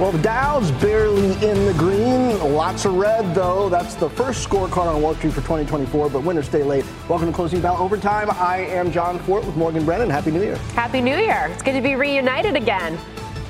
Well, 0.00 0.10
the 0.10 0.18
Dow's 0.18 0.72
barely 0.72 1.34
in 1.34 1.66
the 1.66 1.74
green. 1.78 2.36
Lots 2.52 2.84
of 2.84 2.94
red, 2.94 3.32
though. 3.32 3.68
That's 3.68 3.94
the 3.94 4.10
first 4.10 4.48
scorecard 4.48 4.92
on 4.92 5.00
Wall 5.00 5.14
Street 5.14 5.34
for 5.34 5.40
2024, 5.42 6.10
but 6.10 6.24
winners 6.24 6.46
stay 6.46 6.64
late. 6.64 6.84
Welcome 7.08 7.28
to 7.28 7.32
Closing 7.32 7.60
Bell 7.60 7.76
Overtime. 7.76 8.28
I 8.32 8.62
am 8.62 8.90
John 8.90 9.20
Fortt 9.20 9.46
with 9.46 9.54
Morgan 9.54 9.84
Brennan. 9.84 10.10
Happy 10.10 10.32
New 10.32 10.42
Year. 10.42 10.56
Happy 10.74 11.00
New 11.00 11.16
Year. 11.16 11.48
It's 11.52 11.62
good 11.62 11.74
to 11.74 11.80
be 11.80 11.94
reunited 11.94 12.56
again. 12.56 12.98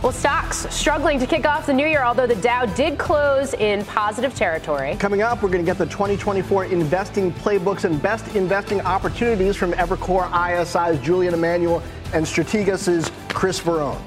Well, 0.03 0.13
stocks 0.13 0.67
struggling 0.69 1.19
to 1.21 1.27
kick 1.27 1.47
off 1.47 1.65
the 1.65 1.73
new 1.73 1.87
year, 1.87 2.05
although 2.05 2.27
the 2.27 2.37
Dow 2.37 2.67
did 2.67 2.99
close 2.99 3.55
in 3.55 3.83
positive 3.87 4.35
territory. 4.35 4.97
Coming 4.97 5.23
up, 5.23 5.43
we're 5.43 5.49
going 5.49 5.65
to 5.65 5.67
get 5.67 5.79
the 5.79 5.87
2024 5.87 6.67
investing 6.67 7.33
playbooks 7.33 7.85
and 7.85 8.03
best 8.03 8.37
investing 8.37 8.83
opportunities 8.83 9.57
from 9.57 9.73
Evercore 9.73 10.31
ISI's 10.31 11.03
Julian 11.03 11.33
Emanuel 11.33 11.83
and 12.13 12.27
Strategas's 12.27 13.11
Chris 13.31 13.59
Verrone. 13.61 13.99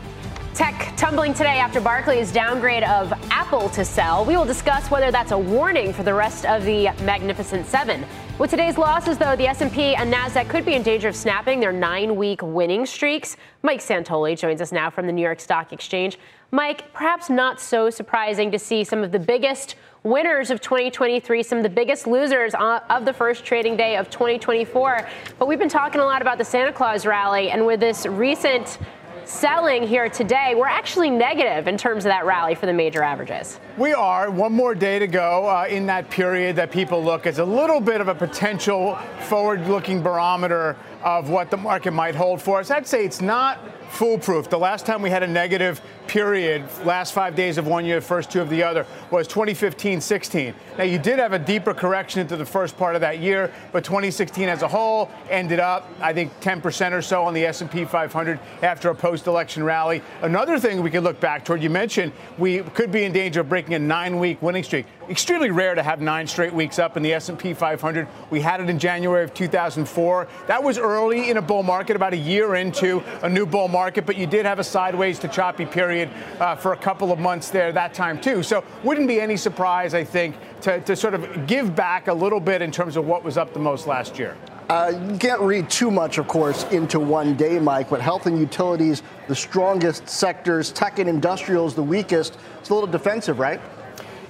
Tech 0.57 0.91
tumbling 0.97 1.35
today 1.35 1.59
after 1.59 1.79
Barclays' 1.79 2.31
downgrade 2.31 2.81
of 2.81 3.13
Apple 3.29 3.69
to 3.69 3.85
sell. 3.85 4.25
We 4.25 4.35
will 4.35 4.43
discuss 4.43 4.89
whether 4.89 5.11
that's 5.11 5.31
a 5.31 5.37
warning 5.37 5.93
for 5.93 6.01
the 6.01 6.15
rest 6.15 6.45
of 6.45 6.65
the 6.65 6.85
Magnificent 7.03 7.67
Seven. 7.67 8.03
With 8.39 8.49
today's 8.49 8.75
losses, 8.75 9.19
though, 9.19 9.35
the 9.35 9.45
S&P 9.45 9.93
and 9.93 10.11
Nasdaq 10.11 10.49
could 10.49 10.65
be 10.65 10.73
in 10.73 10.81
danger 10.81 11.09
of 11.09 11.15
snapping 11.15 11.59
their 11.59 11.71
nine-week 11.71 12.41
winning 12.41 12.87
streaks. 12.87 13.37
Mike 13.61 13.81
Santoli 13.81 14.35
joins 14.35 14.59
us 14.59 14.71
now 14.71 14.89
from 14.89 15.05
the 15.05 15.13
New 15.13 15.21
York 15.21 15.39
Stock 15.39 15.73
Exchange. 15.73 16.17
Mike, 16.49 16.91
perhaps 16.91 17.29
not 17.29 17.61
so 17.61 17.91
surprising 17.91 18.49
to 18.49 18.57
see 18.57 18.83
some 18.83 19.03
of 19.03 19.11
the 19.11 19.19
biggest 19.19 19.75
winners 20.01 20.49
of 20.49 20.59
2023, 20.61 21.43
some 21.43 21.59
of 21.59 21.63
the 21.63 21.69
biggest 21.69 22.07
losers 22.07 22.55
of 22.59 23.05
the 23.05 23.13
first 23.13 23.45
trading 23.45 23.77
day 23.77 23.95
of 23.97 24.09
2024. 24.09 25.07
But 25.37 25.47
we've 25.47 25.59
been 25.59 25.69
talking 25.69 26.01
a 26.01 26.05
lot 26.05 26.23
about 26.23 26.39
the 26.39 26.45
Santa 26.45 26.71
Claus 26.71 27.05
rally, 27.05 27.51
and 27.51 27.63
with 27.63 27.79
this 27.79 28.07
recent 28.07 28.79
selling 29.27 29.83
here 29.83 30.09
today, 30.09 30.53
we're 30.55 30.67
actually 30.67 31.09
negative 31.09 31.67
in 31.67 31.77
terms 31.77 32.05
of 32.05 32.09
that 32.09 32.25
rally 32.25 32.55
for 32.55 32.65
the 32.65 32.73
major 32.73 33.03
averages. 33.03 33.59
We 33.77 33.93
are. 33.93 34.31
One 34.31 34.53
more 34.53 34.73
day 34.73 34.99
to 34.99 35.07
go 35.07 35.47
uh, 35.47 35.67
in 35.69 35.85
that 35.87 36.09
period 36.09 36.55
that 36.55 36.71
people 36.71 37.03
look 37.03 37.27
as 37.27 37.39
a 37.39 37.45
little 37.45 37.81
bit 37.81 38.01
of 38.01 38.07
a 38.07 38.15
potential 38.15 38.95
forward 39.27 39.67
looking 39.67 40.01
barometer 40.01 40.77
of 41.03 41.29
what 41.29 41.51
the 41.51 41.57
market 41.57 41.91
might 41.91 42.15
hold 42.15 42.41
for 42.41 42.59
us. 42.59 42.71
I'd 42.71 42.87
say 42.87 43.05
it's 43.05 43.21
not 43.21 43.59
foolproof. 43.91 44.49
The 44.49 44.57
last 44.57 44.85
time 44.85 45.01
we 45.01 45.09
had 45.09 45.23
a 45.23 45.27
negative 45.27 45.81
period, 46.07 46.63
last 46.83 47.13
five 47.13 47.35
days 47.35 47.57
of 47.57 47.67
one 47.67 47.85
year, 47.85 48.01
first 48.01 48.31
two 48.31 48.41
of 48.41 48.49
the 48.49 48.63
other, 48.63 48.85
was 49.11 49.27
2015-16. 49.27 50.53
Now 50.77 50.83
you 50.83 50.97
did 50.97 51.19
have 51.19 51.33
a 51.33 51.39
deeper 51.39 51.73
correction 51.73 52.21
into 52.21 52.37
the 52.37 52.45
first 52.45 52.77
part 52.77 52.95
of 52.95 53.01
that 53.01 53.19
year, 53.19 53.51
but 53.71 53.83
2016 53.83 54.47
as 54.47 54.61
a 54.61 54.67
whole 54.67 55.09
ended 55.29 55.59
up, 55.59 55.89
I 56.01 56.13
think, 56.13 56.31
10% 56.41 56.91
or 56.91 57.01
so 57.01 57.23
on 57.23 57.33
the 57.33 57.45
S&P 57.45 57.85
500 57.85 58.39
after 58.61 58.89
a 58.89 58.95
post-election 58.95 59.63
rally. 59.63 60.01
Another 60.21 60.59
thing 60.59 60.81
we 60.81 60.91
could 60.91 61.03
look 61.03 61.19
back 61.19 61.43
toward, 61.43 61.61
you 61.61 61.69
mentioned 61.69 62.11
we 62.37 62.59
could 62.59 62.91
be 62.91 63.03
in 63.03 63.11
danger 63.11 63.41
of 63.41 63.49
breaking 63.49 63.73
a 63.73 63.79
nine-week 63.79 64.41
winning 64.41 64.63
streak. 64.63 64.85
Extremely 65.09 65.51
rare 65.51 65.73
to 65.73 65.83
have 65.83 66.01
nine 66.01 66.27
straight 66.27 66.53
weeks 66.53 66.79
up 66.79 66.97
in 66.97 67.03
the 67.03 67.13
S&P 67.13 67.53
500. 67.53 68.07
We 68.29 68.41
had 68.41 68.59
it 68.59 68.69
in 68.69 68.77
January 68.77 69.23
of 69.23 69.33
2004. 69.33 70.27
That 70.47 70.61
was 70.63 70.77
early 70.77 71.29
in 71.29 71.37
a 71.37 71.41
bull 71.41 71.63
market, 71.63 71.95
about 71.95 72.13
a 72.13 72.17
year 72.17 72.55
into 72.55 73.01
a 73.21 73.29
new 73.29 73.45
bull 73.45 73.67
market, 73.67 74.05
but 74.05 74.17
you 74.17 74.27
did 74.27 74.45
have 74.45 74.59
a 74.59 74.63
sideways 74.63 75.17
to 75.19 75.27
choppy 75.27 75.65
period 75.65 75.96
uh, 76.05 76.55
for 76.55 76.73
a 76.73 76.77
couple 76.77 77.11
of 77.11 77.19
months 77.19 77.49
there 77.49 77.71
that 77.71 77.93
time 77.93 78.19
too. 78.19 78.43
So 78.43 78.63
wouldn't 78.83 79.07
be 79.07 79.19
any 79.19 79.37
surprise, 79.37 79.93
I 79.93 80.03
think, 80.03 80.35
to, 80.61 80.79
to 80.81 80.95
sort 80.95 81.13
of 81.13 81.47
give 81.47 81.75
back 81.75 82.07
a 82.07 82.13
little 82.13 82.39
bit 82.39 82.61
in 82.61 82.71
terms 82.71 82.95
of 82.97 83.05
what 83.05 83.23
was 83.23 83.37
up 83.37 83.53
the 83.53 83.59
most 83.59 83.87
last 83.87 84.19
year. 84.19 84.37
Uh, 84.69 84.91
you 85.09 85.17
can't 85.17 85.39
read 85.39 85.69
too 85.69 85.89
much, 85.89 86.17
of 86.17 86.27
course, 86.27 86.65
into 86.71 86.99
one 86.99 87.35
day, 87.35 87.57
Mike, 87.57 87.89
but 87.89 88.01
health 88.01 88.25
and 88.25 88.37
utilities, 88.37 89.01
the 89.29 89.35
strongest 89.35 90.09
sectors, 90.09 90.73
tech 90.73 90.99
and 90.99 91.09
industrials, 91.09 91.73
the 91.73 91.83
weakest. 91.83 92.37
It's 92.59 92.69
a 92.69 92.73
little 92.73 92.89
defensive, 92.89 93.39
right? 93.39 93.61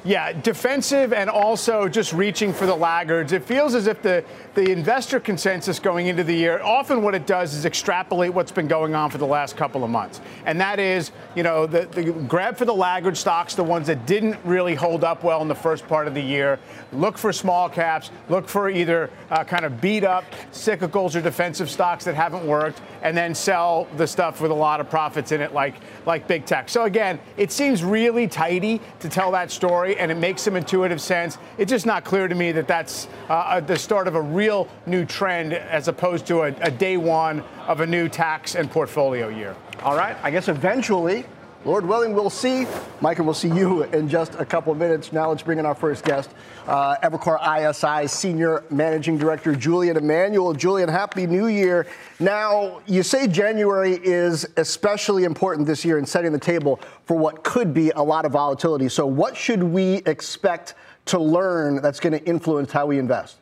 Yeah, 0.03 0.31
defensive 0.31 1.11
and 1.11 1.29
also 1.29 1.89
just 1.89 2.13
reaching 2.13 2.53
for 2.53 2.65
the 2.65 2.75
laggards. 2.75 3.33
It 3.33 3.43
feels 3.43 3.75
as 3.75 3.87
if 3.87 4.01
the, 4.01 4.23
the 4.57 4.71
investor 4.71 5.19
consensus 5.19 5.77
going 5.77 6.07
into 6.07 6.23
the 6.23 6.33
year, 6.33 6.59
often 6.63 7.03
what 7.03 7.13
it 7.13 7.27
does 7.27 7.53
is 7.53 7.63
extrapolate 7.63 8.33
what's 8.33 8.51
been 8.51 8.67
going 8.67 8.95
on 8.95 9.07
for 9.07 9.19
the 9.19 9.25
last 9.25 9.55
couple 9.55 9.83
of 9.83 9.89
months. 9.91 10.19
And 10.47 10.59
that 10.59 10.79
is, 10.79 11.11
you 11.35 11.43
know, 11.43 11.67
the, 11.67 11.85
the 11.85 12.11
grab 12.11 12.57
for 12.57 12.65
the 12.65 12.73
laggard 12.73 13.15
stocks, 13.15 13.53
the 13.53 13.63
ones 13.63 13.85
that 13.85 14.07
didn't 14.07 14.35
really 14.43 14.73
hold 14.73 15.03
up 15.03 15.23
well 15.23 15.43
in 15.43 15.47
the 15.47 15.53
first 15.53 15.87
part 15.87 16.07
of 16.07 16.15
the 16.15 16.21
year. 16.21 16.57
Look 16.91 17.19
for 17.19 17.31
small 17.31 17.69
caps, 17.69 18.09
look 18.29 18.47
for 18.47 18.67
either 18.67 19.11
uh, 19.29 19.43
kind 19.43 19.63
of 19.63 19.79
beat 19.79 20.03
up 20.03 20.23
cyclicals 20.51 21.15
or 21.15 21.21
defensive 21.21 21.69
stocks 21.69 22.03
that 22.05 22.15
haven't 22.15 22.47
worked, 22.47 22.81
and 23.03 23.15
then 23.15 23.35
sell 23.35 23.87
the 23.95 24.07
stuff 24.07 24.41
with 24.41 24.49
a 24.49 24.55
lot 24.55 24.79
of 24.79 24.89
profits 24.89 25.31
in 25.31 25.39
it, 25.39 25.53
like, 25.53 25.75
like 26.07 26.27
big 26.27 26.47
tech. 26.47 26.67
So 26.67 26.85
again, 26.85 27.19
it 27.37 27.51
seems 27.51 27.83
really 27.83 28.27
tidy 28.27 28.81
to 29.01 29.07
tell 29.07 29.29
that 29.33 29.51
story 29.51 29.99
and 29.99 30.11
it 30.11 30.17
makes 30.17 30.41
some 30.41 30.55
intuitive 30.55 30.99
sense. 30.99 31.37
It's 31.59 31.69
just 31.69 31.85
not 31.85 32.03
clear 32.03 32.27
to 32.27 32.33
me 32.33 32.51
that 32.53 32.67
that's 32.67 33.07
uh, 33.29 33.59
the 33.59 33.77
start 33.77 34.07
of 34.07 34.15
a 34.15 34.21
real 34.21 34.46
new 34.85 35.05
trend 35.05 35.53
as 35.53 35.87
opposed 35.87 36.25
to 36.27 36.41
a, 36.41 36.47
a 36.61 36.71
day 36.71 36.97
one 36.97 37.43
of 37.67 37.81
a 37.81 37.85
new 37.85 38.07
tax 38.09 38.55
and 38.55 38.69
portfolio 38.69 39.27
year. 39.29 39.55
All 39.83 39.95
right. 39.95 40.15
I 40.23 40.31
guess 40.31 40.47
eventually 40.47 41.25
Lord 41.67 41.85
willing, 41.85 42.13
we'll 42.13 42.29
see. 42.29 42.65
Mike, 43.01 43.17
and 43.17 43.27
we'll 43.27 43.33
see 43.33 43.49
you 43.49 43.83
in 43.83 44.07
just 44.07 44.35
a 44.35 44.45
couple 44.45 44.71
of 44.71 44.79
minutes. 44.79 45.11
Now 45.11 45.29
let's 45.29 45.43
bring 45.43 45.59
in 45.59 45.65
our 45.65 45.75
first 45.75 46.05
guest, 46.05 46.29
uh, 46.65 46.95
Evercore 47.03 47.39
ISI 47.41 48.07
Senior 48.07 48.63
Managing 48.69 49.17
Director 49.17 49.53
Julian 49.53 49.97
Emanuel. 49.97 50.53
Julian, 50.53 50.87
Happy 50.87 51.27
New 51.27 51.47
Year. 51.47 51.85
Now, 52.21 52.81
you 52.85 53.03
say 53.03 53.27
January 53.27 53.99
is 54.01 54.47
especially 54.55 55.25
important 55.25 55.67
this 55.67 55.83
year 55.83 55.97
in 55.97 56.05
setting 56.05 56.31
the 56.31 56.39
table 56.39 56.79
for 57.05 57.17
what 57.17 57.43
could 57.43 57.73
be 57.73 57.89
a 57.89 58.01
lot 58.01 58.23
of 58.23 58.31
volatility. 58.31 58.87
So, 58.87 59.05
what 59.05 59.35
should 59.35 59.61
we 59.61 59.95
expect 60.05 60.75
to 61.07 61.19
learn 61.19 61.81
that's 61.81 61.99
going 61.99 62.13
to 62.13 62.23
influence 62.25 62.71
how 62.71 62.85
we 62.85 62.97
invest? 62.97 63.37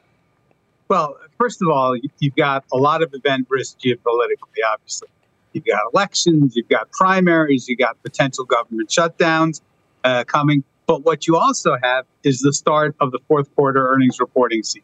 Well, 0.88 1.18
first 1.38 1.62
of 1.62 1.68
all, 1.69 1.97
you've 2.19 2.35
got 2.35 2.63
a 2.72 2.78
lot 2.78 3.01
of 3.01 3.13
event 3.13 3.47
risk 3.50 3.79
geopolitically, 3.79 4.62
obviously. 4.72 5.07
You've 5.53 5.66
got 5.66 5.81
elections, 5.94 6.56
you've 6.56 6.69
got 6.69 6.91
primaries, 6.91 7.68
you've 7.68 7.79
got 7.79 8.01
potential 8.03 8.46
government 8.46 8.90
shutdowns 8.90 9.62
uh, 10.03 10.24
coming. 10.25 10.63
But 10.85 11.03
what 11.03 11.28
you 11.28 11.38
also 11.38 11.78
have 11.81 12.06
is 12.24 12.41
the 12.41 12.53
start 12.53 12.95
of 13.00 13.12
the 13.12 13.19
fourth 13.28 13.53
quarter 13.56 13.90
earnings 13.91 14.19
reporting 14.19 14.63
season. 14.63 14.84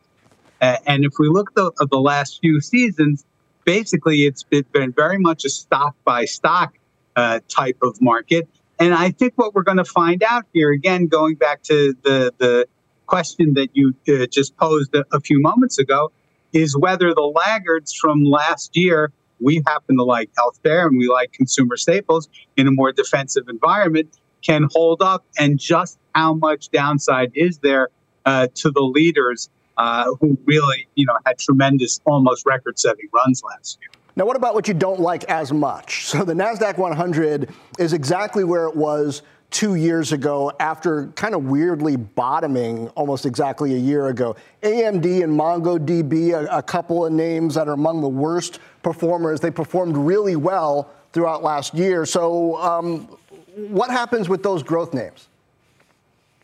And 0.61 1.03
if 1.03 1.13
we 1.19 1.28
look 1.28 1.50
at 1.51 1.56
the, 1.56 1.88
the 1.90 2.00
last 2.00 2.40
few 2.40 2.61
seasons, 2.61 3.25
basically 3.66 4.25
it's 4.25 4.44
been 4.44 4.91
very 4.91 5.17
much 5.17 5.44
a 5.44 5.50
stock 5.50 5.95
by 6.06 6.25
stock 6.25 6.78
uh, 7.16 7.40
type 7.47 7.78
of 7.81 8.01
market. 8.01 8.47
And 8.79 8.94
I 8.94 9.11
think 9.11 9.34
what 9.35 9.53
we're 9.53 9.63
going 9.63 9.78
to 9.78 9.85
find 9.85 10.23
out 10.23 10.45
here, 10.53 10.72
again, 10.72 11.07
going 11.07 11.35
back 11.35 11.61
to 11.63 11.95
the, 12.03 12.34
the 12.38 12.67
question 13.11 13.53
that 13.55 13.69
you 13.73 13.94
uh, 14.07 14.25
just 14.27 14.55
posed 14.55 14.95
a, 14.95 15.03
a 15.11 15.19
few 15.19 15.41
moments 15.41 15.77
ago, 15.77 16.11
is 16.53 16.77
whether 16.77 17.13
the 17.13 17.29
laggards 17.44 17.94
from 17.94 18.23
last 18.23 18.75
year 18.75 19.11
we 19.41 19.61
happen 19.67 19.97
to 19.97 20.03
like 20.03 20.29
healthcare 20.39 20.85
and 20.88 20.97
we 20.97 21.09
like 21.09 21.33
consumer 21.33 21.75
staples 21.75 22.29
in 22.55 22.67
a 22.67 22.72
more 22.72 22.91
defensive 22.91 23.49
environment 23.49 24.07
can 24.41 24.67
hold 24.72 25.02
up 25.02 25.25
and 25.37 25.59
just 25.59 25.97
how 26.16 26.34
much 26.34 26.69
downside 26.69 27.31
is 27.35 27.58
there 27.59 27.90
uh, 28.25 28.47
to 28.55 28.72
the 28.72 28.81
leaders 28.81 29.49
uh, 29.78 30.05
who 30.19 30.37
really 30.46 30.87
you 30.96 31.05
know 31.05 31.17
had 31.25 31.37
tremendous 31.37 31.99
almost 32.05 32.46
record 32.46 32.79
setting 32.79 33.09
runs 33.13 33.41
last 33.43 33.78
year. 33.81 33.90
Now 34.16 34.25
what 34.25 34.35
about 34.35 34.53
what 34.53 34.67
you 34.67 34.73
don't 34.73 34.99
like 34.99 35.23
as 35.25 35.52
much? 35.52 36.05
So 36.11 36.23
the 36.23 36.34
nasdaq 36.34 36.78
100 36.78 37.49
is 37.79 37.93
exactly 37.93 38.43
where 38.43 38.67
it 38.67 38.75
was 38.75 39.22
two 39.51 39.75
years 39.75 40.13
ago 40.13 40.51
after 40.59 41.07
kind 41.15 41.35
of 41.35 41.43
weirdly 41.43 41.97
bottoming 41.97 42.87
almost 42.89 43.25
exactly 43.25 43.73
a 43.73 43.77
year 43.77 44.07
ago. 44.07 44.35
AMD 44.63 45.23
and 45.23 45.37
MongoDB, 45.37 46.31
a, 46.31 46.57
a, 46.57 46.63
couple 46.63 47.05
of 47.05 47.11
names 47.11 47.55
that 47.55 47.67
are 47.67 47.73
among 47.73 48.01
the 48.01 48.09
worst 48.09 48.59
performers. 48.81 49.41
They 49.41 49.51
performed 49.51 49.97
really 49.97 50.37
well 50.37 50.89
throughout 51.11 51.43
last 51.43 51.73
year. 51.73 52.05
So, 52.05 52.55
um, 52.57 53.07
what 53.55 53.91
happens 53.91 54.29
with 54.29 54.41
those 54.41 54.63
growth 54.63 54.93
names? 54.93 55.27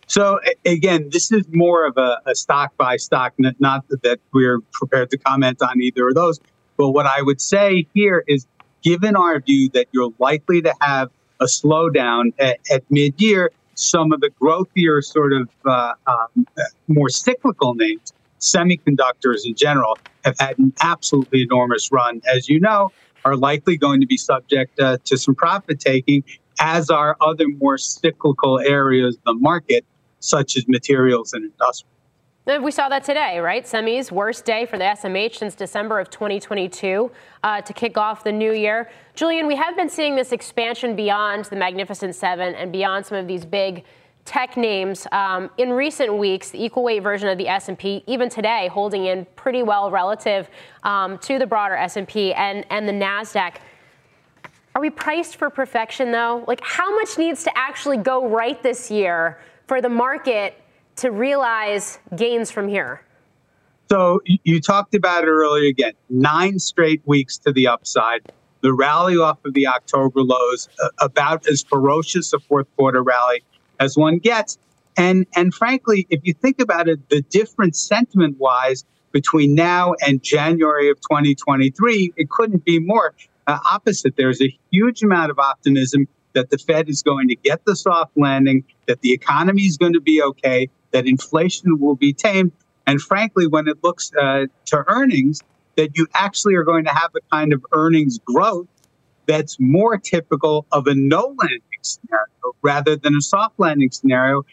So 0.07 0.39
again, 0.65 1.09
this 1.09 1.31
is 1.31 1.45
more 1.51 1.86
of 1.86 1.98
a, 1.98 2.21
a 2.25 2.36
stock 2.36 2.75
by 2.77 2.95
stock, 2.95 3.33
not 3.38 3.88
that 3.89 4.19
we're 4.33 4.62
prepared 4.71 5.12
to 5.12 5.18
comment 5.18 5.62
on 5.62 5.81
either 5.81 6.07
of 6.07 6.15
those. 6.15 6.39
But 6.77 6.92
what 6.92 7.06
I 7.06 7.21
would 7.21 7.42
say 7.42 7.88
here 7.94 8.24
is, 8.27 8.48
given 8.83 9.18
our 9.18 9.39
view 9.39 9.69
that 9.74 9.88
you're 9.92 10.13
likely 10.18 10.62
to 10.62 10.74
have 10.80 11.09
a 11.39 11.45
slowdown 11.45 12.34
at, 12.39 12.60
at 12.72 12.84
mid-year. 12.89 13.51
Some 13.75 14.12
of 14.12 14.22
the 14.22 14.31
growthier, 14.42 15.04
sort 15.04 15.34
of 15.34 15.50
uh, 15.66 15.94
um, 16.07 16.48
more 16.88 17.10
cyclical 17.10 17.75
names, 17.75 18.12
semiconductors 18.39 19.45
in 19.45 19.56
general, 19.56 19.98
have 20.25 20.36
had 20.39 20.57
an 20.57 20.74
absolutely 20.81 21.44
enormous 21.44 21.92
run. 21.92 22.22
As 22.28 22.50
you 22.50 22.60
know, 22.60 22.92
are 23.24 23.36
likely 23.36 23.78
going 23.78 24.01
to 24.01 24.07
be 24.07 24.18
subject 24.18 24.80
uh, 24.80 24.98
to 25.06 25.18
some 25.18 25.36
profit 25.36 25.80
taking, 25.80 26.24
as 26.60 26.89
are 26.89 27.18
other 27.22 27.48
more 27.60 27.78
cyclical 27.78 28.60
areas 28.60 29.16
of 29.18 29.24
the 29.25 29.33
market, 29.36 29.86
such 30.19 30.57
as 30.57 30.68
materials 30.68 31.33
and 31.33 31.45
industrial. 31.45 31.97
We 32.48 32.72
saw 32.72 32.88
that 32.88 33.04
today, 33.04 33.40
right? 33.40 33.66
Semis, 33.66 34.10
worst 34.10 34.46
day 34.46 34.66
for 34.66 34.78
the 34.78 34.86
SMH 34.86 35.36
since 35.36 35.54
December 35.54 36.00
of 36.00 36.10
2022 36.10 37.12
uh, 37.44 37.60
to 37.60 37.74
kick 37.74 37.98
off 37.98 38.24
the 38.24 38.32
new 38.32 38.54
year. 38.54 38.90
Julian, 39.16 39.48
we 39.48 39.58
have 39.58 39.76
been 39.76 39.90
seeing 39.90 40.16
this 40.16 40.32
expansion 40.32 40.96
beyond 40.96 41.44
the 41.46 41.58
Magnificent 41.58 42.16
Seven 42.16 42.56
and 42.56 42.72
beyond 42.72 43.06
some 43.06 43.18
of 43.18 43.28
these 43.28 43.44
big 43.44 43.84
tech 44.24 44.56
names 44.56 45.08
um, 45.12 45.50
in 45.58 45.74
recent 45.74 46.18
weeks. 46.18 46.52
The 46.52 46.64
equal 46.64 46.84
weight 46.84 47.04
version 47.04 47.28
of 47.28 47.38
the 47.38 47.50
S&P, 47.50 48.02
even 48.08 48.30
today, 48.30 48.70
holding 48.70 49.08
in 49.08 49.28
pretty 49.36 49.62
well 49.62 49.92
relative 49.92 50.50
um, 50.84 51.18
to 51.18 51.40
the 51.40 51.46
broader 51.46 51.76
S&P 51.76 52.34
and 52.34 52.66
and 52.70 52.88
the 52.88 52.94
Nasdaq. 52.94 53.58
Are 54.74 54.80
we 54.80 54.90
priced 54.90 55.36
for 55.36 55.50
perfection 55.50 56.14
though? 56.14 56.46
Like, 56.48 56.62
how 56.64 56.96
much 56.96 57.18
needs 57.18 57.44
to 57.44 57.52
actually 57.58 57.98
go 57.98 58.26
right 58.30 58.64
this 58.64 58.90
year 58.90 59.38
for 59.68 59.82
the 59.82 59.90
market? 59.90 60.64
To 60.98 61.12
realize 61.12 62.00
gains 62.16 62.52
from 62.52 62.68
here? 62.68 63.02
So 63.90 64.22
you 64.26 64.60
talked 64.60 64.96
about 64.96 65.24
it 65.24 65.28
earlier 65.28 65.70
again, 65.70 65.94
nine 66.10 66.60
straight 66.60 67.02
weeks 67.06 67.38
to 67.40 67.54
the 67.54 67.68
upside. 67.68 68.32
The 68.62 68.74
rally 68.74 69.16
off 69.16 69.38
of 69.46 69.54
the 69.54 69.68
October 69.68 70.22
lows, 70.22 70.68
about 71.00 71.48
as 71.48 71.64
ferocious 71.64 72.34
a 72.34 72.40
fourth 72.40 72.68
quarter 72.76 73.02
rally 73.02 73.44
as 73.80 73.96
one 73.96 74.18
gets. 74.18 74.58
And, 74.98 75.26
and 75.36 75.54
frankly, 75.54 76.08
if 76.10 76.20
you 76.24 76.34
think 76.34 76.60
about 76.60 76.90
it, 76.90 77.08
the 77.10 77.22
difference 77.22 77.80
sentiment 77.80 78.38
wise 78.40 78.84
between 79.12 79.56
now 79.56 79.94
and 80.06 80.22
January 80.22 80.90
of 80.90 81.00
2023, 81.02 82.14
it 82.18 82.30
couldn't 82.30 82.66
be 82.66 82.80
more 82.80 83.14
uh, 83.46 83.60
opposite. 83.72 84.16
There's 84.18 84.42
a 84.42 84.58
huge 84.72 85.04
amount 85.04 85.32
of 85.32 85.40
optimism 85.40 86.08
that 86.34 86.50
the 86.50 86.58
Fed 86.58 86.90
is 86.90 87.02
going 87.02 87.28
to 87.30 87.36
get 87.36 87.64
the 87.66 87.76
soft 87.76 88.12
landing, 88.18 88.64
that 88.88 89.02
the 89.02 89.14
economy 89.14 89.64
is 89.64 89.78
going 89.78 89.94
to 89.94 90.02
be 90.02 90.22
okay, 90.22 90.70
that 90.92 91.07
inflation 91.07 91.80
will 91.80 91.95
be 91.95 92.13
tamed. 92.13 92.51
And 92.86 93.01
frankly, 93.01 93.48
when 93.48 93.68
it 93.68 93.78
looks 93.84 94.12
uh, 94.19 94.45
to 94.66 94.84
earnings, 94.88 95.42
that 95.75 95.98
you 95.98 96.07
actually 96.16 96.56
are 96.56 96.63
going 96.63 96.84
to 96.86 96.92
have 96.92 97.12
a 97.16 97.19
kind 97.31 97.54
of 97.54 97.66
earnings 97.72 98.19
growth 98.19 98.68
that's 99.28 99.57
more 99.60 99.98
typical 99.98 100.66
of 100.72 100.88
a 100.88 100.95
no 100.95 101.36
landing 101.38 101.62
scenario 101.81 102.56
rather 102.62 102.95
than 102.95 103.16
a 103.16 103.22
soft 103.22 103.60
landing 103.60 103.92
scenario. 103.92 104.44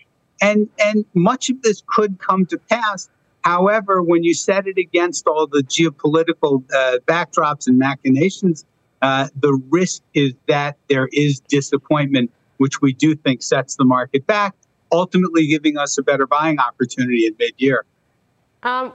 And, 0.43 0.69
and 0.79 1.05
much 1.15 1.49
of 1.49 1.63
this 1.63 1.83
could 1.87 2.19
come 2.19 2.45
to 2.47 2.59
pass. 2.59 3.09
However, 3.43 4.03
when 4.03 4.25
you 4.25 4.35
set 4.35 4.67
it 4.67 4.77
against 4.77 5.27
all 5.27 5.47
the 5.47 5.63
geopolitical 5.63 6.65
uh, 6.75 6.99
backdrops 7.07 7.67
and 7.67 7.79
machinations, 7.79 8.67
uh, 9.01 9.29
the 9.39 9.53
risk 9.71 10.03
is 10.15 10.33
that 10.49 10.77
there 10.89 11.09
is 11.13 11.41
disappointment, 11.41 12.31
which 12.57 12.81
we 12.81 12.93
do 12.93 13.15
think 13.15 13.43
sets 13.43 13.77
the 13.77 13.85
market 13.85 14.27
back 14.27 14.55
ultimately 14.93 15.47
giving 15.47 15.77
us 15.77 15.99
a 15.99 16.03
better 16.03 16.27
buying 16.27 16.59
opportunity 16.59 17.27
in 17.27 17.35
mid-year. 17.39 17.85
Um, 18.63 18.93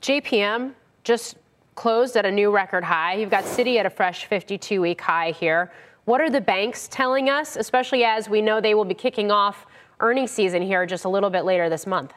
JPM 0.00 0.72
just 1.04 1.36
closed 1.74 2.16
at 2.16 2.26
a 2.26 2.30
new 2.30 2.50
record 2.50 2.84
high. 2.84 3.14
You've 3.14 3.30
got 3.30 3.44
Citi 3.44 3.76
at 3.76 3.86
a 3.86 3.90
fresh 3.90 4.28
52-week 4.28 5.00
high 5.00 5.30
here. 5.32 5.72
What 6.04 6.20
are 6.20 6.30
the 6.30 6.40
banks 6.40 6.88
telling 6.88 7.28
us, 7.30 7.56
especially 7.56 8.04
as 8.04 8.28
we 8.28 8.42
know 8.42 8.60
they 8.60 8.74
will 8.74 8.84
be 8.84 8.94
kicking 8.94 9.30
off 9.30 9.66
earnings 10.00 10.32
season 10.32 10.62
here 10.62 10.84
just 10.84 11.04
a 11.04 11.08
little 11.08 11.30
bit 11.30 11.44
later 11.44 11.68
this 11.68 11.86
month? 11.86 12.12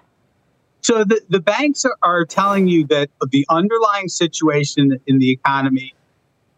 So 0.82 1.04
the, 1.04 1.22
the 1.30 1.40
banks 1.40 1.86
are, 1.86 1.98
are 2.02 2.26
telling 2.26 2.68
you 2.68 2.86
that 2.88 3.10
the 3.30 3.46
underlying 3.50 4.08
situation 4.08 5.00
in 5.08 5.20
the 5.20 5.32
economy 5.32 5.96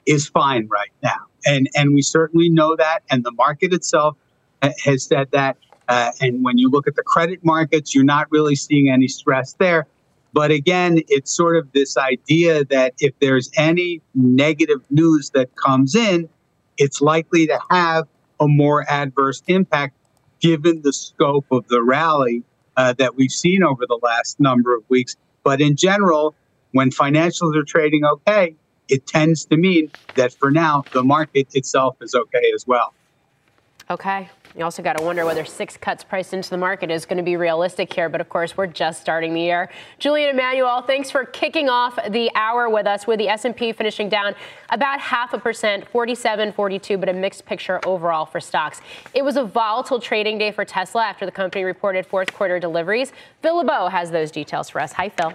is 0.05 0.27
fine 0.27 0.67
right 0.69 0.91
now. 1.03 1.27
And, 1.45 1.69
and 1.75 1.93
we 1.93 2.01
certainly 2.01 2.49
know 2.49 2.75
that. 2.75 3.03
And 3.09 3.23
the 3.23 3.31
market 3.31 3.73
itself 3.73 4.17
has 4.61 5.05
said 5.05 5.29
that. 5.31 5.57
Uh, 5.87 6.11
and 6.21 6.43
when 6.43 6.57
you 6.57 6.69
look 6.69 6.87
at 6.87 6.95
the 6.95 7.03
credit 7.03 7.43
markets, 7.43 7.95
you're 7.95 8.03
not 8.03 8.27
really 8.31 8.55
seeing 8.55 8.89
any 8.89 9.07
stress 9.07 9.53
there. 9.53 9.87
But 10.33 10.51
again, 10.51 11.01
it's 11.07 11.35
sort 11.35 11.55
of 11.55 11.71
this 11.71 11.97
idea 11.97 12.65
that 12.65 12.93
if 12.99 13.17
there's 13.19 13.49
any 13.55 14.01
negative 14.13 14.81
news 14.89 15.31
that 15.31 15.55
comes 15.55 15.95
in, 15.95 16.29
it's 16.77 17.01
likely 17.01 17.47
to 17.47 17.59
have 17.71 18.07
a 18.39 18.47
more 18.47 18.85
adverse 18.89 19.41
impact 19.47 19.95
given 20.39 20.81
the 20.83 20.93
scope 20.93 21.45
of 21.51 21.67
the 21.69 21.81
rally 21.81 22.43
uh, 22.75 22.93
that 22.93 23.15
we've 23.15 23.31
seen 23.31 23.63
over 23.63 23.85
the 23.87 23.99
last 24.03 24.39
number 24.39 24.75
of 24.75 24.83
weeks. 24.89 25.15
But 25.43 25.61
in 25.61 25.75
general, 25.75 26.35
when 26.71 26.91
financials 26.91 27.55
are 27.55 27.63
trading 27.63 28.05
okay, 28.05 28.55
it 28.89 29.07
tends 29.07 29.45
to 29.45 29.57
mean 29.57 29.91
that 30.15 30.33
for 30.33 30.51
now, 30.51 30.83
the 30.93 31.03
market 31.03 31.47
itself 31.53 31.97
is 32.01 32.13
okay 32.13 32.51
as 32.53 32.67
well. 32.67 32.93
Okay. 33.89 34.29
You 34.57 34.63
also 34.63 34.81
got 34.81 34.97
to 34.97 35.03
wonder 35.03 35.23
whether 35.23 35.45
six 35.45 35.77
cuts 35.77 36.03
priced 36.03 36.33
into 36.33 36.49
the 36.49 36.57
market 36.57 36.91
is 36.91 37.05
going 37.05 37.17
to 37.17 37.23
be 37.23 37.37
realistic 37.37 37.93
here. 37.93 38.09
But 38.09 38.19
of 38.19 38.27
course, 38.27 38.57
we're 38.57 38.67
just 38.67 38.99
starting 38.99 39.33
the 39.33 39.41
year. 39.41 39.69
Julian 39.99 40.31
Emanuel, 40.31 40.81
thanks 40.81 41.09
for 41.09 41.23
kicking 41.23 41.69
off 41.69 41.97
the 42.09 42.29
hour 42.35 42.69
with 42.69 42.85
us. 42.85 43.07
With 43.07 43.19
the 43.19 43.29
S&P 43.29 43.71
finishing 43.71 44.09
down 44.09 44.35
about 44.69 44.99
half 44.99 45.33
a 45.33 45.37
percent, 45.37 45.87
47, 45.87 46.51
42, 46.51 46.97
but 46.97 47.07
a 47.07 47.13
mixed 47.13 47.45
picture 47.45 47.79
overall 47.85 48.25
for 48.25 48.41
stocks. 48.41 48.81
It 49.13 49.23
was 49.23 49.37
a 49.37 49.43
volatile 49.43 50.01
trading 50.01 50.37
day 50.37 50.51
for 50.51 50.65
Tesla 50.65 51.05
after 51.05 51.25
the 51.25 51.31
company 51.31 51.63
reported 51.63 52.05
fourth 52.05 52.33
quarter 52.33 52.59
deliveries. 52.59 53.13
Phil 53.41 53.57
LeBeau 53.57 53.87
has 53.87 54.11
those 54.11 54.31
details 54.31 54.69
for 54.69 54.81
us. 54.81 54.91
Hi, 54.93 55.07
Phil. 55.07 55.33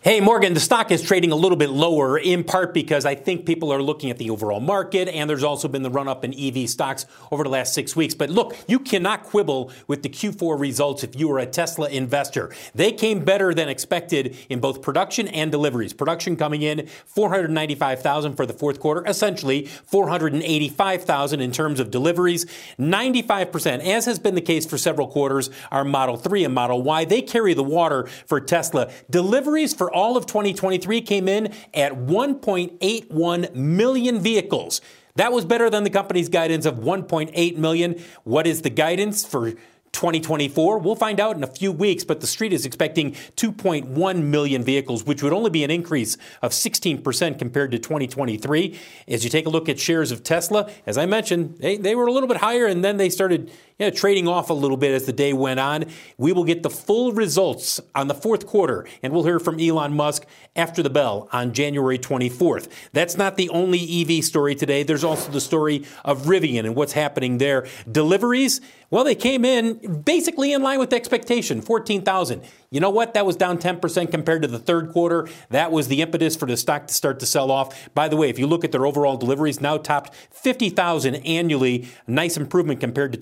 Hey, 0.00 0.20
Morgan, 0.20 0.54
the 0.54 0.60
stock 0.60 0.92
is 0.92 1.02
trading 1.02 1.32
a 1.32 1.34
little 1.34 1.56
bit 1.56 1.70
lower 1.70 2.18
in 2.18 2.44
part 2.44 2.72
because 2.72 3.04
I 3.04 3.16
think 3.16 3.44
people 3.44 3.72
are 3.72 3.82
looking 3.82 4.10
at 4.10 4.18
the 4.18 4.30
overall 4.30 4.60
market 4.60 5.08
and 5.08 5.28
there's 5.28 5.42
also 5.42 5.66
been 5.66 5.82
the 5.82 5.90
run 5.90 6.06
up 6.06 6.24
in 6.24 6.32
EV 6.38 6.70
stocks 6.70 7.04
over 7.32 7.42
the 7.42 7.50
last 7.50 7.74
six 7.74 7.96
weeks. 7.96 8.14
But 8.14 8.30
look, 8.30 8.56
you 8.68 8.78
cannot 8.78 9.24
quibble 9.24 9.72
with 9.88 10.04
the 10.04 10.08
Q4 10.08 10.56
results 10.56 11.02
if 11.02 11.18
you 11.18 11.28
are 11.32 11.40
a 11.40 11.46
Tesla 11.46 11.88
investor. 11.88 12.54
They 12.76 12.92
came 12.92 13.24
better 13.24 13.52
than 13.52 13.68
expected 13.68 14.36
in 14.48 14.60
both 14.60 14.82
production 14.82 15.26
and 15.26 15.50
deliveries. 15.50 15.92
Production 15.92 16.36
coming 16.36 16.62
in 16.62 16.86
495,000 17.06 18.36
for 18.36 18.46
the 18.46 18.52
fourth 18.52 18.78
quarter, 18.78 19.04
essentially 19.04 19.66
485,000 19.66 21.40
in 21.40 21.50
terms 21.50 21.80
of 21.80 21.90
deliveries. 21.90 22.46
95%, 22.78 23.84
as 23.84 24.04
has 24.04 24.20
been 24.20 24.36
the 24.36 24.40
case 24.40 24.64
for 24.64 24.78
several 24.78 25.08
quarters, 25.08 25.50
are 25.72 25.82
Model 25.82 26.16
3 26.16 26.44
and 26.44 26.54
Model 26.54 26.82
Y. 26.82 27.04
They 27.04 27.20
carry 27.20 27.52
the 27.52 27.64
water 27.64 28.06
for 28.26 28.40
Tesla. 28.40 28.92
Deliveries 29.10 29.74
for 29.74 29.87
all 29.92 30.16
of 30.16 30.26
2023 30.26 31.00
came 31.02 31.28
in 31.28 31.52
at 31.74 31.92
1.81 31.92 33.54
million 33.54 34.20
vehicles. 34.20 34.80
That 35.16 35.32
was 35.32 35.44
better 35.44 35.68
than 35.68 35.84
the 35.84 35.90
company's 35.90 36.28
guidance 36.28 36.64
of 36.64 36.76
1.8 36.76 37.56
million. 37.56 38.02
What 38.24 38.46
is 38.46 38.62
the 38.62 38.70
guidance 38.70 39.24
for 39.24 39.54
2024. 39.92 40.78
We'll 40.78 40.94
find 40.94 41.18
out 41.18 41.36
in 41.36 41.42
a 41.42 41.46
few 41.48 41.72
weeks, 41.72 42.04
but 42.04 42.20
the 42.20 42.26
street 42.26 42.52
is 42.52 42.66
expecting 42.66 43.12
2.1 43.36 44.22
million 44.22 44.62
vehicles, 44.62 45.04
which 45.04 45.22
would 45.22 45.32
only 45.32 45.50
be 45.50 45.64
an 45.64 45.70
increase 45.70 46.16
of 46.42 46.52
16% 46.52 47.38
compared 47.38 47.70
to 47.72 47.78
2023. 47.78 48.78
As 49.08 49.24
you 49.24 49.30
take 49.30 49.46
a 49.46 49.48
look 49.48 49.68
at 49.68 49.78
shares 49.78 50.12
of 50.12 50.22
Tesla, 50.22 50.70
as 50.86 50.98
I 50.98 51.06
mentioned, 51.06 51.58
they, 51.58 51.76
they 51.76 51.94
were 51.94 52.06
a 52.06 52.12
little 52.12 52.28
bit 52.28 52.38
higher 52.38 52.66
and 52.66 52.84
then 52.84 52.96
they 52.96 53.08
started 53.08 53.50
you 53.78 53.86
know, 53.86 53.90
trading 53.90 54.26
off 54.26 54.50
a 54.50 54.54
little 54.54 54.76
bit 54.76 54.92
as 54.92 55.06
the 55.06 55.12
day 55.12 55.32
went 55.32 55.60
on. 55.60 55.86
We 56.16 56.32
will 56.32 56.44
get 56.44 56.62
the 56.62 56.70
full 56.70 57.12
results 57.12 57.80
on 57.94 58.08
the 58.08 58.14
fourth 58.14 58.46
quarter, 58.46 58.86
and 59.02 59.12
we'll 59.12 59.24
hear 59.24 59.38
from 59.38 59.60
Elon 59.60 59.94
Musk 59.94 60.26
after 60.56 60.82
the 60.82 60.90
bell 60.90 61.28
on 61.32 61.52
January 61.52 61.98
24th. 61.98 62.68
That's 62.92 63.16
not 63.16 63.36
the 63.36 63.48
only 63.50 64.02
EV 64.02 64.24
story 64.24 64.56
today. 64.56 64.82
There's 64.82 65.04
also 65.04 65.30
the 65.30 65.40
story 65.40 65.84
of 66.04 66.22
Rivian 66.22 66.64
and 66.64 66.74
what's 66.74 66.92
happening 66.92 67.38
there. 67.38 67.66
Deliveries, 67.90 68.60
well, 68.90 69.04
they 69.04 69.14
came 69.14 69.44
in 69.44 70.02
basically 70.02 70.52
in 70.52 70.62
line 70.62 70.80
with 70.80 70.92
expectation 70.92 71.60
14,000. 71.60 72.42
You 72.70 72.80
know 72.80 72.90
what? 72.90 73.14
That 73.14 73.24
was 73.24 73.36
down 73.36 73.58
10% 73.58 74.10
compared 74.10 74.42
to 74.42 74.48
the 74.48 74.58
third 74.58 74.92
quarter. 74.92 75.26
That 75.48 75.72
was 75.72 75.88
the 75.88 76.02
impetus 76.02 76.36
for 76.36 76.44
the 76.44 76.56
stock 76.56 76.86
to 76.88 76.94
start 76.94 77.18
to 77.20 77.26
sell 77.26 77.50
off. 77.50 77.88
By 77.94 78.08
the 78.08 78.16
way, 78.16 78.28
if 78.28 78.38
you 78.38 78.46
look 78.46 78.62
at 78.62 78.72
their 78.72 78.84
overall 78.84 79.16
deliveries, 79.16 79.60
now 79.60 79.78
topped 79.78 80.14
50,000 80.32 81.14
annually. 81.16 81.88
Nice 82.06 82.36
improvement 82.36 82.80
compared 82.80 83.12
to 83.12 83.18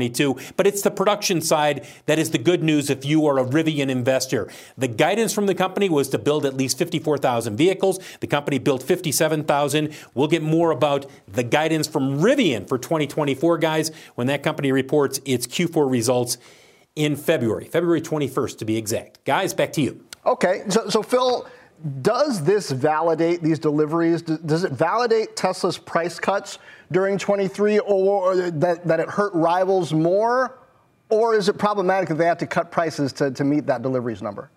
2022. 0.00 0.54
But 0.56 0.66
it's 0.66 0.82
the 0.82 0.90
production 0.90 1.40
side 1.40 1.86
that 2.06 2.18
is 2.18 2.30
the 2.30 2.38
good 2.38 2.62
news 2.62 2.90
if 2.90 3.04
you 3.04 3.26
are 3.26 3.38
a 3.38 3.44
Rivian 3.44 3.88
investor. 3.88 4.48
The 4.76 4.88
guidance 4.88 5.32
from 5.32 5.46
the 5.46 5.54
company 5.54 5.88
was 5.88 6.08
to 6.10 6.18
build 6.18 6.46
at 6.46 6.54
least 6.54 6.78
54,000 6.78 7.56
vehicles. 7.56 7.98
The 8.20 8.26
company 8.26 8.58
built 8.58 8.82
57,000. 8.82 9.94
We'll 10.14 10.28
get 10.28 10.42
more 10.42 10.70
about 10.70 11.06
the 11.28 11.42
guidance 11.42 11.86
from 11.86 12.20
Rivian 12.20 12.68
for 12.68 12.78
2024, 12.78 13.58
guys, 13.58 13.90
when 14.14 14.26
that 14.28 14.42
company 14.42 14.72
reports 14.72 15.20
its 15.24 15.46
Q4 15.46 15.90
results 15.90 16.38
in 16.96 17.16
February, 17.16 17.66
February 17.66 18.00
21st 18.00 18.58
to 18.58 18.64
be 18.64 18.76
exact. 18.76 19.24
Guys, 19.24 19.54
back 19.54 19.72
to 19.74 19.80
you. 19.80 20.04
Okay, 20.26 20.64
so, 20.68 20.88
so 20.88 21.02
Phil, 21.02 21.46
does 22.02 22.44
this 22.44 22.70
validate 22.70 23.42
these 23.42 23.58
deliveries? 23.58 24.22
Does 24.22 24.64
it 24.64 24.72
validate 24.72 25.36
Tesla's 25.36 25.78
price 25.78 26.18
cuts 26.18 26.58
during 26.92 27.16
23 27.16 27.78
or 27.80 28.50
that, 28.50 28.86
that 28.86 29.00
it 29.00 29.08
hurt 29.08 29.32
rivals 29.34 29.92
more? 29.92 30.58
Or 31.08 31.34
is 31.34 31.48
it 31.48 31.58
problematic 31.58 32.08
that 32.08 32.16
they 32.16 32.26
have 32.26 32.38
to 32.38 32.46
cut 32.46 32.70
prices 32.70 33.12
to, 33.14 33.30
to 33.32 33.44
meet 33.44 33.66
that 33.66 33.82
deliveries 33.82 34.22
number? 34.22 34.50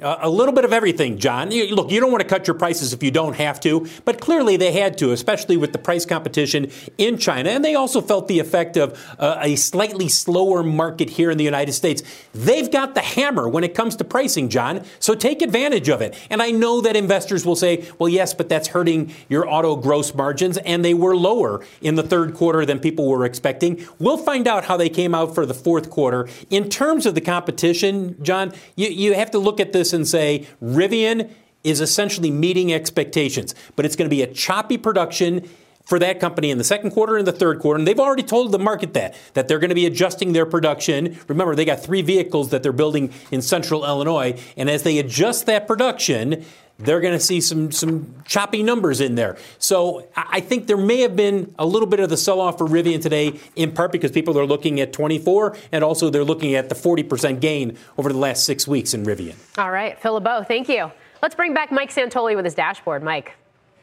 A 0.00 0.28
little 0.28 0.54
bit 0.54 0.64
of 0.64 0.72
everything, 0.72 1.18
John. 1.18 1.50
Look, 1.50 1.92
you 1.92 2.00
don't 2.00 2.10
want 2.10 2.22
to 2.22 2.28
cut 2.28 2.48
your 2.48 2.54
prices 2.54 2.92
if 2.92 3.04
you 3.04 3.12
don't 3.12 3.34
have 3.34 3.60
to, 3.60 3.86
but 4.04 4.20
clearly 4.20 4.56
they 4.56 4.72
had 4.72 4.98
to, 4.98 5.12
especially 5.12 5.56
with 5.56 5.72
the 5.72 5.78
price 5.78 6.04
competition 6.04 6.72
in 6.98 7.18
China. 7.18 7.50
And 7.50 7.64
they 7.64 7.76
also 7.76 8.00
felt 8.00 8.26
the 8.26 8.40
effect 8.40 8.76
of 8.76 8.98
uh, 9.18 9.38
a 9.40 9.54
slightly 9.54 10.08
slower 10.08 10.64
market 10.64 11.10
here 11.10 11.30
in 11.30 11.38
the 11.38 11.44
United 11.44 11.74
States. 11.74 12.02
They've 12.34 12.68
got 12.68 12.94
the 12.94 13.00
hammer 13.00 13.48
when 13.48 13.62
it 13.62 13.74
comes 13.74 13.94
to 13.96 14.04
pricing, 14.04 14.48
John, 14.48 14.82
so 14.98 15.14
take 15.14 15.40
advantage 15.40 15.88
of 15.88 16.00
it. 16.00 16.18
And 16.30 16.42
I 16.42 16.50
know 16.50 16.80
that 16.80 16.96
investors 16.96 17.46
will 17.46 17.54
say, 17.54 17.88
well, 17.98 18.08
yes, 18.08 18.34
but 18.34 18.48
that's 18.48 18.68
hurting 18.68 19.12
your 19.28 19.48
auto 19.48 19.76
gross 19.76 20.14
margins, 20.14 20.56
and 20.58 20.84
they 20.84 20.94
were 20.94 21.14
lower 21.14 21.64
in 21.80 21.94
the 21.96 22.02
third 22.02 22.34
quarter 22.34 22.66
than 22.66 22.80
people 22.80 23.08
were 23.08 23.24
expecting. 23.24 23.86
We'll 24.00 24.16
find 24.16 24.48
out 24.48 24.64
how 24.64 24.76
they 24.76 24.88
came 24.88 25.14
out 25.14 25.34
for 25.34 25.46
the 25.46 25.54
fourth 25.54 25.90
quarter. 25.90 26.28
In 26.50 26.70
terms 26.70 27.06
of 27.06 27.14
the 27.14 27.20
competition, 27.20 28.16
John, 28.22 28.52
you, 28.74 28.88
you 28.88 29.14
have 29.14 29.30
to 29.32 29.38
look 29.38 29.60
at 29.60 29.72
this 29.72 29.81
and 29.90 30.06
say 30.06 30.46
Rivian 30.62 31.30
is 31.64 31.80
essentially 31.80 32.30
meeting 32.30 32.72
expectations, 32.72 33.54
but 33.76 33.84
it's 33.84 33.96
going 33.96 34.08
to 34.08 34.14
be 34.14 34.22
a 34.22 34.26
choppy 34.26 34.76
production 34.76 35.48
for 35.84 35.98
that 35.98 36.20
company 36.20 36.50
in 36.50 36.58
the 36.58 36.64
second 36.64 36.90
quarter 36.90 37.16
and 37.16 37.26
the 37.26 37.32
third 37.32 37.58
quarter. 37.58 37.78
And 37.78 37.86
they've 37.86 37.98
already 37.98 38.22
told 38.22 38.52
the 38.52 38.58
market 38.58 38.94
that, 38.94 39.14
that 39.34 39.48
they're 39.48 39.58
going 39.58 39.70
to 39.70 39.74
be 39.74 39.86
adjusting 39.86 40.32
their 40.32 40.46
production. 40.46 41.18
Remember, 41.28 41.54
they 41.54 41.64
got 41.64 41.82
three 41.82 42.02
vehicles 42.02 42.50
that 42.50 42.62
they're 42.62 42.72
building 42.72 43.12
in 43.30 43.42
central 43.42 43.84
Illinois. 43.84 44.40
And 44.56 44.70
as 44.70 44.84
they 44.84 44.98
adjust 44.98 45.46
that 45.46 45.66
production, 45.66 46.44
they're 46.84 47.00
going 47.00 47.14
to 47.14 47.20
see 47.20 47.40
some 47.40 47.72
some 47.72 48.14
choppy 48.24 48.62
numbers 48.62 49.00
in 49.00 49.14
there. 49.14 49.36
So 49.58 50.08
I 50.16 50.40
think 50.40 50.66
there 50.66 50.76
may 50.76 51.00
have 51.00 51.16
been 51.16 51.54
a 51.58 51.66
little 51.66 51.88
bit 51.88 52.00
of 52.00 52.10
the 52.10 52.16
sell 52.16 52.40
off 52.40 52.58
for 52.58 52.66
Rivian 52.66 53.00
today, 53.00 53.38
in 53.56 53.72
part 53.72 53.92
because 53.92 54.10
people 54.10 54.38
are 54.38 54.46
looking 54.46 54.80
at 54.80 54.92
24, 54.92 55.56
and 55.72 55.84
also 55.84 56.10
they're 56.10 56.24
looking 56.24 56.54
at 56.54 56.68
the 56.68 56.74
40% 56.74 57.40
gain 57.40 57.76
over 57.96 58.12
the 58.12 58.18
last 58.18 58.44
six 58.44 58.66
weeks 58.66 58.94
in 58.94 59.04
Rivian. 59.04 59.34
All 59.58 59.70
right, 59.70 59.98
Phil 60.00 60.14
LeBeau, 60.14 60.44
thank 60.44 60.68
you. 60.68 60.90
Let's 61.22 61.34
bring 61.34 61.54
back 61.54 61.70
Mike 61.70 61.92
Santoli 61.92 62.34
with 62.34 62.44
his 62.44 62.54
dashboard. 62.54 63.02
Mike. 63.02 63.32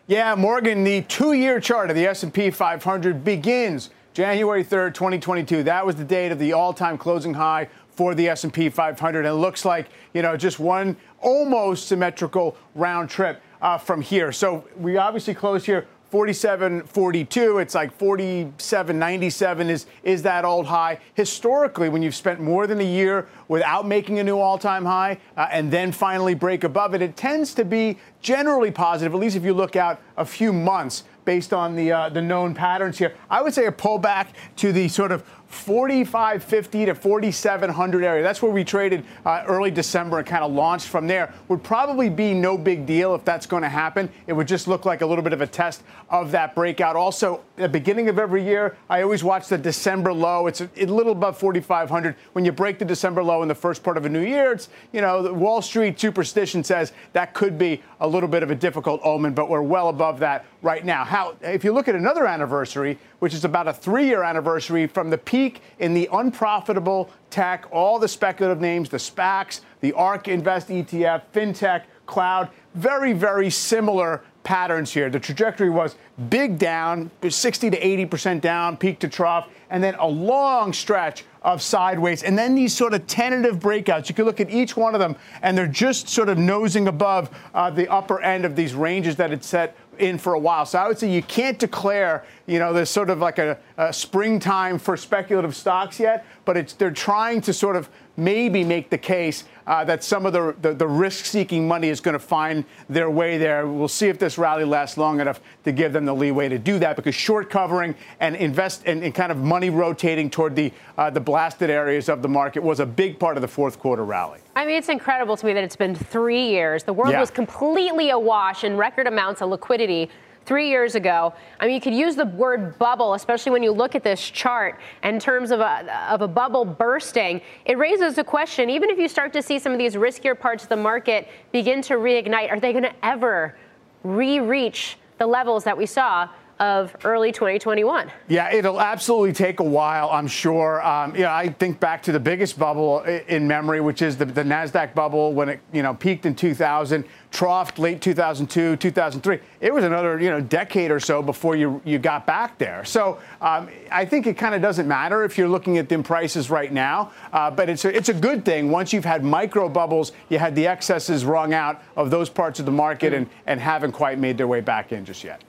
Yeah, 0.07 0.33
Morgan, 0.35 0.83
the 0.83 1.03
two-year 1.03 1.59
chart 1.59 1.89
of 1.89 1.95
the 1.95 2.07
S&P 2.07 2.49
500 2.49 3.23
begins 3.23 3.91
January 4.13 4.63
3rd, 4.63 4.95
2022. 4.95 5.63
That 5.63 5.85
was 5.85 5.95
the 5.95 6.03
date 6.03 6.31
of 6.31 6.39
the 6.39 6.53
all-time 6.53 6.97
closing 6.97 7.35
high 7.35 7.69
for 7.91 8.15
the 8.15 8.29
S&P 8.29 8.69
500 8.69 9.19
and 9.19 9.27
it 9.27 9.33
looks 9.33 9.65
like, 9.65 9.87
you 10.13 10.21
know, 10.21 10.35
just 10.35 10.57
one 10.57 10.97
almost 11.21 11.87
symmetrical 11.87 12.55
round 12.75 13.09
trip 13.09 13.41
uh, 13.61 13.77
from 13.77 14.01
here. 14.01 14.31
So 14.31 14.65
we 14.77 14.97
obviously 14.97 15.33
close 15.33 15.65
here 15.65 15.87
47.42. 16.11 17.61
It's 17.61 17.75
like 17.75 17.97
47.97 17.97 19.69
is 19.69 19.85
is 20.03 20.23
that 20.23 20.43
old 20.43 20.65
high. 20.65 20.99
Historically, 21.13 21.89
when 21.89 22.01
you've 22.01 22.15
spent 22.15 22.39
more 22.39 22.65
than 22.65 22.79
a 22.79 22.83
year 22.83 23.27
without 23.47 23.87
making 23.87 24.19
a 24.19 24.23
new 24.23 24.39
all-time 24.39 24.85
high 24.85 25.19
uh, 25.37 25.47
and 25.51 25.71
then 25.71 25.91
finally 25.91 26.33
break 26.33 26.63
above 26.63 26.95
it, 26.95 27.01
it 27.01 27.15
tends 27.15 27.53
to 27.53 27.63
be 27.63 27.97
generally 28.21 28.71
positive. 28.71 29.13
At 29.13 29.19
least 29.19 29.35
if 29.35 29.43
you 29.43 29.53
look 29.53 29.75
out 29.75 30.01
a 30.17 30.25
few 30.25 30.51
months 30.51 31.03
based 31.25 31.53
on 31.53 31.75
the 31.75 31.91
uh, 31.91 32.09
the 32.09 32.21
known 32.21 32.55
patterns 32.55 32.97
here. 32.97 33.13
I 33.29 33.43
would 33.43 33.53
say 33.53 33.67
a 33.67 33.71
pullback 33.71 34.29
to 34.57 34.71
the 34.71 34.87
sort 34.87 35.11
of 35.11 35.23
4550 35.49 36.85
to 36.85 36.95
4700 36.95 38.03
area. 38.03 38.21
That's 38.21 38.41
where 38.41 38.51
we 38.51 38.63
traded 38.63 39.03
uh, 39.25 39.43
early 39.47 39.71
December 39.71 40.19
and 40.19 40.27
kind 40.27 40.43
of 40.43 40.51
launched 40.51 40.87
from 40.87 41.07
there. 41.07 41.33
Would 41.47 41.63
probably 41.63 42.07
be 42.07 42.35
no 42.35 42.55
big 42.55 42.85
deal 42.85 43.15
if 43.15 43.25
that's 43.25 43.47
going 43.47 43.63
to 43.63 43.69
happen. 43.69 44.09
It 44.27 44.33
would 44.33 44.47
just 44.47 44.67
look 44.67 44.85
like 44.85 45.01
a 45.01 45.05
little 45.05 45.23
bit 45.23 45.33
of 45.33 45.41
a 45.41 45.47
test 45.47 45.81
of 46.09 46.31
that 46.31 46.53
breakout. 46.53 46.95
Also, 46.95 47.41
at 47.57 47.63
the 47.63 47.69
beginning 47.69 48.09
of 48.09 48.19
every 48.19 48.43
year, 48.43 48.77
I 48.89 49.01
always 49.01 49.23
watch 49.23 49.47
the 49.47 49.57
December 49.57 50.13
low. 50.13 50.45
It's 50.45 50.61
a, 50.61 50.69
a 50.77 50.85
little 50.85 51.13
above 51.13 51.37
4500. 51.39 52.15
When 52.33 52.45
you 52.45 52.51
break 52.51 52.77
the 52.77 52.85
December 52.85 53.23
low 53.23 53.41
in 53.41 53.47
the 53.47 53.55
first 53.55 53.81
part 53.81 53.97
of 53.97 54.05
a 54.05 54.09
new 54.09 54.21
year, 54.21 54.51
it's, 54.51 54.69
you 54.93 55.01
know, 55.01 55.33
Wall 55.33 55.63
Street 55.63 55.99
superstition 55.99 56.63
says 56.63 56.93
that 57.13 57.33
could 57.33 57.57
be 57.57 57.81
a 57.99 58.07
little 58.07 58.29
bit 58.29 58.43
of 58.43 58.51
a 58.51 58.55
difficult 58.55 59.01
omen, 59.03 59.33
but 59.33 59.49
we're 59.49 59.63
well 59.63 59.89
above 59.89 60.19
that 60.19 60.45
right 60.61 60.85
now. 60.85 61.03
How, 61.03 61.35
if 61.41 61.63
you 61.63 61.73
look 61.73 61.87
at 61.87 61.95
another 61.95 62.27
anniversary, 62.27 62.99
which 63.19 63.33
is 63.33 63.45
about 63.45 63.67
a 63.67 63.73
three 63.73 64.07
year 64.07 64.23
anniversary 64.23 64.87
from 64.87 65.09
the 65.09 65.17
peak 65.17 65.61
in 65.79 65.93
the 65.93 66.09
unprofitable 66.11 67.09
tech, 67.29 67.65
all 67.71 67.99
the 67.99 68.07
speculative 68.07 68.61
names, 68.61 68.89
the 68.89 68.97
SPACs, 68.97 69.61
the 69.81 69.93
ARK 69.93 70.27
Invest 70.27 70.69
ETF, 70.69 71.21
FinTech, 71.33 71.83
Cloud, 72.05 72.49
very, 72.73 73.13
very 73.13 73.49
similar 73.49 74.23
patterns 74.43 74.91
here. 74.91 75.09
The 75.11 75.19
trajectory 75.19 75.69
was 75.69 75.95
big 76.29 76.57
down, 76.57 77.11
60 77.27 77.69
to 77.69 77.79
80% 77.79 78.41
down, 78.41 78.77
peak 78.77 78.97
to 78.99 79.07
trough, 79.07 79.47
and 79.69 79.83
then 79.83 79.93
a 79.95 80.07
long 80.07 80.73
stretch 80.73 81.23
of 81.43 81.61
sideways, 81.61 82.23
and 82.23 82.37
then 82.37 82.55
these 82.55 82.75
sort 82.75 82.93
of 82.93 83.05
tentative 83.07 83.59
breakouts. 83.59 84.09
You 84.09 84.15
can 84.15 84.25
look 84.25 84.39
at 84.39 84.49
each 84.49 84.75
one 84.75 84.95
of 84.95 84.99
them, 84.99 85.15
and 85.41 85.57
they're 85.57 85.67
just 85.67 86.09
sort 86.09 86.29
of 86.29 86.37
nosing 86.37 86.87
above 86.87 87.29
uh, 87.53 87.69
the 87.69 87.87
upper 87.87 88.21
end 88.21 88.43
of 88.43 88.55
these 88.55 88.73
ranges 88.73 89.15
that 89.17 89.31
it 89.31 89.43
set 89.43 89.75
in 89.99 90.17
for 90.17 90.33
a 90.33 90.39
while. 90.39 90.65
So 90.65 90.79
I 90.79 90.87
would 90.87 90.97
say 90.97 91.11
you 91.11 91.21
can't 91.21 91.59
declare, 91.59 92.25
you 92.45 92.59
know, 92.59 92.73
there's 92.73 92.89
sort 92.89 93.09
of 93.09 93.19
like 93.19 93.37
a, 93.37 93.57
a 93.77 93.93
springtime 93.93 94.79
for 94.79 94.97
speculative 94.97 95.55
stocks 95.55 95.99
yet, 95.99 96.25
but 96.45 96.57
it's 96.57 96.73
they're 96.73 96.91
trying 96.91 97.41
to 97.41 97.53
sort 97.53 97.75
of 97.75 97.89
maybe 98.17 98.63
make 98.63 98.89
the 98.89 98.97
case 98.97 99.45
uh, 99.69 99.83
that 99.85 100.03
some 100.03 100.25
of 100.25 100.33
the, 100.33 100.55
the, 100.61 100.73
the 100.73 100.87
risk 100.87 101.25
seeking 101.25 101.67
money 101.67 101.89
is 101.89 102.01
going 102.01 102.13
to 102.13 102.19
find 102.19 102.65
their 102.89 103.09
way 103.09 103.37
there. 103.37 103.67
We'll 103.67 103.87
see 103.87 104.07
if 104.07 104.17
this 104.17 104.39
rally 104.39 104.65
lasts 104.65 104.97
long 104.97 105.21
enough 105.21 105.39
to 105.63 105.71
give 105.71 105.93
them 105.93 106.05
the 106.05 106.13
leeway 106.13 106.49
to 106.49 106.57
do 106.57 106.79
that 106.79 106.95
because 106.95 107.13
short 107.13 107.51
covering 107.51 107.93
and 108.19 108.35
invest 108.35 108.81
and, 108.87 109.03
and 109.03 109.13
kind 109.13 109.31
of 109.31 109.37
money 109.37 109.69
rotating 109.69 110.31
toward 110.31 110.55
the, 110.55 110.73
uh, 110.97 111.11
the 111.11 111.19
blasted 111.19 111.69
areas 111.69 112.09
of 112.09 112.23
the 112.23 112.27
market 112.27 112.63
was 112.63 112.79
a 112.79 112.85
big 112.85 113.19
part 113.19 113.37
of 113.37 113.41
the 113.41 113.47
fourth 113.47 113.77
quarter 113.77 114.03
rally. 114.03 114.39
I 114.55 114.65
mean, 114.65 114.75
it's 114.75 114.89
incredible 114.89 115.37
to 115.37 115.45
me 115.45 115.53
that 115.53 115.63
it's 115.63 115.75
been 115.75 115.93
three 115.93 116.47
years. 116.47 116.83
The 116.83 116.93
world 116.93 117.11
yeah. 117.11 117.19
was 117.19 117.29
completely 117.29 118.09
awash 118.09 118.63
in 118.63 118.75
record 118.75 119.05
amounts 119.05 119.43
of 119.43 119.49
liquidity 119.49 120.09
three 120.49 120.67
years 120.67 120.95
ago. 120.95 121.31
I 121.59 121.67
mean, 121.67 121.75
you 121.75 121.79
could 121.79 121.93
use 121.93 122.15
the 122.15 122.25
word 122.25 122.79
bubble, 122.79 123.13
especially 123.13 123.51
when 123.51 123.61
you 123.61 123.71
look 123.71 123.93
at 123.93 124.03
this 124.03 124.19
chart 124.31 124.79
in 125.03 125.19
terms 125.19 125.51
of 125.51 125.59
a, 125.59 126.09
of 126.11 126.23
a 126.23 126.27
bubble 126.27 126.65
bursting. 126.65 127.39
It 127.65 127.77
raises 127.77 128.17
a 128.17 128.23
question, 128.23 128.67
even 128.67 128.89
if 128.89 128.97
you 128.97 129.07
start 129.07 129.31
to 129.33 129.43
see 129.43 129.59
some 129.59 129.71
of 129.71 129.77
these 129.77 129.93
riskier 129.93 130.37
parts 130.37 130.63
of 130.63 130.69
the 130.69 130.75
market 130.75 131.27
begin 131.51 131.83
to 131.83 131.93
reignite, 131.93 132.49
are 132.49 132.59
they 132.59 132.71
going 132.71 132.83
to 132.83 133.05
ever 133.05 133.55
re 134.03 134.39
reach 134.39 134.97
the 135.19 135.27
levels 135.27 135.63
that 135.65 135.77
we 135.77 135.85
saw 135.85 136.27
of 136.59 136.93
early 137.05 137.31
2021. 137.31 138.11
Yeah, 138.27 138.53
it'll 138.53 138.81
absolutely 138.81 139.31
take 139.31 139.61
a 139.61 139.63
while, 139.63 140.09
I'm 140.11 140.27
sure. 140.27 140.85
Um, 140.85 141.15
you 141.15 141.21
know, 141.21 141.31
I 141.31 141.49
think 141.49 141.79
back 141.79 142.03
to 142.03 142.11
the 142.11 142.19
biggest 142.19 142.59
bubble 142.59 143.01
in 143.01 143.47
memory, 143.47 143.79
which 143.79 144.01
is 144.01 144.17
the, 144.17 144.25
the 144.25 144.43
Nasdaq 144.43 144.93
bubble 144.93 145.33
when 145.33 145.49
it 145.49 145.59
you 145.71 145.81
know 145.81 145.93
peaked 145.93 146.25
in 146.25 146.35
2000, 146.35 147.05
troughed 147.31 147.79
late 147.79 148.01
2002, 148.01 148.75
2003. 148.75 149.39
It 149.61 149.73
was 149.73 149.85
another 149.85 150.19
you 150.19 150.29
know 150.29 150.41
decade 150.41 150.91
or 150.91 150.99
so 150.99 151.21
before 151.21 151.55
you 151.55 151.81
you 151.85 151.97
got 151.97 152.25
back 152.25 152.57
there. 152.57 152.83
So 152.83 153.19
um, 153.39 153.69
I 153.89 154.03
think 154.03 154.27
it 154.27 154.37
kind 154.37 154.53
of 154.53 154.61
doesn't 154.61 154.87
matter 154.87 155.23
if 155.23 155.37
you're 155.37 155.49
looking 155.49 155.77
at 155.77 155.87
them 155.87 156.03
prices 156.03 156.49
right 156.49 156.73
now, 156.73 157.11
uh, 157.31 157.49
but 157.49 157.69
it's 157.69 157.85
a, 157.85 157.95
it's 157.95 158.09
a 158.09 158.13
good 158.13 158.43
thing 158.43 158.69
once 158.69 158.91
you've 158.91 159.05
had 159.05 159.23
micro 159.23 159.69
bubbles, 159.69 160.11
you 160.27 160.39
had 160.39 160.55
the 160.55 160.67
excesses 160.67 161.23
wrung 161.23 161.53
out 161.53 161.81
of 161.95 162.11
those 162.11 162.29
parts 162.29 162.59
of 162.59 162.65
the 162.65 162.71
market 162.71 163.13
and 163.13 163.29
and 163.47 163.61
haven't 163.61 163.93
quite 163.93 164.19
made 164.19 164.37
their 164.37 164.47
way 164.47 164.59
back 164.59 164.91
in 164.91 165.05
just 165.05 165.23
yet. 165.23 165.41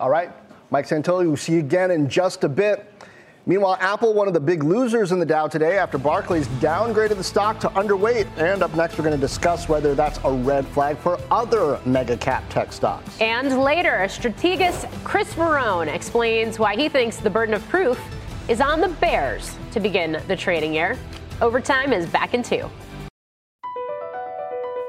All 0.00 0.08
right. 0.08 0.32
Mike 0.70 0.86
Santoli, 0.86 1.26
we'll 1.26 1.36
see 1.36 1.52
you 1.52 1.58
again 1.58 1.90
in 1.90 2.08
just 2.08 2.42
a 2.42 2.48
bit. 2.48 2.90
Meanwhile, 3.44 3.76
Apple, 3.80 4.14
one 4.14 4.28
of 4.28 4.34
the 4.34 4.40
big 4.40 4.62
losers 4.62 5.12
in 5.12 5.18
the 5.18 5.26
Dow 5.26 5.46
today 5.46 5.76
after 5.76 5.98
Barclays 5.98 6.48
downgraded 6.58 7.16
the 7.16 7.24
stock 7.24 7.60
to 7.60 7.68
underweight. 7.70 8.26
And 8.38 8.62
up 8.62 8.74
next, 8.74 8.96
we're 8.96 9.04
going 9.04 9.16
to 9.16 9.20
discuss 9.20 9.68
whether 9.68 9.94
that's 9.94 10.18
a 10.24 10.32
red 10.32 10.66
flag 10.68 10.96
for 10.96 11.18
other 11.30 11.78
mega 11.84 12.16
cap 12.16 12.44
tech 12.48 12.72
stocks. 12.72 13.20
And 13.20 13.60
later, 13.60 14.08
strategist 14.08 14.86
Chris 15.04 15.34
Verrone 15.34 15.94
explains 15.94 16.58
why 16.58 16.76
he 16.76 16.88
thinks 16.88 17.18
the 17.18 17.30
burden 17.30 17.54
of 17.54 17.66
proof 17.68 18.00
is 18.48 18.62
on 18.62 18.80
the 18.80 18.88
bears 18.88 19.54
to 19.72 19.80
begin 19.80 20.22
the 20.28 20.36
trading 20.36 20.72
year. 20.72 20.96
Overtime 21.42 21.92
is 21.92 22.06
back 22.06 22.32
in 22.32 22.42
two. 22.42 22.70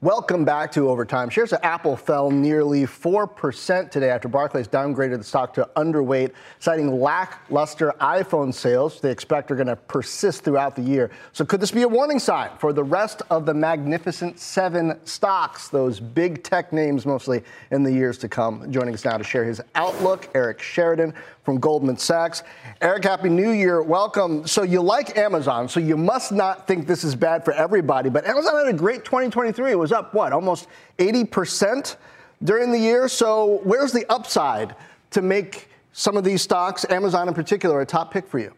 Welcome 0.00 0.44
back 0.44 0.70
to 0.72 0.88
Overtime. 0.88 1.28
Shares 1.28 1.52
of 1.52 1.58
Apple 1.64 1.96
fell 1.96 2.30
nearly 2.30 2.84
4% 2.84 3.90
today 3.90 4.10
after 4.10 4.28
Barclays 4.28 4.68
downgraded 4.68 5.18
the 5.18 5.24
stock 5.24 5.52
to 5.54 5.68
underweight, 5.74 6.34
citing 6.60 7.00
lackluster 7.00 7.92
iPhone 8.00 8.54
sales 8.54 9.00
they 9.00 9.10
expect 9.10 9.50
are 9.50 9.56
going 9.56 9.66
to 9.66 9.74
persist 9.74 10.44
throughout 10.44 10.76
the 10.76 10.82
year. 10.82 11.10
So, 11.32 11.44
could 11.44 11.60
this 11.60 11.72
be 11.72 11.82
a 11.82 11.88
warning 11.88 12.20
sign 12.20 12.50
for 12.60 12.72
the 12.72 12.84
rest 12.84 13.22
of 13.28 13.44
the 13.44 13.54
Magnificent 13.54 14.38
Seven 14.38 15.04
stocks, 15.04 15.66
those 15.66 15.98
big 15.98 16.44
tech 16.44 16.72
names 16.72 17.04
mostly 17.04 17.42
in 17.72 17.82
the 17.82 17.90
years 17.90 18.18
to 18.18 18.28
come? 18.28 18.70
Joining 18.70 18.94
us 18.94 19.04
now 19.04 19.16
to 19.18 19.24
share 19.24 19.42
his 19.42 19.60
outlook, 19.74 20.28
Eric 20.32 20.62
Sheridan 20.62 21.12
from 21.42 21.58
Goldman 21.58 21.96
Sachs. 21.96 22.42
Eric, 22.82 23.04
Happy 23.04 23.30
New 23.30 23.50
Year. 23.50 23.82
Welcome. 23.82 24.46
So, 24.46 24.62
you 24.62 24.80
like 24.80 25.16
Amazon, 25.16 25.68
so 25.68 25.80
you 25.80 25.96
must 25.96 26.30
not 26.30 26.68
think 26.68 26.86
this 26.86 27.02
is 27.02 27.16
bad 27.16 27.44
for 27.44 27.52
everybody, 27.52 28.10
but 28.10 28.26
Amazon 28.26 28.64
had 28.64 28.72
a 28.72 28.78
great 28.78 29.04
2023. 29.04 29.72
It 29.72 29.74
was 29.74 29.87
up, 29.92 30.14
what, 30.14 30.32
almost 30.32 30.68
80% 30.98 31.96
during 32.42 32.72
the 32.72 32.78
year? 32.78 33.08
So, 33.08 33.60
where's 33.64 33.92
the 33.92 34.06
upside 34.10 34.74
to 35.10 35.22
make 35.22 35.68
some 35.92 36.16
of 36.16 36.24
these 36.24 36.42
stocks, 36.42 36.84
Amazon 36.90 37.28
in 37.28 37.34
particular, 37.34 37.80
a 37.80 37.86
top 37.86 38.12
pick 38.12 38.26
for 38.28 38.38
you? 38.38 38.52